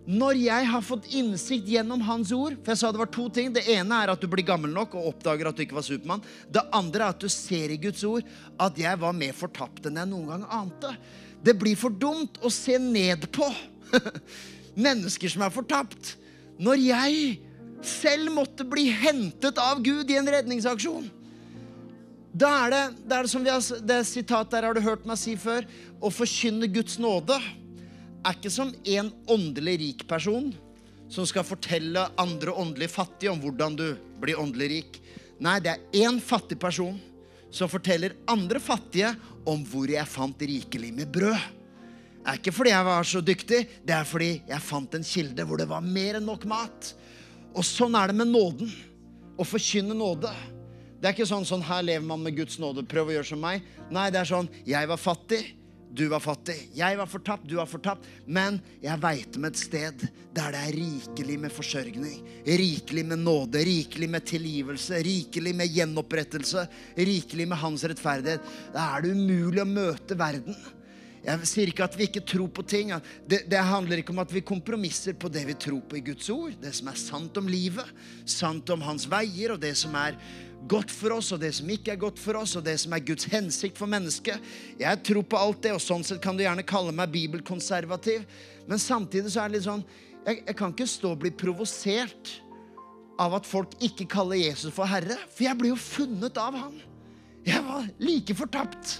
Når 0.07 0.37
jeg 0.39 0.67
har 0.71 0.83
fått 0.87 1.09
innsikt 1.19 1.67
gjennom 1.67 1.99
hans 2.07 2.29
ord 2.31 2.53
For 2.61 2.71
jeg 2.71 2.79
sa 2.79 2.91
det 2.95 3.01
var 3.01 3.09
to 3.11 3.25
ting. 3.33 3.49
Det 3.51 3.65
ene 3.73 3.97
er 4.03 4.13
at 4.13 4.21
du 4.23 4.29
blir 4.31 4.45
gammel 4.47 4.71
nok 4.71 4.95
og 4.95 5.09
oppdager 5.11 5.49
at 5.49 5.57
du 5.57 5.65
ikke 5.65 5.75
var 5.75 5.83
Supermann. 5.83 6.23
Det 6.47 6.63
andre 6.75 7.09
er 7.09 7.15
at 7.15 7.23
du 7.23 7.27
ser 7.31 7.73
i 7.73 7.79
Guds 7.81 8.05
ord 8.07 8.27
at 8.63 8.79
jeg 8.79 9.01
var 9.01 9.17
mer 9.17 9.35
fortapt 9.35 9.89
enn 9.89 9.99
jeg 9.99 10.11
noen 10.13 10.29
gang 10.31 10.45
ante. 10.61 10.93
Det 11.43 11.57
blir 11.59 11.75
for 11.79 11.91
dumt 11.91 12.39
å 12.39 12.51
se 12.53 12.79
ned 12.79 13.27
på 13.35 13.49
mennesker 14.87 15.35
som 15.35 15.43
er 15.43 15.53
fortapt. 15.53 16.15
Når 16.57 16.79
jeg 16.81 17.27
selv 17.85 18.31
måtte 18.33 18.65
bli 18.67 18.87
hentet 18.89 19.59
av 19.61 19.83
Gud 19.85 20.09
i 20.09 20.17
en 20.17 20.31
redningsaksjon. 20.31 21.11
Da 22.37 22.49
er 22.63 22.73
det, 22.73 22.81
det, 23.03 23.13
er 23.13 23.25
det 23.25 23.31
som 23.31 23.43
vi 23.43 23.51
har, 23.51 23.61
det 23.89 24.01
sitatet 24.07 24.55
der 24.55 24.67
har 24.69 24.77
du 24.77 24.83
hørt 24.85 25.05
meg 25.09 25.19
si 25.19 25.35
før. 25.39 25.67
Å 25.99 26.11
forkynne 26.13 26.69
Guds 26.71 26.97
nåde 27.01 27.37
er 28.27 28.35
ikke 28.35 28.51
som 28.51 28.71
en 28.83 29.11
åndelig 29.31 29.75
rik 29.81 30.07
person 30.09 30.49
som 31.09 31.27
skal 31.27 31.45
fortelle 31.47 32.03
andre 32.19 32.51
åndelig 32.51 32.89
fattige 32.91 33.31
om 33.31 33.39
hvordan 33.39 33.77
du 33.79 33.85
blir 34.19 34.39
åndelig 34.39 34.67
rik. 34.73 34.97
Nei, 35.39 35.59
det 35.63 35.73
er 35.75 36.07
én 36.07 36.19
fattig 36.19 36.59
person 36.59 36.97
som 37.53 37.71
forteller 37.71 38.17
andre 38.27 38.59
fattige 38.59 39.13
om 39.47 39.63
hvor 39.69 39.87
jeg 39.87 40.11
fant 40.11 40.41
rikelig 40.43 40.91
med 40.97 41.11
brød. 41.13 41.39
Det 42.17 42.33
er 42.33 42.39
ikke 42.41 42.51
fordi 42.51 42.73
jeg 42.73 42.87
var 42.89 43.07
så 43.07 43.21
dyktig, 43.23 43.59
det 43.87 43.93
er 43.95 44.07
fordi 44.07 44.31
jeg 44.49 44.65
fant 44.67 44.97
en 44.97 45.07
kilde 45.07 45.45
hvor 45.47 45.61
det 45.61 45.69
var 45.69 45.85
mer 45.85 46.19
enn 46.19 46.27
nok 46.27 46.43
mat. 46.49 46.91
Og 47.55 47.63
sånn 47.63 47.95
er 47.95 48.11
det 48.11 48.17
med 48.19 48.33
nåden. 48.33 48.73
Å 49.37 49.45
forkynne 49.45 49.93
nåde. 49.95 50.31
Det 50.97 51.07
er 51.07 51.13
ikke 51.13 51.29
sånn 51.29 51.45
sånn 51.45 51.63
her 51.63 51.83
lever 51.85 52.03
man 52.09 52.23
med 52.25 52.35
Guds 52.35 52.57
nåde, 52.59 52.81
prøv 52.89 53.11
å 53.11 53.15
gjøre 53.15 53.29
som 53.29 53.39
meg. 53.39 53.63
Nei, 53.93 54.09
det 54.11 54.19
er 54.19 54.29
sånn 54.31 54.49
jeg 54.65 54.89
var 54.89 54.99
fattig, 54.99 55.43
du 55.93 56.07
var 56.11 56.21
fattig. 56.23 56.55
Jeg 56.75 56.97
var 56.99 57.09
fortapt, 57.09 57.47
du 57.47 57.55
var 57.57 57.69
fortapt. 57.69 58.07
Men 58.25 58.59
jeg 58.83 59.01
veit 59.03 59.37
om 59.39 59.47
et 59.49 59.59
sted 59.59 60.07
der 60.35 60.53
det 60.53 60.61
er 60.61 60.77
rikelig 60.77 61.37
med 61.41 61.53
forsørgning. 61.53 62.17
Rikelig 62.45 63.05
med 63.07 63.23
nåde, 63.23 63.63
rikelig 63.65 64.09
med 64.11 64.25
tilgivelse, 64.27 65.01
rikelig 65.05 65.55
med 65.57 65.73
gjenopprettelse. 65.73 66.67
Rikelig 66.97 67.47
med 67.47 67.61
hans 67.63 67.85
rettferdighet. 67.87 68.55
Da 68.75 68.91
er 68.95 69.05
det 69.05 69.13
umulig 69.17 69.63
å 69.63 69.69
møte 69.69 70.19
verden. 70.19 70.57
Jeg 71.27 71.47
sier 71.49 71.67
ikke 71.67 71.83
at 71.83 71.95
vi 71.99 72.05
ikke 72.07 72.23
tror 72.23 72.47
på 72.55 72.63
ting. 72.63 72.93
Det, 73.27 73.41
det, 73.51 73.59
handler 73.59 73.99
ikke 73.99 74.13
om 74.13 74.21
at 74.23 74.31
vi 74.31 74.45
kompromisser 74.47 75.17
på 75.19 75.27
det 75.31 75.43
vi 75.49 75.57
tror 75.59 75.81
på 75.83 75.97
i 75.99 76.03
Guds 76.05 76.29
ord. 76.31 76.53
Det 76.61 76.71
som 76.77 76.87
er 76.87 76.99
sant 77.01 77.39
om 77.41 77.49
livet, 77.51 77.89
sant 78.23 78.69
om 78.71 78.85
hans 78.85 79.07
veier, 79.11 79.55
og 79.55 79.59
det 79.63 79.73
som 79.79 79.95
er 79.99 80.15
godt 80.67 80.91
for 80.91 81.17
oss, 81.17 81.29
og 81.35 81.41
det 81.43 81.53
som 81.55 81.69
ikke 81.71 81.93
er 81.93 82.01
godt 82.01 82.19
for 82.19 82.39
oss, 82.39 82.55
og 82.57 82.65
det 82.65 82.75
som 82.81 82.95
er 82.95 83.05
Guds 83.05 83.27
hensikt 83.31 83.77
for 83.79 83.89
mennesket. 83.89 84.41
Jeg 84.79 85.03
tror 85.05 85.27
på 85.29 85.39
alt 85.39 85.61
det, 85.63 85.75
og 85.77 85.83
sånn 85.83 86.05
sett 86.07 86.21
kan 86.23 86.37
du 86.37 86.43
gjerne 86.45 86.65
kalle 86.67 86.95
meg 86.95 87.13
bibelkonservativ. 87.13 88.25
Men 88.67 88.81
samtidig 88.81 89.31
så 89.33 89.43
er 89.43 89.51
det 89.51 89.59
litt 89.59 89.69
sånn 89.69 89.85
Jeg, 90.27 90.41
jeg 90.43 90.55
kan 90.59 90.73
ikke 90.73 90.89
stå 90.91 91.13
og 91.13 91.21
bli 91.21 91.29
provosert 91.31 92.33
av 93.17 93.37
at 93.37 93.45
folk 93.47 93.77
ikke 93.79 94.09
kaller 94.11 94.35
Jesus 94.35 94.73
for 94.75 94.89
Herre, 94.89 95.15
for 95.31 95.45
jeg 95.47 95.57
ble 95.59 95.71
jo 95.71 95.77
funnet 95.79 96.35
av 96.41 96.57
Han. 96.59 96.81
Jeg 97.47 97.63
var 97.63 97.85
like 98.03 98.35
fortapt. 98.35 98.97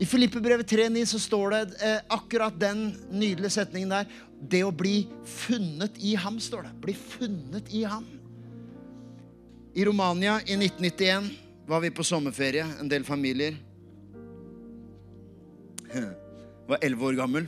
I 0.00 0.06
Filippebrevet 0.06 0.70
3,9 0.70 1.04
så 1.10 1.20
står 1.20 1.50
det 1.52 1.60
eh, 1.84 1.98
akkurat 2.14 2.54
den 2.56 2.86
nydelige 3.10 3.56
setningen 3.58 3.92
der. 3.92 4.08
Det 4.38 4.62
å 4.64 4.72
bli 4.72 5.02
funnet 5.26 5.98
i 5.98 6.14
ham, 6.16 6.38
står 6.40 6.68
det. 6.68 6.74
Bli 6.86 6.94
funnet 6.96 7.72
i 7.74 7.82
ham. 7.84 8.06
I 9.78 9.84
Romania 9.84 10.40
i 10.46 10.54
1991 10.54 11.30
var 11.66 11.80
vi 11.80 11.90
på 11.94 12.02
sommerferie, 12.04 12.64
en 12.80 12.88
del 12.90 13.04
familier. 13.06 13.54
Jeg 15.92 16.08
var 16.66 16.82
elleve 16.82 17.06
år 17.06 17.18
gammel. 17.20 17.46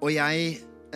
Og 0.00 0.08
jeg 0.14 0.46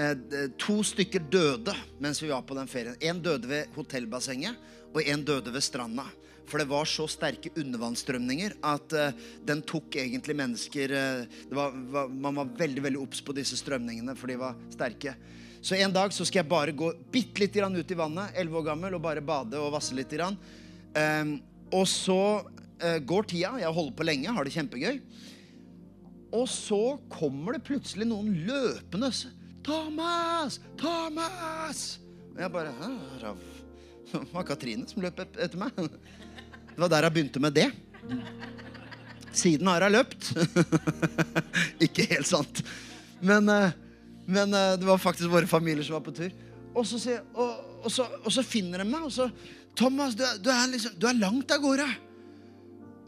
eh, 0.00 0.46
To 0.64 0.78
stykker 0.88 1.26
døde 1.28 1.74
mens 2.00 2.22
vi 2.24 2.30
var 2.30 2.46
på 2.48 2.56
den 2.56 2.70
ferien. 2.72 2.96
En 2.96 3.20
døde 3.20 3.50
ved 3.50 3.76
hotellbassenget, 3.76 4.56
og 4.88 5.02
en 5.04 5.26
døde 5.28 5.52
ved 5.52 5.66
stranda. 5.68 6.06
For 6.48 6.64
det 6.64 6.70
var 6.72 6.88
så 6.88 7.04
sterke 7.04 7.52
undervannsstrømninger 7.60 8.56
at 8.72 8.96
uh, 8.96 9.20
den 9.46 9.60
tok 9.68 10.00
egentlig 10.00 10.38
mennesker 10.40 10.96
uh, 10.96 11.52
var, 11.52 11.76
var, 11.92 12.08
Man 12.08 12.40
var 12.40 12.56
veldig 12.64 12.88
veldig 12.88 13.04
obs 13.04 13.20
på 13.20 13.36
disse 13.36 13.60
strømningene, 13.60 14.16
for 14.16 14.32
de 14.32 14.40
var 14.40 14.56
sterke. 14.72 15.12
Så 15.60 15.76
en 15.76 15.92
dag 15.92 16.12
så 16.12 16.24
skal 16.24 16.40
jeg 16.40 16.50
bare 16.50 16.72
gå 16.72 16.88
bitte 17.12 17.42
litt 17.42 17.56
ut 17.56 17.92
i 17.92 17.98
vannet, 17.98 18.32
11 18.34 18.58
år 18.60 18.66
gammel, 18.70 18.96
og 18.96 19.04
bare 19.04 19.20
bade 19.20 19.60
og 19.60 19.74
vasse 19.74 19.94
litt. 19.96 20.14
Um, 20.16 21.34
og 21.70 21.84
så 21.88 22.22
uh, 22.40 22.98
går 23.04 23.28
tida. 23.28 23.52
Jeg 23.60 23.76
holder 23.76 23.96
på 23.98 24.06
lenge, 24.08 24.32
har 24.32 24.44
det 24.44 24.54
kjempegøy. 24.56 25.02
Og 26.32 26.46
så 26.48 26.96
kommer 27.12 27.58
det 27.58 27.66
plutselig 27.66 28.08
noen 28.08 28.32
løpende. 28.46 29.10
'Thomas! 29.60 30.60
Thomas!' 30.80 31.98
Og 32.32 32.40
jeg 32.40 32.52
bare 32.54 32.72
Rav. 33.20 33.40
Det 34.10 34.22
var 34.32 34.46
Katrine 34.48 34.88
som 34.88 35.02
løp 35.04 35.20
etter 35.20 35.58
meg. 35.60 35.76
Det 36.72 36.80
var 36.80 36.88
der 36.90 37.06
jeg 37.06 37.14
begynte 37.14 37.42
med 37.42 37.52
det. 37.52 37.68
Siden 39.36 39.68
har 39.68 39.84
hun 39.84 39.92
løpt. 39.92 40.30
Ikke 41.84 42.06
helt 42.14 42.30
sant. 42.30 42.62
Men 43.20 43.50
uh, 43.52 43.76
men 44.30 44.54
uh, 44.54 44.76
det 44.78 44.86
var 44.86 45.00
faktisk 45.02 45.32
våre 45.32 45.50
familier 45.50 45.86
som 45.86 45.98
var 45.98 46.04
på 46.06 46.14
tur. 46.16 46.34
Og 46.70 46.86
så, 46.86 47.00
sier, 47.02 47.24
og, 47.34 47.80
og 47.82 47.90
så, 47.92 48.06
og 48.22 48.30
så 48.32 48.44
finner 48.46 48.82
de 48.82 48.86
meg, 48.86 49.08
og 49.08 49.12
så 49.14 49.30
'Thomas, 49.78 50.16
du, 50.18 50.24
du, 50.42 50.50
er, 50.50 50.66
liksom, 50.70 50.96
du 50.98 51.06
er, 51.08 51.18
langt 51.18 51.52
av 51.54 51.62
gårde.' 51.62 51.88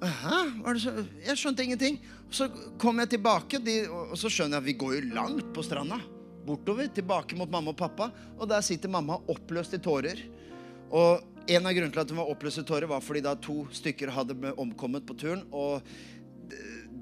Hæ? 0.02 0.38
Jeg 1.28 1.38
skjønte 1.38 1.62
ingenting. 1.62 2.00
Og 2.26 2.34
så 2.34 2.48
kom 2.80 2.98
jeg 2.98 3.12
tilbake, 3.12 3.60
de, 3.62 3.74
og 3.86 4.16
så 4.18 4.30
skjønner 4.32 4.58
jeg 4.58 4.62
at 4.62 4.66
vi 4.66 4.78
går 4.80 4.94
jo 4.96 5.02
langt 5.14 5.52
på 5.54 5.62
stranda. 5.62 6.00
Bortover, 6.46 6.88
tilbake 6.90 7.38
mot 7.38 7.50
mamma 7.50 7.70
og 7.70 7.78
pappa. 7.78 8.08
Og 8.34 8.48
der 8.50 8.64
sitter 8.66 8.90
mamma 8.90 9.20
oppløst 9.30 9.76
i 9.78 9.82
tårer. 9.82 10.24
Og 10.90 11.22
en 11.46 11.68
av 11.68 11.76
grunnene 11.76 11.94
til 11.94 12.02
at 12.02 12.10
hun 12.10 12.18
var 12.18 12.32
oppløst 12.34 12.62
i 12.62 12.66
tårer, 12.66 12.88
var 12.90 13.04
fordi 13.04 13.22
da 13.22 13.36
to 13.38 13.60
stykker 13.70 14.10
hadde 14.10 14.54
omkommet 14.58 15.06
på 15.06 15.14
turen. 15.22 15.44
Og 15.54 15.86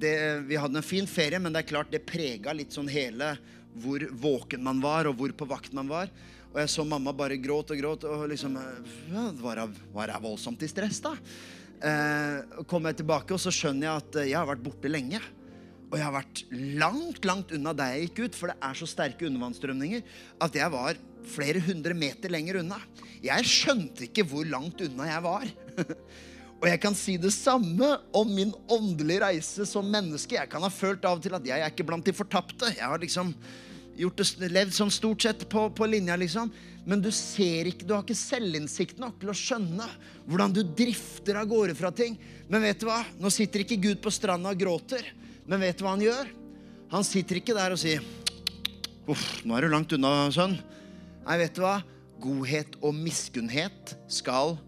det, 0.00 0.16
vi 0.48 0.60
hadde 0.60 0.80
en 0.80 0.86
fin 0.86 1.08
ferie, 1.08 1.40
men 1.40 1.54
det 1.54 1.64
er 1.64 1.70
klart 1.72 1.92
det 1.92 2.04
prega 2.08 2.52
litt 2.56 2.76
sånn 2.76 2.90
hele 2.90 3.32
hvor 3.78 4.04
våken 4.22 4.62
man 4.64 4.82
var, 4.82 5.08
og 5.10 5.18
hvor 5.18 5.34
på 5.36 5.48
vakt 5.48 5.74
man 5.76 5.90
var. 5.90 6.10
Og 6.50 6.58
jeg 6.58 6.72
så 6.72 6.84
mamma 6.86 7.12
bare 7.14 7.38
gråt 7.38 7.70
og 7.70 7.78
gråt. 7.78 8.06
Og 8.10 8.26
liksom 8.32 8.56
ja, 8.58 9.28
Var 9.38 10.14
jeg 10.14 10.22
voldsomt 10.24 10.62
i 10.66 10.70
stress, 10.70 11.02
da? 11.04 11.14
Eh, 11.80 12.64
kom 12.68 12.88
jeg 12.88 12.98
tilbake, 13.00 13.32
og 13.32 13.40
så 13.40 13.52
skjønner 13.54 13.86
jeg 13.86 14.02
at 14.02 14.18
jeg 14.28 14.36
har 14.36 14.48
vært 14.50 14.64
borte 14.64 14.90
lenge. 14.90 15.20
Og 15.90 15.96
jeg 15.98 16.06
har 16.06 16.14
vært 16.14 16.42
langt, 16.78 17.24
langt 17.26 17.54
unna 17.56 17.72
der 17.74 17.94
jeg 17.94 18.10
gikk 18.10 18.24
ut, 18.26 18.36
for 18.38 18.52
det 18.52 18.58
er 18.62 18.76
så 18.78 18.86
sterke 18.90 19.26
undervannsstrømninger 19.26 20.04
at 20.46 20.58
jeg 20.58 20.70
var 20.74 20.98
flere 21.30 21.62
hundre 21.64 21.96
meter 21.98 22.32
lenger 22.32 22.60
unna. 22.60 22.78
Jeg 23.24 23.48
skjønte 23.48 24.06
ikke 24.06 24.26
hvor 24.28 24.46
langt 24.48 24.82
unna 24.86 25.08
jeg 25.10 25.24
var. 25.26 25.50
og 26.60 26.68
jeg 26.68 26.80
kan 26.82 26.96
si 26.96 27.16
det 27.16 27.32
samme 27.32 27.88
om 28.16 28.28
min 28.36 28.50
åndelige 28.68 29.22
reise 29.22 29.64
som 29.68 29.86
menneske. 29.88 30.36
Jeg 30.36 30.50
kan 30.52 30.60
ha 30.60 30.68
følt 30.72 31.06
av 31.08 31.16
og 31.16 31.24
til 31.24 31.36
at 31.38 31.46
jeg 31.48 31.56
er 31.56 31.72
ikke 31.72 31.86
blant 31.88 32.04
de 32.04 32.12
fortapte. 32.12 32.68
Jeg 32.76 32.84
har 32.84 33.00
liksom 33.00 33.32
gjort 33.96 34.20
det, 34.20 34.50
levd 34.52 34.74
sånn 34.76 34.92
stort 34.92 35.24
sett 35.24 35.46
på, 35.48 35.64
på 35.72 35.88
linja, 35.88 36.18
liksom. 36.20 36.52
Men 36.84 37.00
du 37.00 37.08
ser 37.16 37.70
ikke, 37.70 37.86
du 37.88 37.94
har 37.96 38.04
ikke 38.04 38.16
selvinnsikt 38.16 39.00
nok 39.00 39.16
til 39.22 39.32
å 39.32 39.36
skjønne 39.36 39.88
hvordan 40.28 40.52
du 40.56 40.60
drifter 40.76 41.40
av 41.40 41.48
gårde 41.48 41.76
fra 41.80 41.92
ting. 41.96 42.18
Men 42.52 42.64
vet 42.68 42.80
du 42.80 42.88
hva? 42.90 43.00
Nå 43.20 43.32
sitter 43.32 43.64
ikke 43.64 43.80
Gud 43.80 44.04
på 44.04 44.12
stranda 44.12 44.52
og 44.52 44.60
gråter. 44.60 45.12
Men 45.48 45.64
vet 45.64 45.80
du 45.80 45.86
hva 45.86 45.96
han 45.96 46.04
gjør? 46.04 46.28
Han 46.92 47.06
sitter 47.06 47.40
ikke 47.40 47.56
der 47.56 47.72
og 47.72 47.80
sier 47.80 48.04
Uff, 49.10 49.40
nå 49.48 49.56
er 49.56 49.64
du 49.64 49.72
langt 49.72 49.92
unna, 49.96 50.28
sønn. 50.30 50.58
Nei, 51.24 51.36
vet 51.40 51.56
du 51.56 51.64
hva? 51.64 51.78
Godhet 52.20 52.76
og 52.84 52.92
miskunnhet 52.94 53.96
skal 54.12 54.58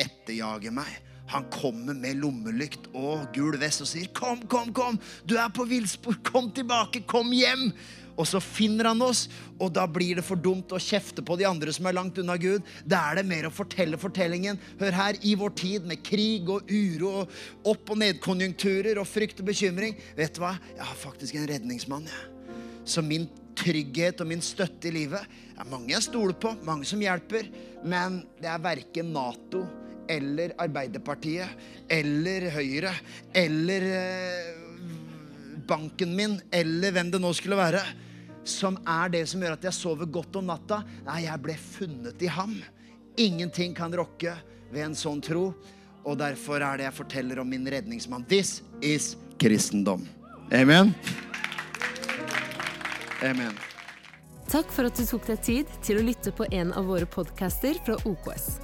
etterjage 0.00 0.72
meg. 0.74 0.88
Han 1.32 1.46
kommer 1.52 1.96
med 1.96 2.20
lommelykt 2.20 2.90
og 2.92 3.30
gul 3.34 3.56
vest 3.60 3.84
og 3.84 3.88
sier, 3.88 4.08
'Kom, 4.12 4.42
kom, 4.46 4.72
kom! 4.72 4.98
Du 5.24 5.36
er 5.36 5.48
på 5.48 5.64
villspor! 5.64 6.18
Kom 6.22 6.50
tilbake! 6.52 7.06
Kom 7.06 7.32
hjem!' 7.32 7.72
Og 8.16 8.28
så 8.30 8.38
finner 8.38 8.84
han 8.84 9.02
oss, 9.02 9.28
og 9.58 9.72
da 9.74 9.88
blir 9.90 10.14
det 10.14 10.22
for 10.22 10.38
dumt 10.38 10.70
å 10.70 10.78
kjefte 10.78 11.22
på 11.26 11.34
de 11.34 11.48
andre 11.48 11.72
som 11.74 11.86
er 11.86 11.96
langt 11.96 12.18
unna 12.18 12.36
Gud. 12.38 12.62
Da 12.86 13.10
er 13.10 13.18
det 13.18 13.26
mer 13.26 13.48
å 13.48 13.50
fortelle 13.50 13.98
fortellingen. 13.98 14.60
Hør 14.78 14.92
her, 14.92 15.18
i 15.22 15.34
vår 15.34 15.50
tid 15.58 15.88
med 15.90 16.04
krig 16.06 16.48
og 16.48 16.70
uro 16.70 17.10
og 17.24 17.28
opp- 17.64 17.90
og 17.90 17.98
nedkonjunkturer 17.98 19.00
og 19.02 19.10
frykt 19.10 19.42
og 19.42 19.50
bekymring. 19.50 19.98
Vet 20.14 20.34
du 20.34 20.44
hva? 20.44 20.54
Jeg 20.76 20.86
har 20.86 21.00
faktisk 21.02 21.34
en 21.34 21.48
redningsmann, 21.50 22.06
jeg. 22.06 22.54
Så 22.86 23.02
min 23.02 23.26
trygghet 23.58 24.20
og 24.20 24.30
min 24.30 24.42
støtte 24.44 24.90
i 24.90 24.94
livet 24.94 25.26
er 25.58 25.70
mange 25.70 25.90
jeg 25.90 26.06
stoler 26.06 26.38
på, 26.38 26.54
mange 26.62 26.86
som 26.86 27.02
hjelper, 27.02 27.50
men 27.82 28.22
det 28.38 28.50
er 28.50 28.62
verken 28.62 29.10
Nato 29.14 29.66
eller 30.10 30.54
Arbeiderpartiet 30.60 31.90
eller 31.92 32.48
Høyre 32.54 32.92
eller 33.34 33.86
eh, 33.98 34.64
banken 35.68 36.14
min 36.16 36.38
eller 36.52 36.94
hvem 36.94 37.12
det 37.12 37.20
nå 37.22 37.32
skulle 37.36 37.58
være, 37.58 37.80
som 38.44 38.76
er 38.84 39.12
det 39.14 39.24
som 39.30 39.42
gjør 39.42 39.56
at 39.56 39.68
jeg 39.68 39.76
sover 39.76 40.10
godt 40.12 40.36
om 40.40 40.50
natta. 40.50 40.82
Nei, 41.06 41.24
jeg 41.24 41.42
ble 41.44 41.56
funnet 41.60 42.24
i 42.24 42.30
ham. 42.32 42.58
Ingenting 43.16 43.76
kan 43.76 43.94
rokke 43.96 44.34
ved 44.72 44.90
en 44.90 44.98
sånn 44.98 45.22
tro. 45.24 45.52
Og 46.04 46.18
derfor 46.20 46.60
er 46.60 46.80
det 46.80 46.88
jeg 46.90 46.98
forteller 46.98 47.40
om 47.40 47.48
min 47.48 47.64
redningsmann. 47.70 48.26
This 48.28 48.60
is 48.84 49.14
kristendom. 49.40 50.04
Amen. 50.52 50.92
Amen. 53.24 53.56
Takk 54.52 54.68
for 54.70 54.86
at 54.86 54.98
du 55.00 55.06
tok 55.08 55.24
deg 55.30 55.40
tid 55.42 55.72
til 55.82 55.98
å 56.02 56.04
lytte 56.04 56.34
på 56.36 56.46
en 56.52 56.74
av 56.76 56.90
våre 56.90 57.08
podcaster 57.08 57.80
fra 57.86 57.96
OKS. 58.04 58.63